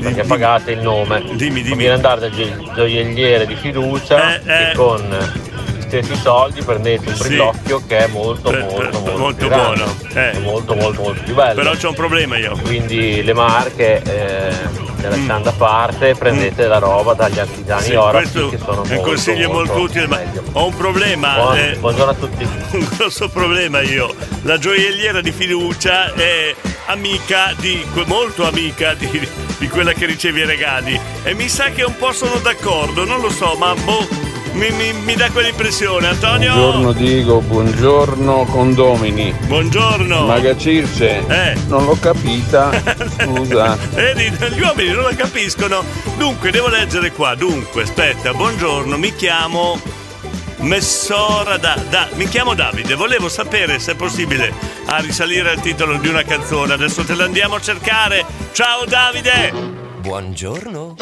[0.00, 1.22] Perché pagate il nome.
[1.26, 4.70] Conviene andare dal gio- gioielliere di fiducia Eh, eh.
[4.70, 5.00] e con
[5.76, 7.22] gli stessi soldi prendete un Sì.
[7.28, 9.82] brillocchio che è molto, molto, molto, molto grande.
[9.84, 10.38] buono, eh.
[10.40, 11.54] Molto, molto, molto più bello.
[11.62, 12.56] Però c'è un problema io.
[12.62, 14.52] Quindi le marche eh,
[15.00, 17.82] le lasciamo da parte, prendete la roba dagli artigiani Mm.
[17.82, 20.20] Sì, questo che sono è un molto, consiglio molto, molto utile, ma
[20.52, 21.34] ho un problema.
[21.34, 22.44] Buon- eh, buongiorno a tutti.
[22.72, 24.14] Un grosso problema io.
[24.42, 26.54] La gioielliera di fiducia è
[26.86, 29.28] amica di, molto amica di,
[29.58, 31.00] di quella che riceve i regali.
[31.22, 34.29] E mi sa che un po' sono d'accordo, non lo so, ma boh.
[34.52, 36.08] Mi, mi, mi dà quell'impressione.
[36.08, 36.52] Antonio?
[36.54, 39.32] Buongiorno Diego, buongiorno condomini.
[39.46, 40.26] Buongiorno.
[40.26, 41.54] Maga Circe, Eh.
[41.68, 42.70] non l'ho capita,
[43.20, 43.76] scusa.
[43.92, 45.82] Vedi, gli uomini non la capiscono.
[46.16, 47.34] Dunque, devo leggere qua.
[47.34, 49.78] Dunque, aspetta, buongiorno, mi chiamo
[50.58, 54.52] Messora da, da- Mi chiamo Davide, volevo sapere se è possibile
[54.86, 56.74] a risalire al titolo di una canzone.
[56.74, 58.26] Adesso te la andiamo a cercare.
[58.52, 59.79] Ciao Davide!
[60.00, 60.94] Buongiorno.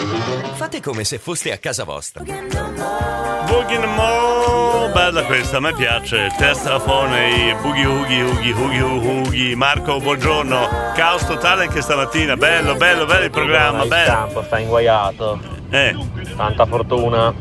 [0.55, 2.25] Fate come se foste a casa vostra.
[2.25, 6.33] Boogie Mo, bella questa, a me piace.
[6.37, 9.55] Testafone, Boogie Oogie, Oogie, Oogie, Oogie.
[9.55, 10.69] Marco, buongiorno.
[10.97, 12.37] Caos totale anche stamattina.
[12.37, 14.13] Bello, bello, bello il programma, Il bello.
[14.13, 15.41] campo sta inguaiato.
[15.71, 15.95] Eh.
[16.37, 17.35] Tanta fortuna.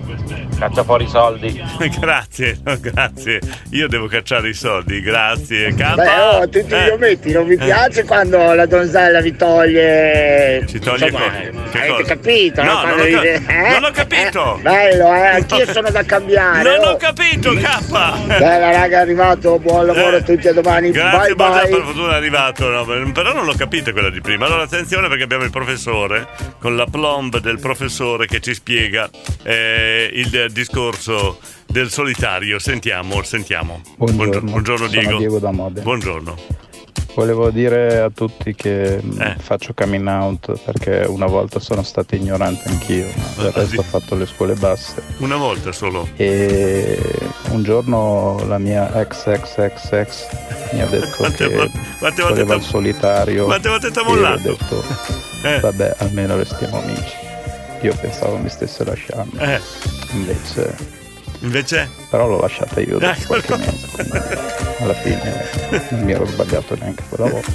[0.58, 1.64] Caccia fuori i soldi.
[2.00, 3.40] grazie, no, grazie.
[3.72, 5.74] Io devo cacciare i soldi, grazie.
[5.76, 6.04] Campa.
[6.04, 6.86] Beh, oh, tutti Eh.
[6.86, 7.58] gli ometti, non vi Eh.
[7.58, 10.66] piace quando la donzella vi toglie.
[10.68, 12.04] Ci toglie Insomma, co- che avete cosa?
[12.16, 12.64] capito?
[12.64, 13.70] No, Quando non ho, vi- eh?
[13.72, 14.58] non ho capito.
[14.58, 16.64] Eh, bello, eh, anch'io sono da cambiare.
[16.64, 16.92] Non oh.
[16.92, 17.88] ho capito, K.
[18.26, 20.88] Bella raga, è arrivato, buon lavoro a tutti a domani.
[20.88, 20.92] Eh.
[20.92, 21.70] Grazie, bye bye.
[21.70, 24.48] per fortuna è arrivato, no, però non l'ho capito quella di prima.
[24.48, 26.28] Allora attenzione perché abbiamo il professore,
[26.60, 29.10] con la plomb del professore che ci spiega
[29.44, 32.60] eh, il discorso del solitario.
[32.60, 33.82] Sentiamo, sentiamo.
[33.98, 35.18] Buongiorno, buongiorno Diego.
[35.18, 35.84] Diego da Modena.
[35.84, 36.36] Buongiorno.
[37.16, 39.36] Volevo dire a tutti che mh, Eh.
[39.40, 43.08] faccio coming out perché una volta sono stato ignorante anch'io,
[43.38, 45.02] ma del Ah, resto ho fatto le scuole basse.
[45.18, 46.08] Una volta solo.
[46.16, 47.00] E
[47.50, 50.28] un giorno la mia ex ex ex ex
[50.74, 53.46] mi ha detto Quante che vo- quante volte voleva il solitario.
[53.46, 54.42] quante volte t'ha io ho mollato?
[54.52, 54.84] detto
[55.44, 55.60] Eh.
[55.60, 57.26] vabbè almeno restiamo amici.
[57.82, 59.40] Io pensavo mi stesse lasciando.
[59.40, 59.60] Eh.
[60.12, 60.76] Invece
[61.42, 61.90] Invece?
[62.10, 64.40] però l'ho lasciata io dopo Eh, qualche mese.
[64.80, 65.46] Alla fine
[65.92, 67.52] non mi ero sbagliato neanche quella volta.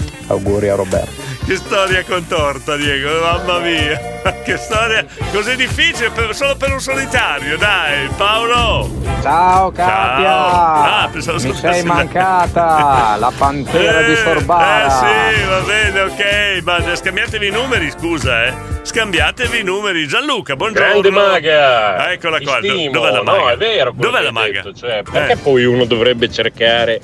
[0.28, 1.22] Auguri a Roberto.
[1.46, 4.12] Che storia contorta, Diego, mamma mia.
[4.44, 8.90] Che storia così difficile per- solo per un solitario, dai, Paolo.
[9.22, 10.22] Ciao Katia!
[10.22, 10.82] Ciao.
[10.84, 13.16] Ah, Mi sei mancata!
[13.18, 14.86] La pantera di Sorbara!
[14.86, 14.90] Eh
[15.34, 16.62] sì, va bene, ok.
[16.62, 18.52] Ma scambiatevi i numeri, scusa, eh.
[18.82, 20.06] Scambiatevi i numeri.
[20.06, 20.88] Gianluca, buongiorno.
[21.00, 21.96] Grande maga!
[21.96, 22.60] Ah, eccola qua.
[22.60, 23.38] Dov'è la maga?
[23.38, 24.62] No, è vero Dov'è la maga?
[24.62, 25.36] detto, cioè, perché Eh.
[25.36, 27.00] poi uno dovrebbe cercare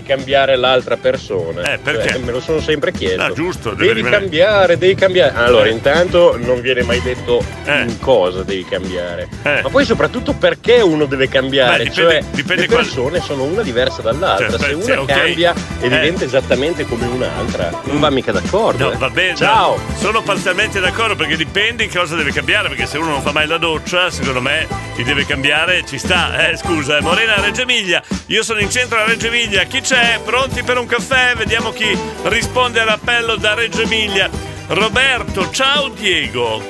[0.00, 1.62] di cambiare l'altra persona?
[1.72, 2.08] Eh, perché?
[2.10, 3.22] Cioè, me lo sono sempre chiesto.
[3.22, 5.34] Ah, giusto, Devi rimanere- cambiare, devi cambiare.
[5.36, 5.70] Allora, Eh.
[5.72, 7.82] intanto non viene mai detto Eh.
[7.82, 9.28] in cosa devi cambiare.
[9.42, 9.60] Eh.
[9.62, 11.84] Ma poi soprattutto perché uno deve cambiare?
[11.84, 14.50] Beh, dipende- cioè, dipende le qual- persone sono una diversa dall'altra.
[14.50, 15.06] Cioè, Se una sì, ok.
[15.06, 15.88] cambia e Eh.
[15.88, 18.84] diventa esattamente come un'altra, non va mica d'accordo.
[18.88, 18.96] No, eh.
[18.96, 19.34] va bene.
[19.36, 19.76] Ciao!
[19.76, 22.68] no, sono parzialmente d'accordo perché dipende in cosa deve cambiare.
[22.68, 26.48] Perché se uno non fa mai la doccia, secondo me ti deve cambiare, ci sta.
[26.48, 28.02] Eh, scusa, eh, Morena Reggio Emilia.
[28.26, 29.64] Io sono in centro a Reggio Emilia.
[29.64, 30.20] Chi c'è?
[30.22, 31.34] Pronti per un caffè?
[31.34, 34.28] Vediamo chi risponde all'appello da Reggio Emilia.
[34.66, 36.62] Roberto, ciao Diego.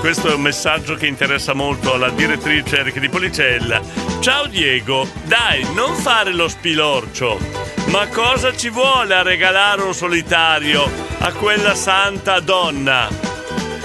[0.00, 3.80] Questo è un messaggio che interessa molto alla direttrice Erika di Policella.
[4.18, 7.38] Ciao Diego, dai, non fare lo spilorcio.
[7.86, 13.08] Ma cosa ci vuole a regalare un solitario a quella santa donna?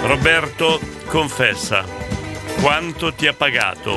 [0.00, 1.84] Roberto, confessa,
[2.60, 3.94] quanto ti ha pagato?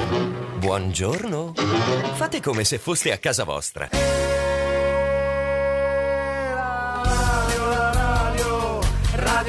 [0.57, 1.53] Buongiorno.
[2.13, 3.89] Fate come se foste a casa vostra.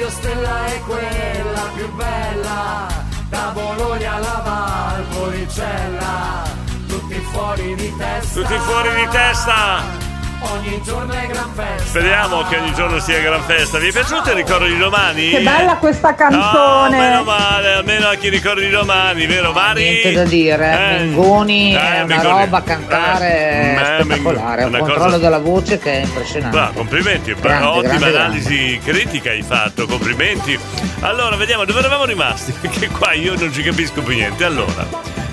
[0.01, 2.87] Radio Stella è quella più bella,
[3.29, 6.41] da Bologna alla Valpolicella,
[6.87, 8.41] tutti fuori di testa.
[8.41, 10.10] Tutti fuori di testa!
[10.43, 11.85] Ogni giorno è gran festa.
[11.85, 13.77] Speriamo che ogni giorno sia gran festa.
[13.77, 15.29] Vi è piaciuto il ricordo di domani?
[15.29, 16.97] Che bella questa canzone!
[16.97, 19.83] meno male, almeno a chi ricorda di domani, vero Mari?
[19.83, 20.97] Niente da dire, Eh.
[21.05, 22.39] Mengoni Eh, è una Mengoni.
[22.45, 26.57] roba a cantare Eh, spettacolare, Mengoni, un controllo cosa- della voce che è impressionante.
[26.57, 28.17] Bravo, complimenti, Grande, ottima grande, grande.
[28.17, 30.57] analisi critica hai fatto, complimenti.
[31.01, 34.43] Allora, vediamo dove eravamo rimasti, perché qua io non ci capisco più niente.
[34.43, 34.87] Allora,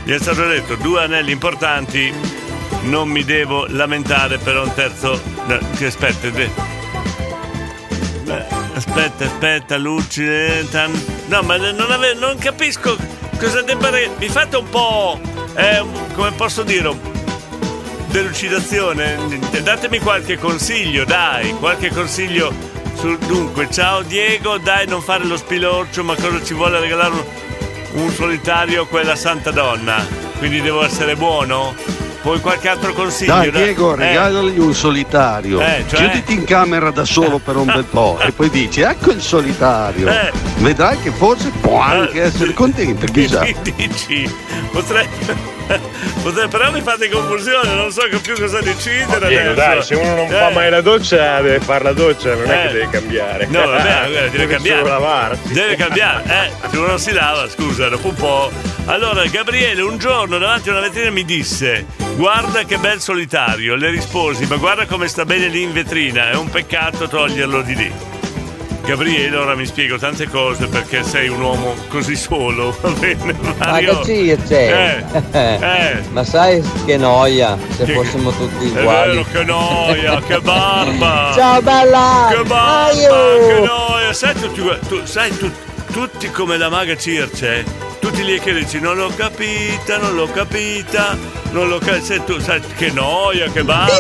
[0.04, 2.12] mi è stato detto due anelli importanti,
[2.83, 5.21] non mi devo lamentare per un terzo.
[5.87, 6.51] aspetta, eh,
[8.75, 12.97] aspetta, aspetta, eh, tan- No, ma non, ave- non capisco
[13.39, 13.91] cosa debba.
[13.91, 15.21] re- Mi fate un po'.
[15.55, 15.83] eh,
[16.14, 17.16] come posso dire?
[18.11, 19.16] delucidazione.
[19.62, 22.53] Datemi qualche consiglio, dai, qualche consiglio.
[22.95, 27.12] Sul, dunque, ciao Diego, dai, non fare lo spilorcio, ma cosa ci vuole regalare
[27.93, 30.05] un solitario a quella santa donna?
[30.39, 31.75] Quindi devo essere buono?
[32.23, 33.33] Poi qualche altro consiglio?
[33.35, 35.61] Dai Diego, Eh, regalagli un solitario.
[35.61, 35.99] Eh, cioè?
[36.01, 40.09] Chiuditi in camera da solo per un bel po' e poi dici ecco il solitario.
[40.09, 40.33] Eh.
[40.59, 43.47] Vedrai che forse può anche essere contento, chissà.
[43.62, 44.31] Dici?
[44.73, 45.07] Potrei.
[46.49, 49.55] Però mi fate confusione, non so più cosa decidere Diego, adesso.
[49.55, 50.39] dai, se uno non Eh.
[50.39, 52.66] fa mai la doccia, deve fare la doccia, non è Eh.
[52.69, 53.47] che deve cambiare.
[53.47, 54.79] No, vabbè, vabbè, deve, cambiare.
[54.81, 55.53] solo lavarsi.
[55.53, 56.69] Deve cambiare, eh.
[56.71, 58.51] Se uno non si lava, scusa, dopo un po'.
[58.87, 63.75] Allora, Gabriele un giorno davanti a una vetrina mi disse: Guarda che bel solitario.
[63.75, 67.75] Le risposi: Ma guarda come sta bene lì in vetrina, è un peccato toglierlo di
[67.75, 67.93] lì.
[68.89, 73.36] Gabriele, ora mi spiego tante cose perché sei un uomo così solo, va bene?
[73.59, 73.93] Mario?
[73.93, 75.05] Ma che c'è?
[75.12, 76.03] Eh, eh.
[76.11, 79.11] Ma sai che noia se Che- fossimo tutti È uguali.
[79.11, 81.32] vero, che noia, che barba!
[81.34, 82.28] Ciao bella!
[82.30, 83.47] Che barba, Aio!
[83.47, 84.12] che noia!
[84.14, 85.53] Sai tutti, tu, sai tu-
[85.93, 87.64] tutti come la maga Circe?
[88.01, 91.14] Tutti lì che dici non l'ho capita, non l'ho capita,
[91.51, 92.18] non l'ho capita.
[92.20, 93.93] Tu sai che noia, che barba!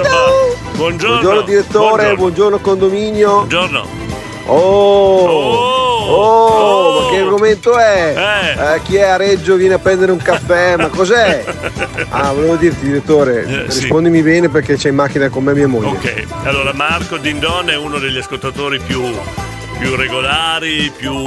[0.76, 1.18] Buongiorno!
[1.18, 2.16] Buongiorno direttore, Buongiorno.
[2.16, 3.30] buongiorno condominio.
[3.44, 4.06] Buongiorno.
[4.50, 8.14] Oh, oh, ma che argomento è?
[8.74, 11.44] Eh, chi è a Reggio viene a prendere un caffè, ma cos'è?
[12.08, 13.80] Ah, volevo dirti direttore, Eh, sì.
[13.80, 15.88] rispondimi bene perché c'è in macchina con me mia moglie.
[15.88, 19.02] Ok, allora Marco Dindon è uno degli ascoltatori più,
[19.78, 21.24] più regolari, più,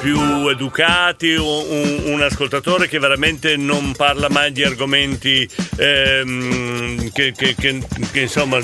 [0.00, 7.54] più educati, un, un- ascoltatore che veramente non parla mai di argomenti ehm, che, che-
[7.54, 8.58] che- che, insomma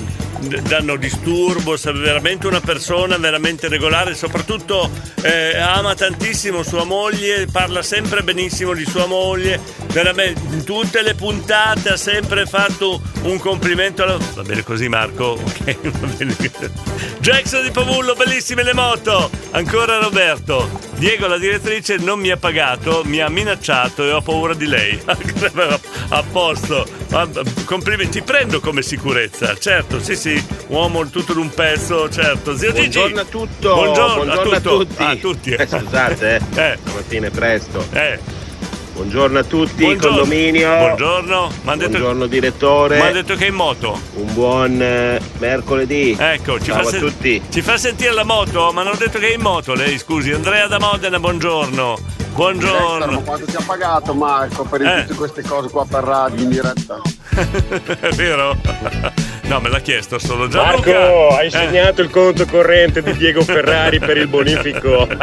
[0.62, 4.90] danno disturbo, veramente una persona veramente regolare, soprattutto
[5.22, 11.14] eh, ama tantissimo sua moglie, parla sempre benissimo di sua moglie, veramente in tutte le
[11.14, 14.16] puntate ha sempre fatto un complimento alla...
[14.34, 15.38] Va bene così Marco?
[15.60, 16.34] Ok, va bene.
[17.20, 19.19] Jackson di Pavullo, bellissime le moto!
[19.52, 20.68] Ancora Roberto.
[20.96, 25.00] Diego, la direttrice, non mi ha pagato, mi ha minacciato e ho paura di lei.
[26.08, 26.86] a posto.
[27.64, 29.56] Complimenti, ti prendo come sicurezza.
[29.56, 32.56] Certo, sì, sì, uomo tutto d'un pezzo, certo.
[32.56, 32.98] Zio Gigi.
[32.98, 34.86] Buongiorno a tutto, Buongiorno, buongiorno a, tutto.
[34.86, 35.02] tutti.
[35.02, 35.50] Ah, a tutti.
[35.52, 36.40] Eh, scusate, eh.
[36.70, 36.78] Eh.
[36.84, 37.84] stamattina è presto.
[37.92, 38.39] Eh.
[39.00, 40.18] Buongiorno a tutti, Buongiorno.
[40.18, 40.76] condominio.
[40.76, 41.50] Buongiorno.
[41.62, 42.96] M'han detto- Buongiorno direttore.
[43.00, 43.98] Mi ha detto che è in moto.
[44.16, 46.14] Un buon eh, mercoledì.
[46.18, 47.42] Ecco, ci Ciao fa, a sen- tutti.
[47.48, 50.32] ci fa sentire la moto, ma non ho detto che è in moto lei, scusi.
[50.32, 51.98] Andrea da Modena, buongiorno.
[52.34, 53.12] Buongiorno.
[53.12, 55.00] Ma quanto ti ha pagato Marco per Eh.
[55.06, 57.00] tutte queste cose qua per radio in diretta?
[58.00, 58.54] è vero?
[59.50, 60.92] No, me l'ha chiesto solo Gianluca.
[60.92, 61.50] Marco, hai Eh.
[61.50, 65.08] segnato il conto corrente di Diego Ferrari per il bonifico.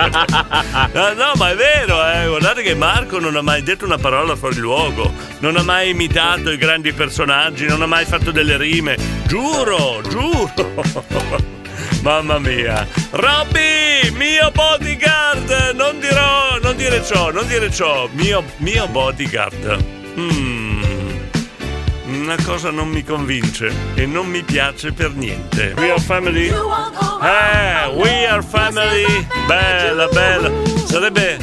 [0.94, 2.28] No, no, ma è vero, eh.
[2.28, 6.52] guardate che Marco non ha mai detto una parola fuori luogo, non ha mai imitato
[6.52, 8.98] i grandi personaggi, non ha mai fatto delle rime.
[9.28, 10.74] Giuro, giuro.
[12.02, 12.86] Mamma mia.
[13.12, 19.84] Robby, mio bodyguard, non dirò, non dire ciò, non dire ciò, mio, mio bodyguard.
[20.20, 20.67] Mm.
[22.28, 25.74] Una cosa non mi convince e non mi piace per niente.
[25.78, 26.50] We are family?
[26.50, 29.06] Eh, we are family.
[29.48, 30.52] Bella, bella.
[30.86, 31.38] Sarebbe.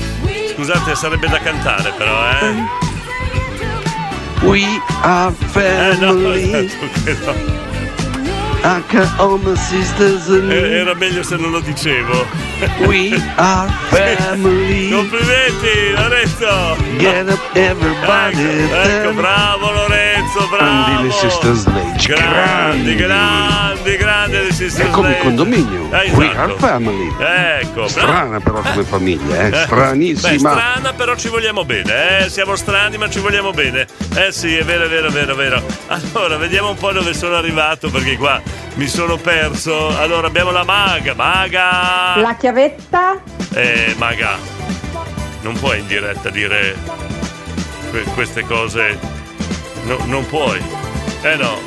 [0.52, 2.52] Scusate, sarebbe da cantare però, eh.
[4.42, 4.62] We
[5.00, 6.68] are Eh no, family.
[7.24, 7.62] no.
[9.56, 12.26] Sisters and Eh, Era meglio se non lo dicevo.
[12.86, 14.90] We are family.
[14.90, 16.76] Complimenti, Lorenzo.
[16.98, 18.42] Get up everybody.
[18.42, 20.13] Ecco, ecco, bravo Lorenzo,
[20.48, 20.56] bravo.
[20.56, 22.14] Grandi le Sister Sledge.
[22.14, 25.22] Grandi, grandi, grandi le Sister È come Sledge.
[25.22, 25.88] condominio.
[25.92, 26.40] Eh, We esatto.
[26.40, 27.08] are family.
[27.18, 27.88] Ecco, bravo.
[27.88, 29.46] Strana però come famiglia, eh?
[29.46, 30.50] Eh, Beh, Stranissima.
[30.50, 32.28] strana, però ci vogliamo bene, eh?
[32.30, 33.86] Siamo strani, ma ci vogliamo bene.
[34.16, 35.62] Eh sì, è vero, è vero, è vero, è vero.
[35.88, 38.40] Allora, vediamo un po' dove sono arrivato, perché qua
[38.74, 39.96] mi sono perso.
[39.98, 42.14] Allora, abbiamo la maga, maga.
[42.16, 43.20] La chiavetta?
[43.52, 44.36] Eh, maga.
[45.42, 46.74] Non puoi in diretta dire
[47.90, 48.98] que- queste cose.
[49.84, 50.60] No, non puoi.
[51.22, 51.58] Eh no.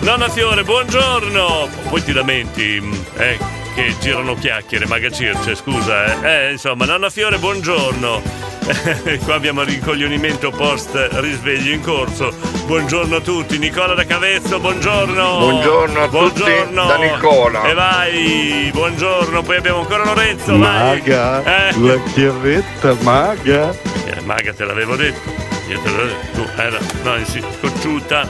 [0.00, 1.68] Nonna Fiore, buongiorno!
[1.88, 3.38] Poi ti lamenti, mh, eh,
[3.74, 6.46] che girano chiacchiere, maga Circe, scusa, eh.
[6.46, 8.22] Eh, insomma, Nonna Fiore, buongiorno!
[9.24, 12.32] Qua abbiamo il rincoglionimento post risveglio in corso.
[12.66, 15.38] Buongiorno a tutti, Nicola da Cavezzo, buongiorno!
[15.38, 16.86] Buongiorno a tutti Buongiorno.
[16.86, 17.62] da Nicola.
[17.64, 20.98] E vai, buongiorno, poi abbiamo ancora Lorenzo, vai!
[20.98, 21.80] Maga, Eh.
[21.80, 23.70] la chiavetta maga.
[24.04, 25.47] Eh, Maga te l'avevo detto.
[25.68, 26.42] Io te l'avevo detto.
[26.42, 26.78] Tu era.
[27.02, 28.28] No, sì, cocciuta.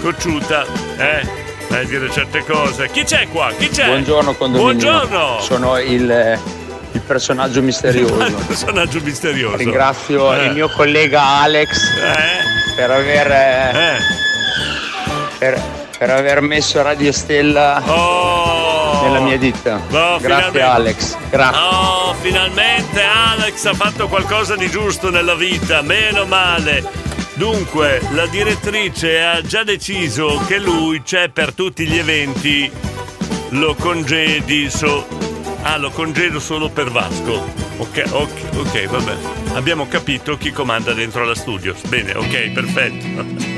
[0.00, 0.64] Cocciuta.
[0.96, 1.46] Eh.
[1.68, 2.88] Dai dire certe cose.
[2.90, 3.52] Chi c'è qua?
[3.56, 3.86] Chi c'è?
[3.86, 4.90] Buongiorno condominio.
[4.90, 5.40] Buongiorno.
[5.40, 6.38] Sono il,
[6.92, 8.22] il personaggio misterioso.
[8.24, 9.56] Il personaggio misterioso.
[9.56, 10.46] Ringrazio Eh.
[10.46, 11.68] il mio collega Alex
[12.76, 13.96] per aver eh,
[15.38, 15.60] per,
[15.98, 17.82] per aver messo Radio Stella
[19.02, 19.80] nella mia ditta.
[19.90, 20.60] Oh, Grazie finalmente.
[20.62, 21.16] Alex.
[21.28, 21.60] Grazie.
[21.60, 27.06] Oh, finalmente Alex ha fatto qualcosa di giusto nella vita, meno male.
[27.34, 32.70] Dunque, la direttrice ha già deciso che lui c'è per tutti gli eventi.
[33.50, 35.06] Lo congedi so-
[35.62, 37.44] Ah, lo congedo solo per Vasco.
[37.78, 39.16] Ok, ok, ok, vabbè.
[39.54, 41.74] Abbiamo capito chi comanda dentro la studio.
[41.88, 43.56] Bene, ok, perfetto.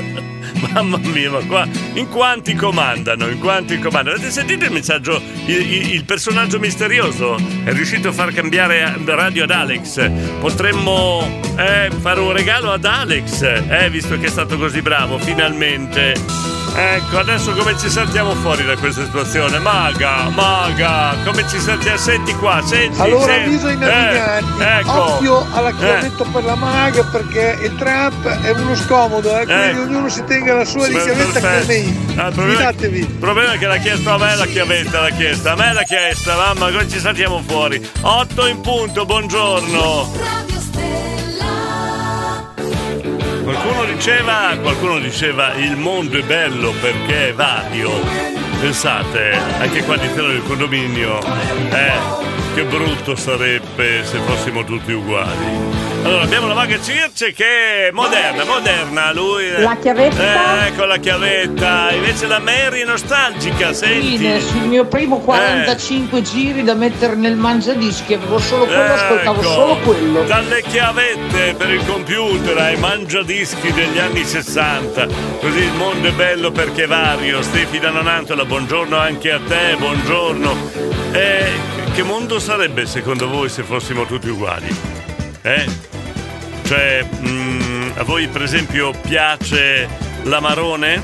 [0.73, 3.27] Mamma mia, ma qua in quanti comandano?
[3.27, 4.15] In quanti comandano?
[4.15, 5.21] Avete sentito il messaggio?
[5.45, 10.09] Il, il- personaggio misterioso è riuscito a far cambiare radio ad Alex.
[10.39, 16.59] Potremmo eh, fare un regalo ad Alex, eh, visto che è stato così bravo, finalmente.
[16.73, 19.59] Ecco, adesso come ci saltiamo fuori da questa situazione?
[19.59, 21.97] Maga, maga, come ci saltiamo?
[21.97, 22.97] Senti qua, senti.
[23.01, 23.45] Allora senti.
[23.49, 24.91] avviso ai naviganti, Eh, ecco.
[25.15, 26.11] occhio alla Eh.
[26.31, 29.81] per la maga perché il Trump è uno scomodo, eh, quindi Ecco.
[29.81, 31.65] ognuno si tenga la sua di Beh, chiavetta perfetto.
[31.67, 32.17] KMI.
[32.17, 35.51] Ah, il problema, il problema è che l'ha chiesto a me la chiavetta, l'ha chiesta,
[35.51, 37.89] a me l'ha chiesta, mamma, come ci saltiamo fuori?
[38.01, 40.39] 8 in punto, buongiorno.
[43.43, 47.89] Qualcuno diceva, qualcuno diceva il mondo è bello perché è vario.
[48.59, 51.91] Pensate, anche qua all'interno del condominio, eh,
[52.53, 55.80] che brutto sarebbe se fossimo tutti uguali.
[56.03, 59.51] Allora, abbiamo la maga Circe che è moderna, moderna, lui...
[59.59, 60.65] La chiavetta?
[60.65, 64.17] Eh, ecco la chiavetta, invece la Mary è nostalgica, senti...
[64.17, 69.49] Fine, sul mio primo 45 giri da mettere nel mangiadischi avevo solo quello, ascoltavo Ecco,
[69.49, 70.23] solo quello.
[70.23, 75.07] Dalle chiavette per il computer ai mangiadischi degli anni 60.
[75.39, 77.43] Così il mondo è bello perché è vario.
[77.43, 80.55] Stefi da Nonantola, buongiorno anche a te, buongiorno.
[81.11, 81.51] Eh,
[81.93, 84.75] che mondo sarebbe secondo voi se fossimo tutti uguali?
[85.43, 85.90] Eh?
[86.71, 89.89] Cioè, mm, a voi per esempio piace
[90.23, 91.03] l'amarone?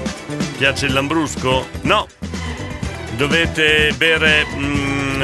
[0.57, 1.67] Piace il lambrusco?
[1.81, 2.07] No.
[3.17, 5.21] Dovete bere mm,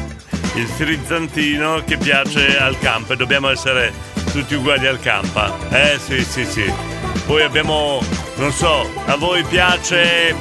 [0.56, 3.12] il frizzantino che piace al camp.
[3.12, 3.92] Dobbiamo essere
[4.32, 5.58] tutti uguali al campa.
[5.68, 6.72] Eh sì, sì, sì.
[7.26, 8.02] Poi abbiamo,
[8.36, 10.34] non so, a voi piace,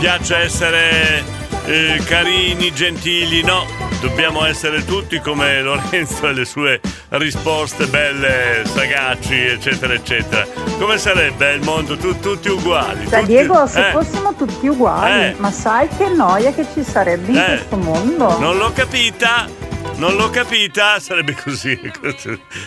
[0.00, 1.22] piace essere
[1.68, 3.42] eh, carini, gentili?
[3.42, 3.64] No,
[4.00, 10.46] dobbiamo essere tutti come Lorenzo e le sue risposte belle, sagaci, eccetera, eccetera.
[10.78, 11.96] Come sarebbe il mondo?
[11.96, 13.06] Tu- tutti uguali.
[13.08, 15.34] Sai tutti- Diego, se eh, fossimo tutti uguali, Eh.
[15.38, 17.44] ma sai che noia che ci sarebbe in Eh.
[17.44, 18.38] questo mondo?
[18.38, 19.46] Non l'ho capita.
[19.98, 21.76] Non l'ho capita, sarebbe così.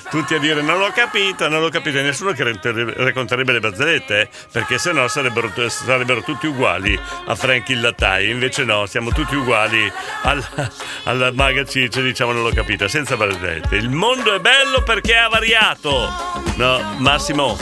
[0.10, 2.02] Tutti a dire non l'ho capita, non l'ho capita.
[2.02, 7.80] Nessuno che racconterebbe le barzellette, eh, perché sennò sarebbero, sarebbero tutti uguali a Frank il
[7.80, 8.30] lattaio.
[8.30, 9.90] Invece no, siamo tutti uguali
[10.24, 10.72] alla,
[11.04, 13.78] alla maga Ciccia, diciamo non l'ho capita, senza barzellette.
[13.78, 16.10] Il mondo è bello perché ha variato.
[16.58, 17.58] No, Massimo.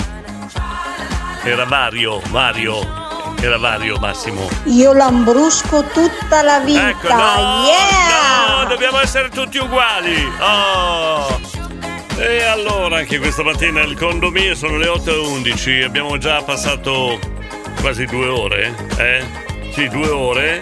[1.43, 2.98] Era vario, vario.
[3.41, 4.49] Era vario, Massimo.
[4.65, 6.89] Io lambrusco tutta la vita.
[6.89, 8.57] Ecco, no, yeah!
[8.57, 10.29] no, dobbiamo essere tutti uguali.
[10.39, 11.39] Oh.
[12.17, 17.17] E allora, anche questa mattina il condominio sono le 8.11, abbiamo già passato
[17.79, 19.23] quasi due ore, eh?
[19.71, 20.59] Sì, due ore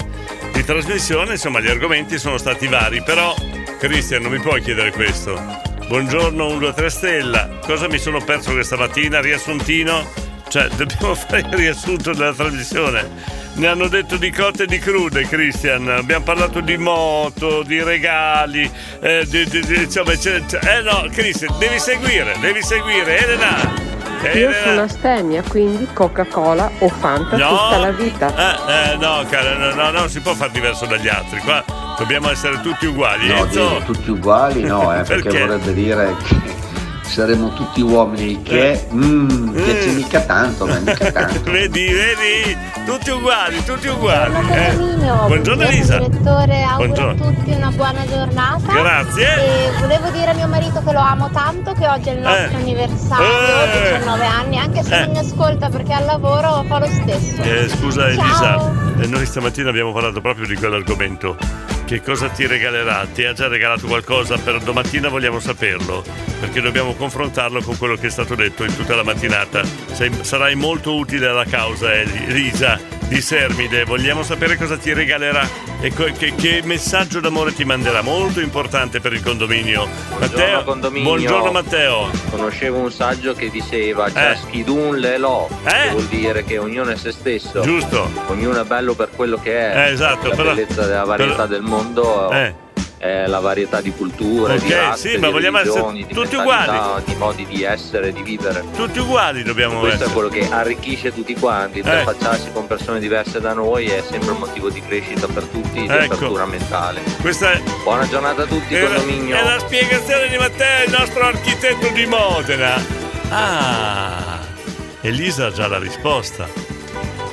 [0.53, 3.33] di trasmissione, insomma gli argomenti sono stati vari, però
[3.79, 5.33] Cristian non mi puoi chiedere questo.
[5.87, 9.19] Buongiorno 1, 2, 3 Stella, cosa mi sono perso questa mattina?
[9.19, 10.05] Riassuntino?
[10.47, 13.35] Cioè, dobbiamo fare il riassunto della trasmissione.
[13.53, 15.89] Ne hanno detto di cotte e di crude, Christian.
[15.89, 18.69] Abbiamo parlato di moto, di regali.
[18.99, 23.17] Eh, di, di- di- insomma, c'è- c'è- eh no, Christian, devi seguire, devi seguire.
[23.17, 23.85] Elena!
[24.21, 24.53] Io Elena!
[24.63, 27.49] sono astemia, quindi Coca-Cola o Fanta No.
[27.49, 28.27] tutta la vita.
[28.35, 31.39] Eh, eh, no, cara, no, no, no, non si può fare diverso dagli altri.
[31.39, 31.63] Qua
[31.97, 33.27] dobbiamo essere tutti uguali.
[33.27, 33.81] No, Enzo?
[33.85, 35.39] Tutti uguali no, eh, perché, Perché?
[35.45, 36.55] vorrebbe dire che
[37.07, 41.51] saremo tutti uomini, che mm, piace mica tanto, ma mica tanto.
[41.51, 42.57] vedi, vedi?
[42.85, 44.33] Tutti uguali, tutti uguali.
[44.51, 44.73] eh.
[44.75, 45.97] Buongiorno, Buongiorno Elisa.
[45.99, 47.23] direttore, auguro Buongiorno.
[47.27, 48.71] a tutti una buona giornata.
[48.73, 49.25] Grazie.
[49.25, 52.57] E volevo dire a mio marito che lo amo tanto, che oggi è il nostro
[52.57, 52.61] Eh.
[52.61, 53.91] anniversario, Eh.
[53.97, 54.99] 19 anni, anche se Eh.
[55.05, 57.41] non mi ascolta perché al lavoro fa lo stesso.
[57.41, 58.21] Eh, scusa Ciao.
[58.23, 61.37] Elisa, eh, noi stamattina abbiamo parlato proprio di quell'argomento.
[61.85, 63.05] Che cosa ti regalerà?
[63.05, 64.37] Ti ha già regalato qualcosa?
[64.37, 66.03] Per domattina vogliamo saperlo,
[66.39, 69.63] perché dobbiamo confrontarlo con quello che è stato detto in tutta la mattinata.
[69.63, 72.77] Sei- sarai molto utile alla causa, Eli- Elisa,
[73.07, 73.83] di Sermide.
[73.85, 75.47] Vogliamo sapere cosa ti regalerà
[75.79, 78.01] e co- che, che messaggio d'amore ti manderà.
[78.01, 79.87] Molto importante per il condominio.
[80.19, 81.07] Matteo, condominio.
[81.09, 82.09] buongiorno Matteo.
[82.29, 87.11] Conoscevo un saggio che diceva Ciaschidun le lo, che vuol dire che ognuno è se
[87.11, 87.61] stesso.
[87.61, 87.63] Eh?
[87.65, 88.09] Giusto.
[88.27, 89.87] Ognuno è bello per quello che è.
[89.87, 92.65] Eh, esatto, La però- bellezza della varietà però- del mondo Eh.
[92.97, 96.35] È la varietà di culture, di Ok, razze, sì, ma di vogliamo essere di tutti
[96.35, 97.03] uguali.
[97.05, 98.63] di modi di essere, di vivere.
[98.75, 100.09] Tutti uguali dobbiamo Questo essere.
[100.09, 101.81] è quello che arricchisce tutti quanti, Eh.
[101.81, 105.87] interfacciarsi con persone diverse da noi è sempre un motivo di crescita per tutti, di
[105.87, 106.13] Ecco.
[106.13, 107.01] apertura mentale.
[107.21, 109.35] Questa è, Buona giornata a tutti, è la, condominio.
[109.35, 112.75] è la spiegazione di Matteo, il nostro architetto di Modena.
[113.29, 114.39] Ah,
[115.01, 116.47] Elisa ha già la risposta.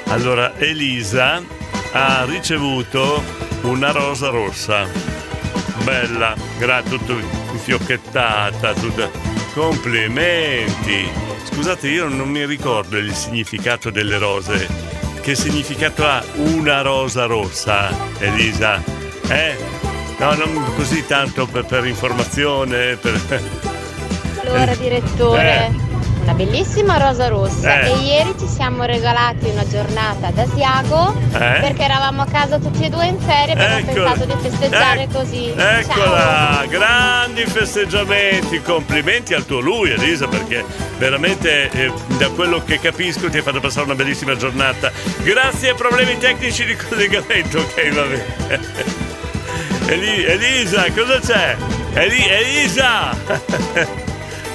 [0.08, 1.40] Allora, Elisa
[1.92, 3.22] ha ricevuto
[3.62, 4.86] una rosa rossa.
[5.84, 7.12] Bella, gra- tutto
[7.52, 9.08] infiocchettata, tutta...
[9.54, 11.08] Complimenti!
[11.44, 14.66] scusate, io non mi ricordo il significato delle rose.
[15.20, 18.82] Che significato ha una rosa rossa, Elisa?
[19.28, 19.56] Eh?
[20.18, 22.96] No, non così tanto per, per informazione.
[22.96, 23.20] Per...
[24.44, 25.93] Allora, direttore, Eh.
[26.24, 27.80] Una bellissima rosa rossa.
[27.80, 27.90] Eh.
[27.90, 31.58] E ieri ci siamo regalati una giornata ad Asiago Eh?
[31.60, 34.10] perché eravamo a casa tutti e due in ferie e abbiamo Eccola.
[34.12, 35.54] pensato di festeggiare così.
[35.56, 35.78] Ciao.
[35.78, 40.64] Eccola, grandi festeggiamenti, complimenti al tuo lui Elisa perché
[40.98, 44.90] veramente eh, da quello che capisco ti hai fatto passare una bellissima giornata.
[45.22, 49.02] Grazie ai problemi tecnici di collegamento, ok va bene.
[49.86, 51.56] Eli- Elisa, cosa c'è?
[51.92, 53.14] Eli- Elisa!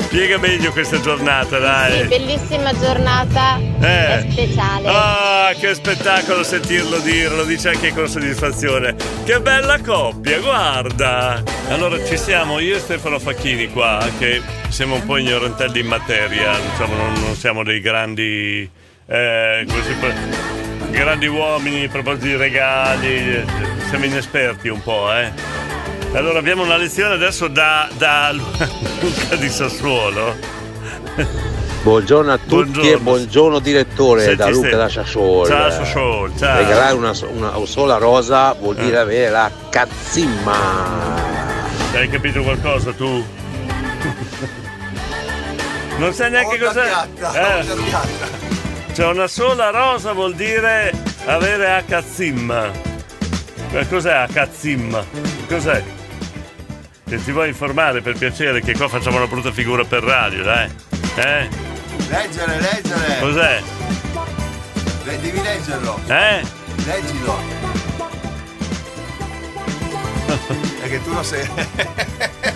[0.10, 2.08] Spiega meglio questa giornata, Sì, dai.
[2.08, 4.26] bellissima giornata Eh.
[4.32, 4.88] speciale.
[4.88, 8.96] Ah, che spettacolo sentirlo dire, lo dice anche con soddisfazione.
[9.24, 11.44] Che bella coppia, guarda!
[11.70, 16.54] Allora ci siamo io e Stefano Facchini qua, che siamo un po' ignorantelli in materia,
[16.58, 18.68] diciamo, non, non siamo dei grandi.
[19.12, 19.66] eh,
[20.00, 20.10] può-
[20.90, 23.44] grandi uomini a proposito di regali, eh,
[23.90, 25.32] siamo inesperti un po', eh.
[26.14, 30.36] Allora abbiamo una lezione adesso da, da Luca di Sassuolo.
[31.84, 32.90] Buongiorno a tutti Buongiorno.
[32.90, 35.48] e buongiorno direttore Senti, da Luca Ste- da Sassuolo.
[35.48, 36.58] Ciao, Sassuolo, ciao.
[36.58, 39.00] Regalare una, una sola rosa vuol dire Eh.
[39.00, 40.58] avere la cazzimma.
[41.94, 43.26] Hai capito qualcosa tu?
[45.98, 46.92] Non sai neanche cos'è?
[47.34, 47.66] Eh.
[48.94, 50.92] C'è una sola rosa vuol dire
[51.26, 52.72] avere a cazzimma.
[53.72, 55.06] Ma cos'è a cazzimma?
[55.48, 55.84] Cos'è?
[57.10, 60.70] Se ti vuoi informare per piacere che qua facciamo una brutta figura per radio, dai.
[61.16, 61.50] Eh?
[62.08, 63.20] Leggere, leggere.
[63.20, 63.62] Cos'è?
[65.06, 66.00] Le- devi leggerlo.
[66.08, 66.42] Eh?
[66.86, 67.40] Leggilo.
[70.80, 71.50] Perché tu lo sai.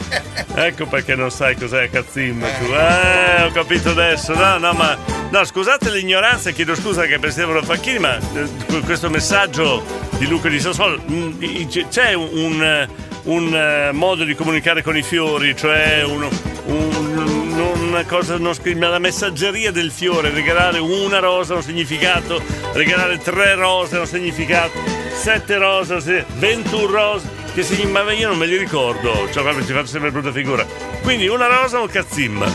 [0.55, 2.65] Ecco perché non sai cos'è cazzimma tu.
[2.65, 4.35] Eh, ho capito adesso.
[4.35, 4.95] No, no, ma.
[5.31, 9.83] No, scusate l'ignoranza, chiedo scusa che per Stefano Facchini, ma eh, questo messaggio
[10.19, 11.01] di Luca di Sassuolo.
[11.09, 12.87] mm, C'è un, un,
[13.23, 16.27] un, eh, modo di comunicare con i fiori, cioè un-
[16.65, 22.41] un- una cosa, scri- la messaggeria del fiore, regalare una rosa ha un significato,
[22.73, 24.71] regalare tre rose ha un significato,
[25.13, 27.41] sette rose, sì, 21 rose.
[27.53, 30.65] Che si, ma io non me li ricordo, cioè proprio ci faccio sempre brutta figura.
[31.03, 32.47] Quindi una rosa o un cazzimma?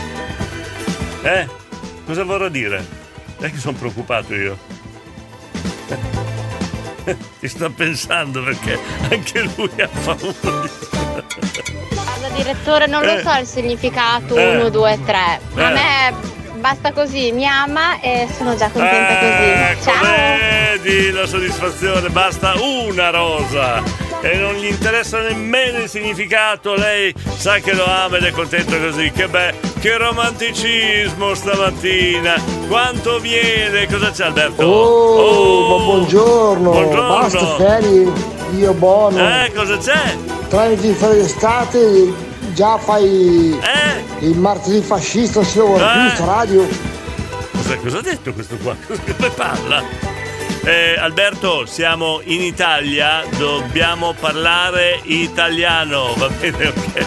[1.21, 1.47] Eh?
[2.05, 2.85] Cosa vorrà dire?
[3.39, 4.57] È che sono preoccupato io.
[7.39, 8.79] Ti sta pensando perché
[9.09, 10.69] anche lui ha paura di...
[11.93, 13.21] Guarda, direttore, non lo Eh.
[13.23, 14.55] so il significato Eh.
[14.57, 15.17] 1, 2, 3.
[15.17, 15.73] A Eh.
[15.73, 16.13] me
[16.59, 19.83] basta così, mi ama e sono già contenta Ecco, così.
[19.83, 20.03] Ciao!
[20.83, 23.81] vedi la soddisfazione, basta una rosa
[24.21, 28.77] e non gli interessa nemmeno il significato, lei sa che lo ama ed è contenta
[28.77, 32.35] così, che beh, che romanticismo stamattina,
[32.67, 34.63] quanto miele, cosa c'è Alberto?
[34.65, 36.71] Oh, ma buongiorno.
[36.71, 37.07] buongiorno.
[37.07, 38.11] Basta ferie,
[38.57, 39.17] io buono.
[39.19, 40.17] Eh, cosa c'è?
[40.49, 42.27] Tramite in ferie d'estate
[42.59, 43.57] già fai
[44.19, 46.13] il martedì fascista, più, Eh.
[46.25, 46.67] radio.
[47.53, 48.75] Cosa, cosa ha detto questo qua?
[48.85, 49.81] Come parla?
[50.65, 56.67] Eh, Alberto, siamo in Italia, dobbiamo parlare italiano, va bene?
[56.67, 57.05] Ok.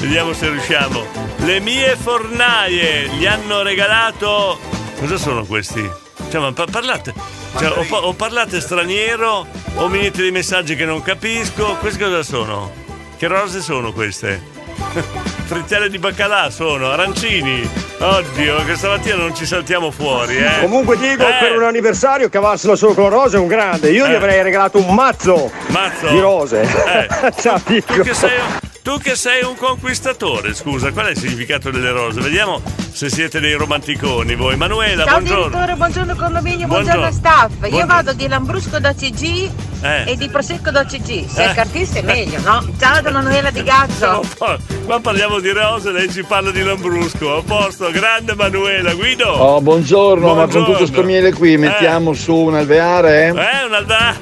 [0.00, 1.04] Vediamo se riusciamo.
[1.44, 4.58] Le mie fornaie gli hanno regalato.
[4.98, 5.88] Cosa sono questi?
[6.28, 7.14] Cioè, ma pa- parlate.
[7.56, 9.46] Cioè, o, pa- o parlate straniero
[9.76, 11.76] o mi dite dei messaggi che non capisco.
[11.76, 12.79] Queste cosa sono?
[13.20, 14.40] Che rose sono queste?
[15.44, 17.68] Frittelle di baccalà sono, arancini.
[17.98, 20.60] Oddio, che stamattina non ci saltiamo fuori, eh.
[20.62, 21.36] Comunque dico, Eh.
[21.38, 23.90] per un anniversario cavarselo solo con rose è un grande.
[23.90, 24.16] Io gli Eh.
[24.16, 26.08] avrei regalato un mazzo, Mazzo.
[26.08, 26.62] di rose.
[26.62, 27.32] Eh.
[27.38, 28.00] Ciao Tu Dico.
[28.00, 28.38] che, sei,
[28.82, 32.20] tu che sei un conquistatore, scusa, qual è il significato delle rose?
[32.20, 32.62] Vediamo
[32.92, 34.56] se siete dei romanticoni voi.
[34.56, 35.44] Manuela, Ciao buongiorno.
[35.48, 37.00] direttore, buongiorno condominio, Buongiorno.
[37.00, 37.50] buongiorno, staff.
[37.50, 37.86] Io Buongiorno.
[37.86, 39.50] vado di Lambrusco da CG
[39.82, 40.10] Eh.
[40.12, 41.26] e di Prosecco da CG.
[41.28, 41.50] Se Eh.
[41.50, 42.66] è cartista è meglio, no?
[42.78, 44.22] Ciao da Manuela di Gazzo.
[44.38, 47.36] Poi, Qua parliamo di rose, lei ci parla di Lambrusco.
[47.36, 49.28] A posto, grande Manuela, Guido.
[49.28, 50.72] Oh, buongiorno, ma con Buongiorno.
[50.72, 53.26] tutto sto miele qui mettiamo su un alveare?
[53.28, 54.16] Eh, un alda.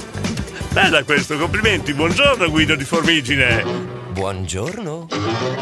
[0.70, 1.94] Bella questo, complimenti.
[1.94, 3.97] Buongiorno Guido di Formigine.
[4.18, 5.06] Buongiorno.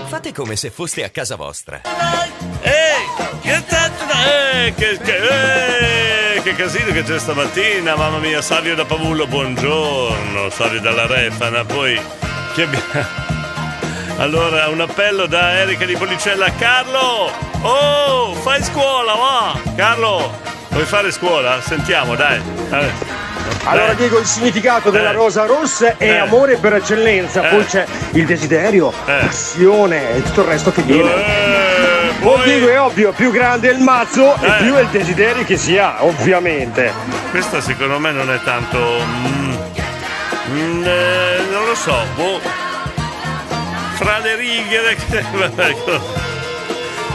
[0.07, 1.82] Fate come se foste a casa vostra.
[2.62, 3.04] Ehi,
[3.42, 8.86] che tanto eh, che, che, eh, che casino che c'è stamattina, mamma mia, Savio da
[8.86, 12.00] Pavullo, buongiorno, Savio dalla Refana, poi
[12.54, 13.24] chi abbiamo?
[14.16, 17.30] Allora, un appello da Erika di Policella, Carlo!
[17.61, 19.61] Oh, fai scuola, va!
[19.76, 20.32] Carlo,
[20.70, 21.61] vuoi fare scuola?
[21.61, 22.41] Sentiamo, dai.
[22.70, 23.25] Dai.
[23.64, 23.97] Allora Dai.
[23.97, 25.14] dico il significato della Eh.
[25.14, 26.17] rosa rossa è Eh.
[26.18, 27.49] amore per eccellenza, Eh.
[27.55, 31.14] poi c'è il desiderio, passione e tutto il resto che viene.
[31.14, 34.47] Eh, Poi è ovvio, più grande il mazzo Eh.
[34.47, 36.93] e più è il desiderio che si ha, ovviamente.
[37.31, 38.79] Questa secondo me non è tanto.
[38.79, 39.55] mm,
[40.51, 42.41] mm, eh, non lo so, boh.
[43.97, 44.97] Fra le righe.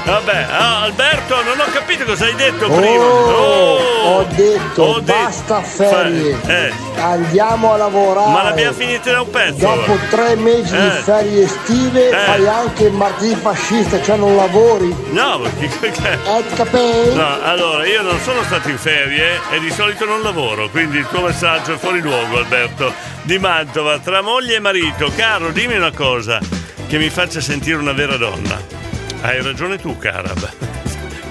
[0.03, 3.03] Vabbè, ah, Alberto, non ho capito cosa hai detto prima.
[3.03, 3.77] Oh,
[4.17, 6.37] ho detto ho de- basta ferie.
[6.47, 8.31] Eh, Andiamo a lavorare.
[8.31, 9.59] ma l'abbiamo finita da un pezzo.
[9.59, 10.89] Dopo tre mesi di Eh.
[11.03, 12.15] ferie estive Eh.
[12.15, 14.93] fai anche il martedì fascista, cioè non lavori.
[15.11, 15.39] No,
[15.79, 16.19] perché.
[16.25, 17.13] Eh, capì?
[17.13, 21.07] No, allora io non sono stato in ferie e di solito non lavoro, quindi il
[21.07, 22.91] tuo messaggio è fuori luogo, Alberto.
[23.21, 25.11] Di Mantova, tra moglie e marito.
[25.15, 26.39] Caro, dimmi una cosa
[26.87, 28.89] che mi faccia sentire una vera donna.
[29.21, 30.49] Hai ragione tu, Carab.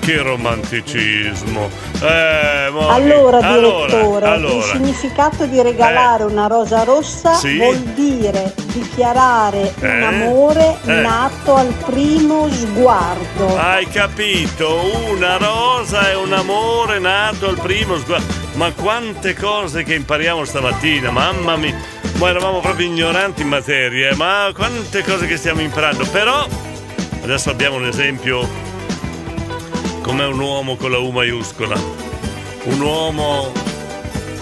[0.01, 1.69] Che romanticismo.
[2.01, 4.63] Eh, mo- Allora, allora, direttore, il allora.
[4.67, 7.59] significato di regalare una rosa rossa Sì.
[7.59, 10.05] vuol dire dichiarare un Eh?
[10.05, 10.93] amore Eh.
[11.01, 13.59] nato al primo sguardo.
[13.59, 14.81] Hai capito?
[15.11, 18.27] Una rosa e un amore nato al primo sguardo.
[18.55, 21.75] Ma quante cose che impariamo stamattina, mamma mia.
[22.17, 26.05] Ma eravamo proprio ignoranti in materia, ma quante cose che stiamo imparando.
[26.11, 26.47] Però
[27.23, 28.49] adesso abbiamo un esempio
[30.03, 31.77] come un uomo con la U maiuscola.
[32.65, 33.53] Un uomo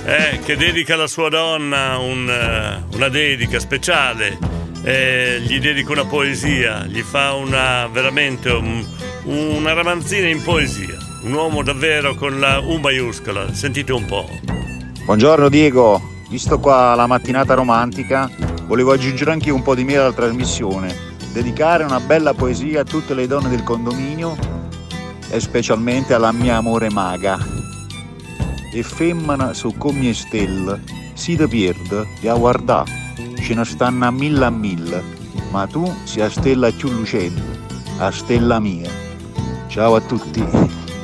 [0.05, 4.39] eh, che dedica alla sua donna un, eh, una dedica speciale,
[4.83, 8.85] eh, gli dedica una poesia, gli fa una veramente un-
[9.25, 10.97] una ramanzina in poesia.
[11.25, 14.27] Un uomo davvero con la U maiuscola, sentite un po'.
[15.05, 16.01] Buongiorno Diego,
[16.31, 18.31] visto qua la mattinata romantica,
[18.67, 21.08] volevo aggiungere anche un po' di miele alla trasmissione.
[21.39, 24.37] Dedicare una bella poesia a tutte le donne del condominio
[25.31, 27.39] e specialmente alla mia amore maga.
[28.75, 30.83] E femmina su come stelle,
[31.15, 32.83] si te pierde e a guardà,
[33.41, 35.01] ce ne stanno a mille a mille,
[35.53, 37.41] ma tu sei la stella più lucente,
[37.99, 38.91] la stella mia.
[39.69, 40.45] Ciao a tutti.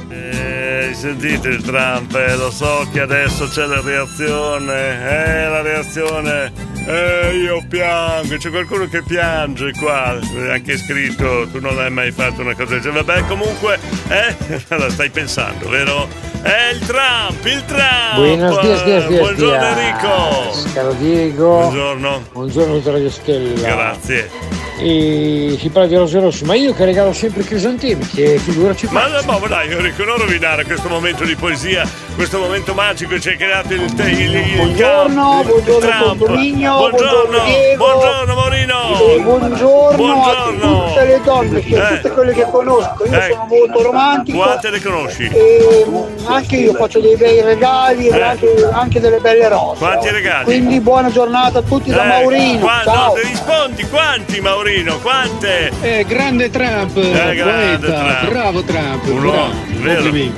[0.09, 6.53] Eh, sentite il Trump, eh, lo so che adesso c'è la reazione, eh, la reazione,
[6.87, 12.11] eh, io piango, c'è qualcuno che piange qua, è anche scritto, tu non hai mai
[12.11, 13.79] fatto una cosa del genere, vabbè comunque,
[14.09, 14.37] eh,
[14.77, 16.09] la stai pensando, vero?
[16.43, 18.17] È il Trump, il Trump!
[18.17, 19.79] Buenos dias, dias, dias, Buongiorno dias.
[19.79, 20.73] Enrico!
[20.75, 21.49] Caro Diego.
[21.61, 22.23] Buongiorno.
[22.33, 23.69] Buongiorno Radio Stella.
[23.75, 24.31] Grazie.
[24.77, 28.75] E si parla di rose rosse, ma io che regalo sempre i crisantemi, che figura
[28.75, 33.19] ci Ma no, ma dai Enrico, non rovinare questo momento di poesia, questo momento magico,
[33.21, 36.19] ci hai creato il, il, il, il Buongiorno, il buongiorno Trump.
[36.19, 37.85] condominio, buongiorno, buongiorno Diego.
[37.85, 38.73] buongiorno Morino.
[38.99, 40.85] E buongiorno, Buongiorno.
[40.85, 41.95] a tutte le donne, che Eh.
[41.97, 43.05] tutte quelle che conosco.
[43.05, 43.31] Io Eh.
[43.31, 44.39] sono molto romantico.
[44.39, 45.29] Quante le conosci?
[45.33, 45.97] E mm,
[46.27, 48.23] anche io faccio dei bei regali e Eh.
[48.23, 49.79] anche, anche delle belle rose.
[49.79, 50.45] Quanti regali?
[50.45, 52.59] Quindi buona giornata a tutti da Eh, Maurino.
[52.61, 53.07] qua- Ciao.
[53.09, 55.71] no, rispondi, quanti Maurino, quante?
[55.83, 58.29] Eh, grande Trump, Eh, grande Trump.
[58.29, 59.37] bravo Trump, Un bravo.
[59.37, 60.33] uomo, vero, vero.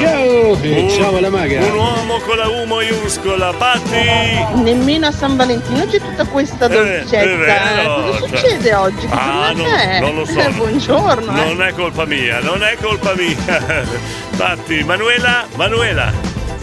[0.00, 1.58] Ciao, Un- ciao alla maga.
[1.64, 4.62] Un uomo con la U maiuscola, Patti!
[4.62, 7.16] Nemmeno a San Valentino c'è tutta questa Eh, dolcezza.
[7.18, 8.28] è vero, Cosa cioè.
[8.28, 9.06] succede oggi?
[9.06, 10.38] Che Ah, non, non lo so.
[10.38, 11.36] Eh, buongiorno.
[11.42, 11.44] eh.
[11.44, 13.36] Non è colpa mia, non è colpa mia.
[14.30, 16.12] Infatti, Manuela, Manuela.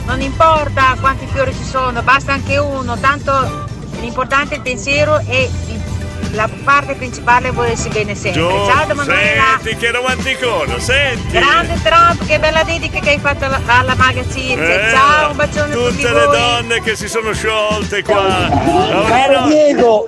[0.05, 3.65] Non importa quanti fiori ci sono, basta anche uno, tanto
[4.01, 5.81] l'importante è il pensiero e il-
[6.31, 8.41] la parte principale è volersi bene sempre.
[8.41, 9.59] Giù, Ciao da Manuela!
[9.61, 11.31] senti che romanticone, senti.
[11.31, 14.87] Grande Trump, che bella dedica che hai fatto alla, alla maga Circe.
[14.87, 16.37] Eh, Ciao, un bacione a tutti Tutte le voi.
[16.37, 18.49] donne che si sono sciolte qua.
[19.07, 20.07] Caro Diego,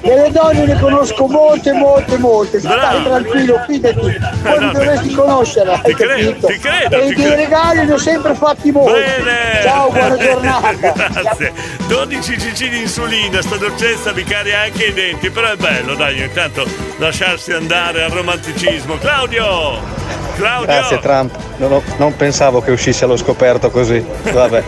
[0.00, 2.60] delle donne ne conosco molte, molte, molte.
[2.60, 3.94] Stai tranquillo, fidati.
[4.42, 6.46] Poi no, mi dovresti conoscere, hai Ti credo, capito?
[6.46, 7.34] ti credo, E ti dei credo.
[7.36, 8.92] regali ne ho sempre fatti molti.
[8.92, 9.57] Bene!
[9.62, 10.72] Ciao, buona giornata.
[10.92, 11.52] Grazie.
[11.86, 16.22] 12 cc di insulina, sta dolcezza mi carica anche i denti, però è bello, dai,
[16.22, 16.66] intanto
[16.98, 18.96] lasciarsi andare al romanticismo.
[18.98, 19.97] Claudio!
[20.36, 20.66] Claudio!
[20.66, 24.04] Grazie Trump, non, ho- non pensavo che uscisse allo scoperto così.
[24.32, 24.62] Vabbè.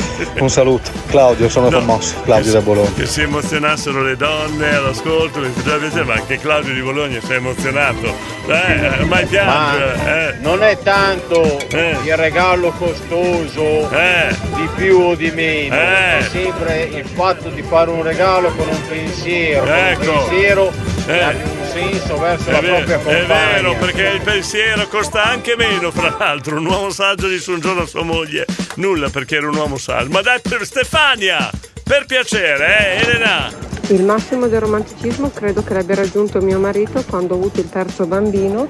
[0.38, 0.90] Un saluto.
[1.08, 2.14] Claudio, sono commosso.
[2.24, 2.90] Claudio da Bologna.
[2.94, 7.32] Che si emozionassero le donne all'ascolto, mi faceva piacere, ma anche Claudio di Bologna si
[7.32, 8.14] è emozionato.
[8.46, 9.94] Eh, ormai piange.
[10.04, 10.34] eh.
[10.40, 13.88] Non è tanto il regalo costoso
[14.56, 16.18] di più o di meno, Eh.
[16.18, 20.10] è sempre il fatto di fare un regalo con un pensiero, con Ecco.
[20.12, 20.72] un pensiero
[21.06, 21.58] Eh.
[21.72, 23.52] Che abbia un senso verso È la vero, propria è compagna.
[23.52, 26.56] vero, perché il pensiero costa anche meno, fra l'altro.
[26.56, 30.10] Un uomo saggio disse un giorno a sua moglie: Nulla perché era un uomo saggio.
[30.10, 31.50] Ma dai, per Stefania,
[31.82, 33.68] per piacere, eh, Elena.
[33.88, 38.06] Il massimo del romanticismo credo che l'abbia raggiunto mio marito quando ho avuto il terzo
[38.06, 38.68] bambino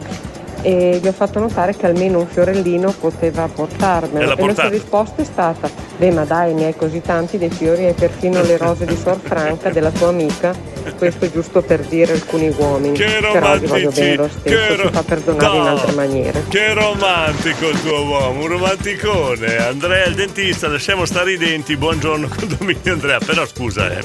[0.62, 4.27] e gli ho fatto notare che almeno un fiorellino poteva E portarmelo.
[4.27, 7.51] l'ha E la sua risposta è stata: Beh, ma dai, ne hai così tanti dei
[7.51, 10.55] fiori, hai perfino le rose di Sor Franca, della tua amica.
[10.97, 12.97] Questo è giusto per dire alcuni uomini.
[12.97, 15.69] Che Però voglio romantici, bene lo che stesso, ro- si fa perdonare in No.
[15.69, 16.45] altre maniere.
[16.49, 19.57] Che romantico il tuo uomo, un romanticone.
[19.59, 21.77] Andrea il dentista, lasciamo stare i denti.
[21.77, 23.19] Buongiorno condominio Andrea.
[23.19, 24.03] Però scusa, eh,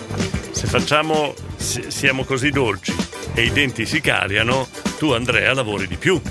[0.52, 2.94] se facciamo, se siamo così dolci
[3.34, 4.68] e i denti si cariano,
[4.98, 6.22] tu Andrea lavori di più.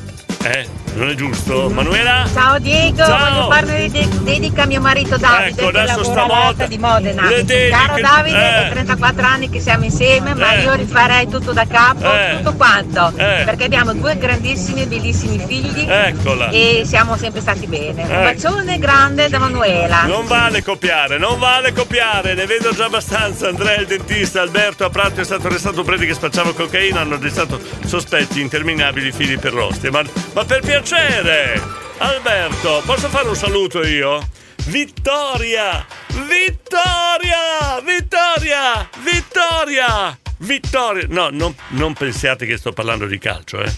[0.44, 0.66] Eh?
[0.96, 1.70] Non è giusto?
[1.70, 2.24] Manuela?
[2.32, 3.18] Ciao Diego, Ciao.
[3.48, 6.66] voglio fare de- dedica a mio marito Davide Ecco, che adesso lavora sta all'Alta moda.
[6.66, 7.26] di Modena.
[7.26, 8.66] Dediche- Caro Davide, eh.
[8.66, 10.62] è 34 anni che siamo insieme, ma Eh.
[10.62, 12.36] io rifarei tutto da capo, Eh.
[12.36, 13.08] tutto quanto.
[13.16, 13.42] Eh.
[13.44, 16.50] Perché abbiamo due grandissimi e bellissimi figli Eccola.
[16.50, 18.02] e siamo sempre stati bene.
[18.04, 18.22] Un Eh.
[18.34, 20.02] bacione grande da Manuela.
[20.04, 23.48] Non vale copiare, non vale copiare, ne vedo già abbastanza.
[23.48, 27.58] Andrea il dentista, Alberto a Prato è stato arrestato preti che spacciava cocaina, hanno arrestato
[27.84, 29.90] sospetti interminabili fili per l'ostia.
[29.90, 30.02] Ma,
[30.34, 31.60] ma per piacere!
[31.98, 34.28] Alberto, posso fare un saluto io?
[34.66, 35.86] Vittoria!
[36.08, 37.80] Vittoria!
[37.84, 38.88] Vittoria!
[39.02, 40.18] Vittoria!
[40.38, 41.06] Vittoria!
[41.08, 43.72] No, non, non pensiate che sto parlando di calcio, eh.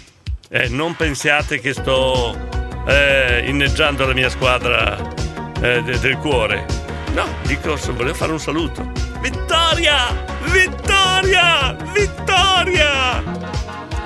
[0.49, 2.37] Eh, non pensiate che sto
[2.87, 4.97] eh, inneggiando la mia squadra
[5.61, 6.65] eh, de- del cuore.
[7.12, 8.91] No, dico, se volevo fare un saluto.
[9.20, 10.24] Vittoria!
[10.45, 11.77] Vittoria!
[11.93, 13.23] Vittoria!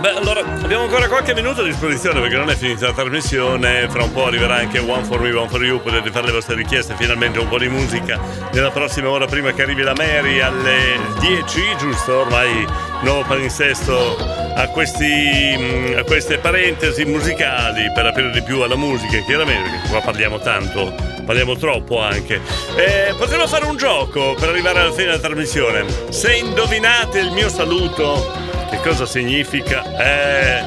[0.00, 3.86] Beh, allora abbiamo ancora qualche minuto a disposizione perché non è finita la trasmissione.
[3.90, 5.78] Fra un po' arriverà anche One for Me, One for You.
[5.82, 6.94] Potete fare le vostre richieste.
[6.96, 8.18] Finalmente un po' di musica
[8.52, 12.20] nella prossima ora prima che arrivi la Mary alle 10, giusto?
[12.20, 12.66] Ormai
[13.02, 14.16] nuovo palinsesto
[14.54, 19.88] a, questi, mm, a queste parentesi musicali per aprire di più alla musica, chiaramente, perché
[19.90, 20.94] qua parliamo tanto,
[21.26, 22.40] parliamo troppo anche.
[22.74, 25.84] Eh, potremmo fare un gioco per arrivare alla fine della trasmissione.
[26.08, 29.82] Se indovinate il mio saluto, che cosa significa?
[29.98, 30.64] Eh,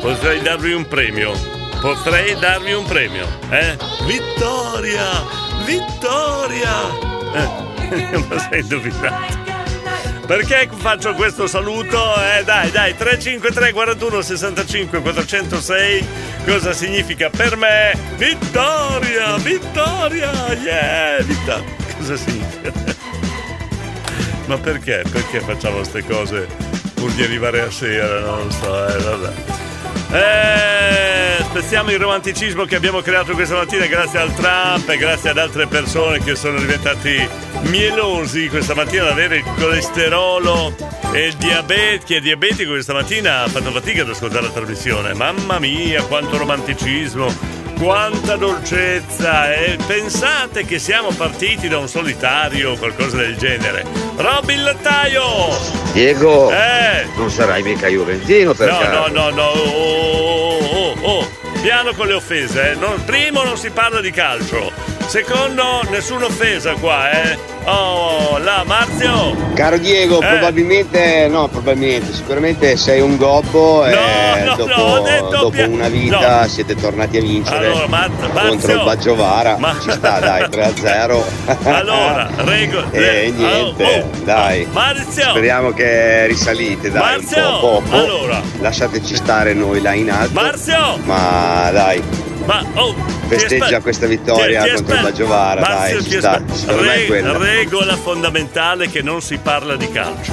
[0.00, 1.32] potrei darvi un premio.
[1.80, 3.26] Potrei darvi un premio.
[3.50, 3.76] Eh?
[4.06, 5.22] Vittoria!
[5.64, 6.90] Vittoria!
[7.34, 9.44] Eh, non sei indovinato.
[10.26, 12.14] Perché faccio questo saluto?
[12.16, 16.06] Eh dai, dai, 353 41 65 406
[16.44, 17.92] cosa significa per me?
[18.16, 19.36] Vittoria!
[19.36, 20.32] Vittoria!
[20.54, 21.22] Yeah!
[21.22, 21.62] Vita-
[21.96, 22.72] Cosa significa?
[24.46, 25.04] Ma perché?
[25.10, 26.48] Perché facciamo queste cose
[26.96, 28.20] pur di arrivare a sera?
[28.20, 29.32] Non so, eh, vabbè.
[30.08, 35.38] Eh, spezziamo il romanticismo che abbiamo creato questa mattina grazie al Trump e grazie ad
[35.38, 37.28] altre persone che sono diventati
[37.64, 40.74] mielosi questa mattina ad avere il colesterolo
[41.12, 42.04] e il diabete.
[42.04, 45.12] Chi è diabetico questa mattina ha fatto fatica ad ascoltare la trasmissione.
[45.12, 47.55] Mamma mia, quanto romanticismo!
[47.78, 49.52] Quanta dolcezza!
[49.54, 53.84] E pensate che siamo partiti da un solitario o qualcosa del genere.
[54.16, 55.22] Robby il lattaio!
[55.92, 57.06] Diego, Eh!
[57.16, 59.12] non sarai mica Juventino per No, caso?
[59.12, 61.28] no, no, no, oh, oh, oh, oh.
[61.60, 62.72] Piano con le offese.
[62.72, 62.74] eh.
[62.74, 64.70] Non- primo non si parla di calcio,
[65.06, 67.54] secondo nessuna offesa qua, eh.
[67.68, 69.34] Oh, là, Marzio!
[69.56, 70.26] Caro Diego, Eh.
[70.26, 73.92] probabilmente, no, probabilmente, sicuramente sei un gobbo e
[74.44, 76.46] no, dopo, no, ho detto dopo pia- una vita no.
[76.46, 78.76] siete tornati a vincere Allora, contro Marzio.
[78.78, 79.56] il Baggiovara.
[79.58, 81.24] Ma- Ci sta, dai, 3-0.
[81.64, 84.64] Allora, rego- E niente, oh, dai.
[84.70, 85.30] Marzio!
[85.30, 87.96] Speriamo che risalite, dai, Marzio, un po' a poco.
[87.96, 88.40] allora.
[88.60, 90.34] Lasciateci stare noi là in alto.
[90.40, 90.98] Marzio!
[91.02, 92.02] Ma dai,
[92.44, 92.94] Ma, oh,
[93.26, 96.30] festeggia aspe- questa vittoria ti- ti contro il aspe- Baggiovara, Marzio, dai, ci sta.
[96.32, 97.38] aspe- Secondo me è Re- quella.
[97.38, 100.32] regola fondamentale che non si parla di calcio.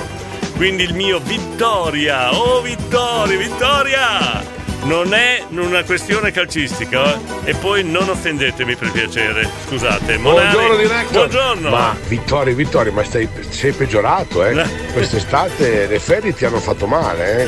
[0.56, 4.52] Quindi il mio vittoria, oh vittoria, vittoria!
[4.84, 7.18] Non è una questione calcistica, eh?
[7.46, 10.18] E poi non offendetemi per piacere, scusate.
[10.18, 11.12] Monari, Buongiorno diretto.
[11.14, 11.70] Buongiorno.
[11.70, 14.54] Ma Vittorio, Vittorio, ma stai, sei peggiorato, eh?
[14.92, 17.48] Quest'estate le ferie ti hanno fatto male, eh?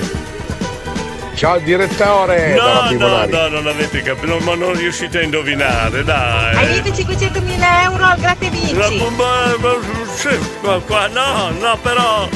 [1.45, 6.55] Ciao direttore No, no, no, non avete capito, ma non riuscite a indovinare, dai.
[6.55, 8.49] Hai vinto 500.000 euro al gratte La
[8.87, 8.97] vinci.
[8.97, 9.77] bomba- ma-
[10.15, 12.27] sì, ma qua no, no, però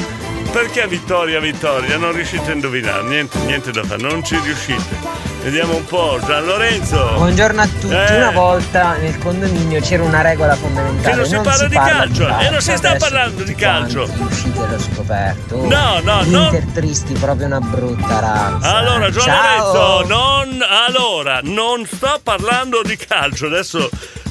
[0.50, 1.96] perché Vittoria, Vittoria?
[1.96, 5.28] Non riuscite a indovinare, niente, niente da fare, non ci riuscite.
[5.42, 7.12] Vediamo un po', Gian Lorenzo.
[7.14, 7.94] Buongiorno a tutti.
[7.94, 8.16] Eh.
[8.16, 11.10] Una volta nel condominio c'era una regola fondamentale.
[11.10, 14.10] Che non si parla di calcio, e non si sta parlando di calcio.
[14.18, 15.66] Uscite allo scoperto.
[15.66, 16.62] No, no, no.
[16.74, 18.76] Tristi, proprio una brutta razza.
[18.76, 20.02] Allora, Gian Ciao.
[20.02, 23.88] Lorenzo, non, allora, non sto parlando di calcio, adesso,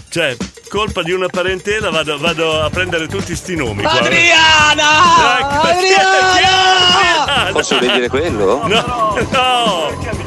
[0.09, 0.35] cioè,
[0.69, 3.81] colpa di una parentela vado, vado a prendere tutti sti nomi.
[3.81, 3.91] qua.
[3.99, 5.39] Adriana!
[5.39, 7.51] Ecco, Adriana!
[7.51, 8.65] Posso vedere quello?
[8.67, 10.17] No, no!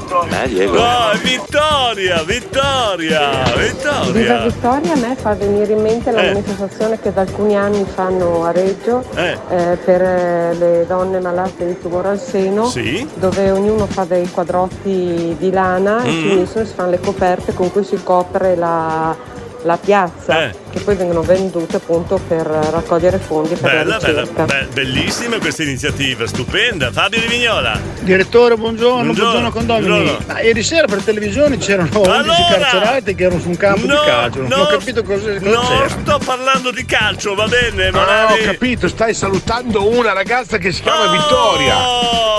[0.42, 0.74] Eh, Diego.
[0.76, 4.38] No, è Vittoria, Vittoria, Viva Vittoria.
[4.42, 6.26] Vittoria a me fa venire in mente la Eh.
[6.32, 9.38] manifestazione che da alcuni anni fanno a Reggio Eh.
[9.48, 13.08] eh, per eh, le donne malate di tumore al seno, Sì.
[13.14, 16.28] dove ognuno fa dei quadrotti di lana e Mm.
[16.28, 19.16] finiscono si fanno le coperte con cui si copre la,
[19.64, 20.52] la piazza, Eh.
[20.72, 24.44] Che poi vengono vendute appunto per raccogliere fondi per Bella, la bella, ricerca.
[24.44, 26.90] be- bellissima questa iniziativa, stupenda.
[26.90, 27.78] Fabio Di Vignola.
[28.00, 29.88] Direttore, buongiorno, Buongiorno, buongiorno, condomini.
[30.04, 30.24] buongiorno.
[30.26, 32.46] Ma ieri sera per televisione c'erano 11 Allora!
[32.48, 34.38] carcerati che erano su un campo No, di calcio.
[34.40, 35.88] Non no, ho capito cosa, cosa Non c'era.
[35.88, 38.40] sto parlando di calcio, va bene, Ah, magari.
[38.42, 41.10] ho capito, stai salutando una ragazza che si chiama Oh!
[41.12, 41.74] Vittoria.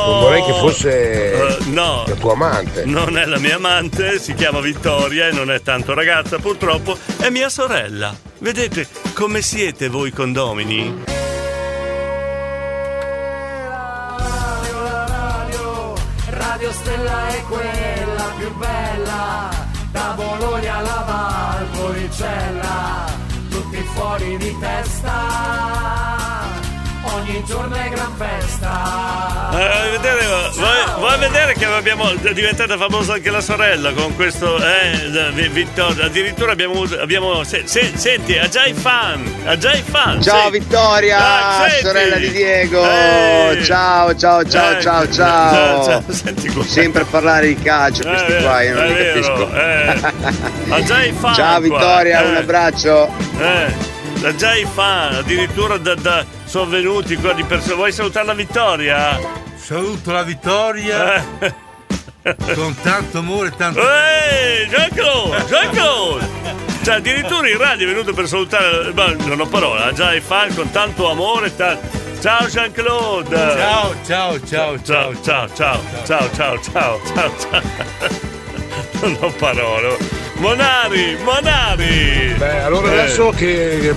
[0.06, 2.04] Non vorrei che fosse Eh, no.
[2.08, 2.84] la tua amante.
[2.86, 7.30] Non è la mia amante, si chiama Vittoria e non è tanto ragazza, purtroppo, è
[7.30, 8.14] mia sorella.
[8.40, 11.04] Vedete come siete voi condomini?
[16.28, 19.50] Radio Stella è quella più bella,
[19.92, 21.04] da Bologna alla
[21.72, 23.06] Valpolicella,
[23.50, 26.23] tutti fuori di testa,
[27.04, 29.50] ogni giorno è gran festa.
[29.54, 30.26] Eh, vedere,
[30.56, 35.48] vuoi, vuoi vedere che abbiamo, è diventata famosa anche la sorella con questo eh, Vi-
[35.50, 40.22] Vittoria addirittura abbiamo, abbiamo se- se- senti ha già i fan ha già i fan
[40.22, 40.60] Ciao senti.
[40.60, 41.20] Vittoria,
[41.68, 41.86] senti.
[41.86, 42.84] sorella di Diego.
[42.84, 43.64] Ehi.
[43.64, 45.84] Ciao, ciao, ciao, Eh, ciao, ciao, ciao.
[45.86, 46.64] ciao, senti qua.
[46.66, 49.54] Sempre a parlare di calcio questi Eh, qua, io non li capisco.
[49.54, 50.00] eh.
[50.70, 52.28] ha già i fan Ciao qua, Vittoria, eh.
[52.28, 53.10] un abbraccio.
[53.40, 53.74] Eh,
[54.26, 57.74] ha già i fan, addirittura da, da- sono venuti qua di persone.
[57.74, 59.20] Vuoi salutare la Vittoria?
[59.56, 61.26] Saluto la Vittoria
[62.54, 66.28] con tanto amore e tanto Ehi, Jean-Claude, Jean-Claude!
[66.84, 70.20] Cioè, addirittura in radio è venuto per salutare, ma non ho parola, ha già i
[70.22, 71.56] fan con tanto amore.
[71.56, 71.80] ta-
[72.22, 73.36] Ciao Jean-Claude!
[73.36, 77.62] Ciao, ciao, ciao, ciao, ciao, ciao, ciao, ciao, ciao, ciao, ciao.
[79.02, 79.98] Non ho parole.
[80.36, 82.36] Monari, Monari!
[82.38, 83.00] Beh, allora Eh.
[83.00, 83.94] adesso che,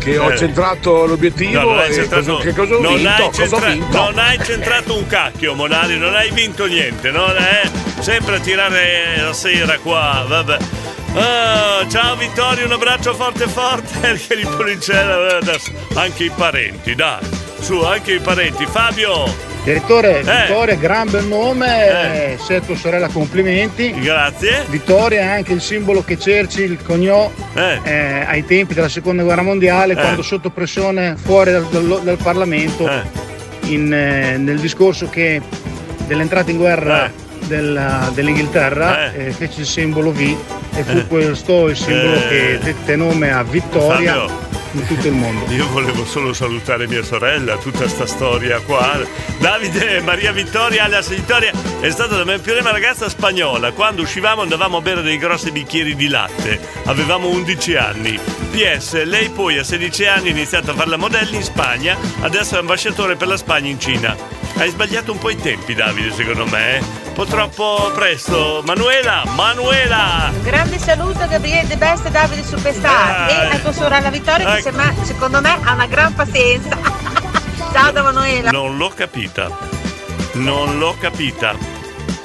[0.00, 0.36] che ho Eh.
[0.36, 3.08] centrato l'obiettivo, No, non hai centrato, cosa, che cosa ho non vinto?
[3.10, 3.96] hai Cosa ho vinto?
[3.98, 7.70] non hai centrato un cacchio, Monari, non hai vinto niente, non è
[8.00, 10.56] sempre a tirare la sera qua, vabbè.
[11.14, 15.38] Ah, ciao Vittorio, un abbraccio forte forte perché di Policella
[15.94, 17.18] anche i parenti, dai.
[17.60, 18.64] Su, anche i parenti.
[18.66, 19.48] Fabio!
[19.62, 20.22] Direttore, Eh.
[20.22, 22.38] Vittoria, gran bel nome, eh.
[22.42, 23.92] sei tua sorella complimenti.
[23.92, 24.64] Grazie.
[24.68, 27.30] Vittoria è anche il simbolo che Churchill coniò
[27.82, 29.96] eh, ai tempi della seconda guerra mondiale, Eh.
[29.96, 32.88] quando sotto pressione fuori dal, dal- dal Parlamento,
[33.64, 35.40] in, eh, nel discorso che
[36.06, 37.10] dell'entrata in guerra
[37.46, 40.36] della- dell'Inghilterra eh, fece il simbolo V
[40.74, 41.06] e fu Eh.
[41.06, 42.28] questo il simbolo Eh.
[42.28, 44.48] che dette nome a Vittoria Fabio.
[44.72, 45.50] In tutto il mondo.
[45.52, 49.00] Io volevo solo salutare mia sorella, tutta sta storia qua.
[49.38, 53.72] Davide Maria Vittoria, alias Vittoria, è stata la mia prima ragazza spagnola.
[53.72, 56.60] Quando uscivamo andavamo a bere dei grossi bicchieri di latte.
[56.84, 58.18] Avevamo 11 anni.
[58.50, 62.56] PS, lei poi a 16 anni ha iniziato a fare la modella in Spagna, adesso
[62.56, 64.16] è ambasciatore per la Spagna in Cina.
[64.56, 67.09] Hai sbagliato un po' i tempi, Davide, secondo me.
[67.20, 68.62] Po' troppo presto.
[68.64, 70.32] Manuela, Manuela!
[70.42, 73.50] Grande saluto a Gabriele De Best e Davide Superstar Dai.
[73.50, 74.62] e a tua sorella Vittoria che Ecco.
[74.62, 76.78] sembra- secondo me ha una gran pazienza.
[77.74, 78.50] Ciao da Manuela.
[78.50, 79.50] Non l'ho capita.
[80.32, 81.54] Non l'ho capita.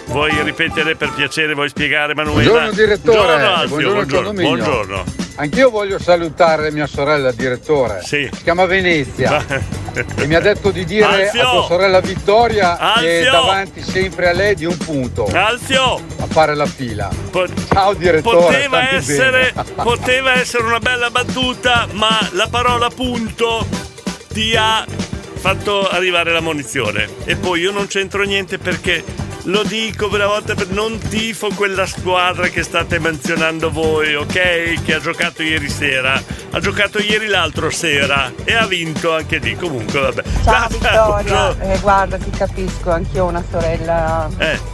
[0.05, 1.53] Vuoi ripetere per piacere?
[1.53, 2.49] Vuoi spiegare, Manuela?
[2.51, 5.24] Buongiorno direttore, Buongiorno, Alfio, buongiorno, buongiorno.
[5.37, 8.01] Anch'io voglio salutare mia sorella direttore.
[8.03, 8.29] Sì.
[8.31, 9.43] Si chiama Venezia.
[10.17, 11.41] e mi ha detto di dire Alfio!
[11.47, 12.83] a tua sorella Vittoria che
[13.17, 13.31] Alfio!
[13.31, 15.25] davanti sempre a lei di un punto.
[15.33, 15.95] Alfio!
[16.19, 17.09] A fare la fila.
[17.31, 18.37] Po- Ciao direttore.
[18.37, 23.67] Poteva essere, poteva essere una bella battuta, ma la parola punto
[24.31, 24.85] ti ha
[25.35, 27.07] fatto arrivare la munizione.
[27.25, 29.03] E poi io non c'entro niente perché
[29.45, 34.81] lo dico per una volta, per- non tifo quella squadra che state menzionando voi, ok?
[34.83, 36.21] Che ha giocato ieri sera.
[36.51, 39.55] Ha giocato ieri l'altro sera e ha vinto anche lì.
[39.55, 40.23] Comunque, vabbè.
[40.43, 41.63] Ciao Vittoria, Buongiorno.
[41.73, 44.29] Eh, guarda ti capisco, anch'io ho una sorella.
[44.37, 44.73] Eh.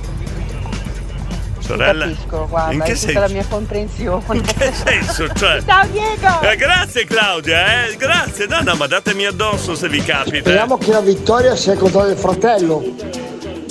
[1.59, 2.05] Ti Sorella?
[2.05, 3.19] capisco, guarda, In che senso?
[3.19, 4.23] la mia comprensione.
[4.35, 5.27] In che senso?
[5.33, 6.41] Cioè, Ciao Diego!
[6.41, 8.47] Eh, grazie Claudia, eh, grazie.
[8.47, 10.39] No, no, ma datemi addosso se vi capita.
[10.39, 12.83] Speriamo che la vittoria sia contro il fratello.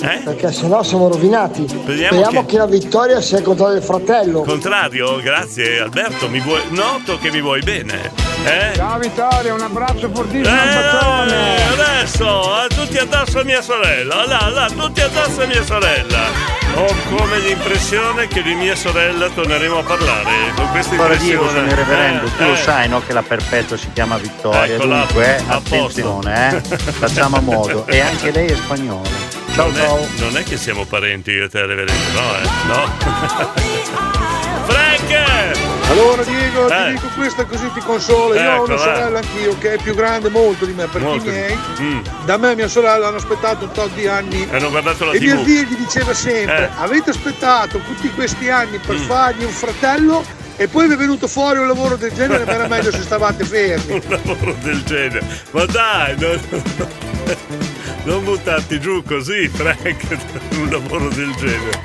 [0.02, 0.20] Eh?
[0.24, 1.66] Perché sennò siamo rovinati.
[1.68, 2.56] Speriamo Speriamo che- che...
[2.58, 4.42] la vittoria sia contro il fratello.
[4.42, 6.60] Contrario, grazie Alberto, mi vuoi...
[6.70, 8.10] noto che mi vuoi bene.
[8.44, 8.72] Eh?
[8.74, 14.66] Ciao Vittoria, un abbraccio fortissimo, Eh, adesso, eh, tutti addosso a mia sorella, là, là,
[14.74, 16.58] tutti addosso a mia sorella.
[16.76, 20.30] Ho come l'impressione che di mia sorella torneremo a parlare.
[20.54, 21.60] Con questa impressione.
[21.68, 22.56] Il reverendo, Eh, tu lo eh.
[22.56, 27.40] sai no, che la perpetua si chiama Vittoria, Eccola, dunque a attenzione, eh, facciamo a
[27.44, 27.86] modo.
[27.86, 29.29] E anche lei è spagnola.
[29.54, 29.96] Ciao non, ciao.
[29.98, 32.48] È, non è che siamo parenti io e te, reverendo, no, eh?
[32.66, 33.58] No.
[34.70, 35.58] Frank!
[35.90, 36.84] Allora Diego, Eh.
[36.86, 38.40] ti dico questa così ti consola.
[38.40, 41.28] Io ho Ecco, una sorella anch'io che è più grande molto di me, perché Molto.
[41.28, 42.00] i miei, Mm.
[42.24, 44.46] da me e mia sorella hanno aspettato un tot di anni.
[44.52, 45.44] Hanno guardato la e mia TV.
[45.46, 46.82] zia gli diceva sempre, Eh.
[46.82, 49.02] avete aspettato tutti questi anni per Mm.
[49.08, 50.24] fargli un fratello
[50.60, 53.44] e poi vi è venuto fuori un lavoro del genere, ma era meglio se stavate
[53.44, 53.94] fermi.
[53.94, 55.24] un lavoro del genere.
[55.52, 56.38] Ma dai, non,
[58.04, 60.04] non buttarti giù così, Frank,
[60.56, 61.80] un lavoro del genere.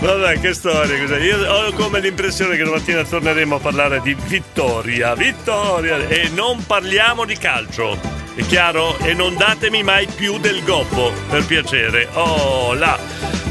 [0.00, 1.00] Vabbè, che storia.
[1.00, 1.18] cos'è?
[1.18, 5.14] Io ho come l'impressione che domattina torneremo a parlare di vittoria.
[5.14, 6.06] Vittoria!
[6.06, 7.98] E non parliamo di calcio.
[8.34, 8.98] È chiaro?
[8.98, 12.06] E non datemi mai più del gobbo, per piacere.
[12.12, 12.98] Oh, là.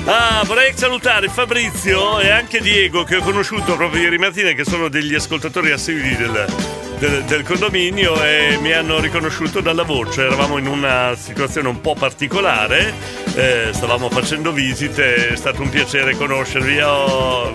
[0.06, 4.90] Ah, vorrei salutare Fabrizio e anche Diego che ho conosciuto proprio ieri mattina, che sono
[4.90, 6.46] degli ascoltatori assidui del,
[7.00, 10.26] del, del condominio e mi hanno riconosciuto dalla voce.
[10.26, 12.94] Eravamo in una situazione un po' particolare,
[13.36, 16.82] eh, stavamo facendo visite, è stato un piacere conoscervi.
[16.82, 17.52] Oh.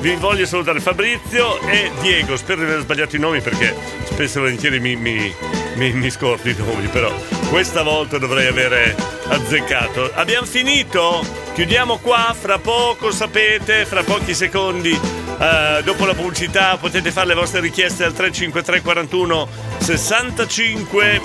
[0.00, 2.38] Vi voglio salutare Fabrizio e Diego.
[2.38, 5.34] Spero di aver sbagliato i nomi perché spesso e volentieri mi, mi,
[5.74, 7.14] mi, mi scordo i nomi, però
[7.50, 8.96] questa volta dovrei avere
[9.28, 10.12] azzeccato.
[10.14, 11.43] Abbiamo finito?
[11.54, 17.34] Chiudiamo qua, fra poco sapete, fra pochi secondi, eh, dopo la pubblicità potete fare le
[17.34, 19.48] vostre richieste al 353 41
[19.78, 21.20] 65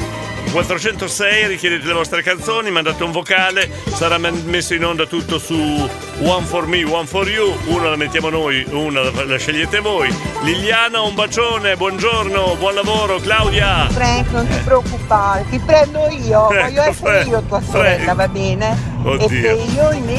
[0.51, 6.45] 406, richiedete le vostre canzoni, mandate un vocale, sarà messo in onda tutto su One
[6.45, 10.13] for Me, One for You, una la mettiamo noi, una la, scegliete voi.
[10.41, 13.87] Liliana, un bacione, buongiorno, buon lavoro, Claudia.
[13.89, 18.27] Frank, non ti preoccupare, ti prendo io, Ecco, voglio essere Frank, io tua sorella, va
[18.27, 18.97] bene?
[19.03, 19.25] Oddio.
[19.25, 20.18] E che io invece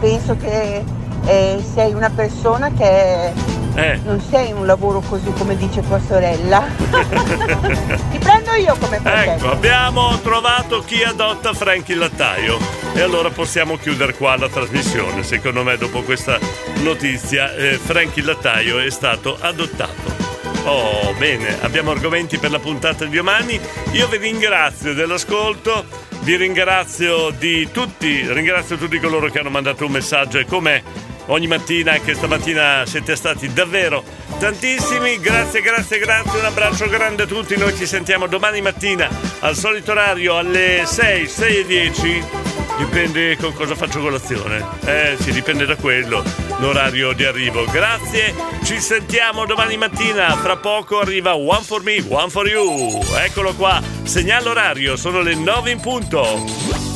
[0.00, 0.84] penso che
[1.26, 3.32] eh, sei una persona che
[3.76, 3.98] Eh.
[4.04, 6.62] non sei un lavoro così come dice tua sorella.
[8.10, 9.32] ti prendo io come fratello.
[9.32, 12.58] Ecco, abbiamo trovato chi adotta Frank il lattaio.
[12.94, 15.24] E allora possiamo chiudere qua la trasmissione.
[15.24, 16.38] Secondo me, dopo questa
[16.82, 20.23] notizia, eh, Frank il lattaio è stato adottato.
[20.66, 23.60] Oh, bene, abbiamo argomenti per la puntata di domani.
[23.92, 25.84] Io vi ringrazio dell'ascolto,
[26.20, 30.82] vi ringrazio di tutti, ringrazio tutti coloro che hanno mandato un messaggio e come
[31.26, 34.02] ogni mattina, anche stamattina siete stati davvero
[34.38, 35.18] tantissimi.
[35.20, 37.56] Grazie, grazie, grazie, un abbraccio grande a tutti.
[37.56, 39.08] Noi ci sentiamo domani mattina
[39.40, 42.24] al solito orario alle 6, 6 e 10.
[42.76, 44.64] Dipende con cosa faccio colazione.
[44.84, 46.24] Eh sì, dipende da quello,
[46.58, 47.64] l'orario di arrivo.
[47.66, 48.34] Grazie,
[48.64, 50.34] ci sentiamo domani mattina.
[50.36, 53.00] Fra poco arriva One for Me, One for You.
[53.24, 56.93] Eccolo qua, segnale orario, sono le 9 in punto.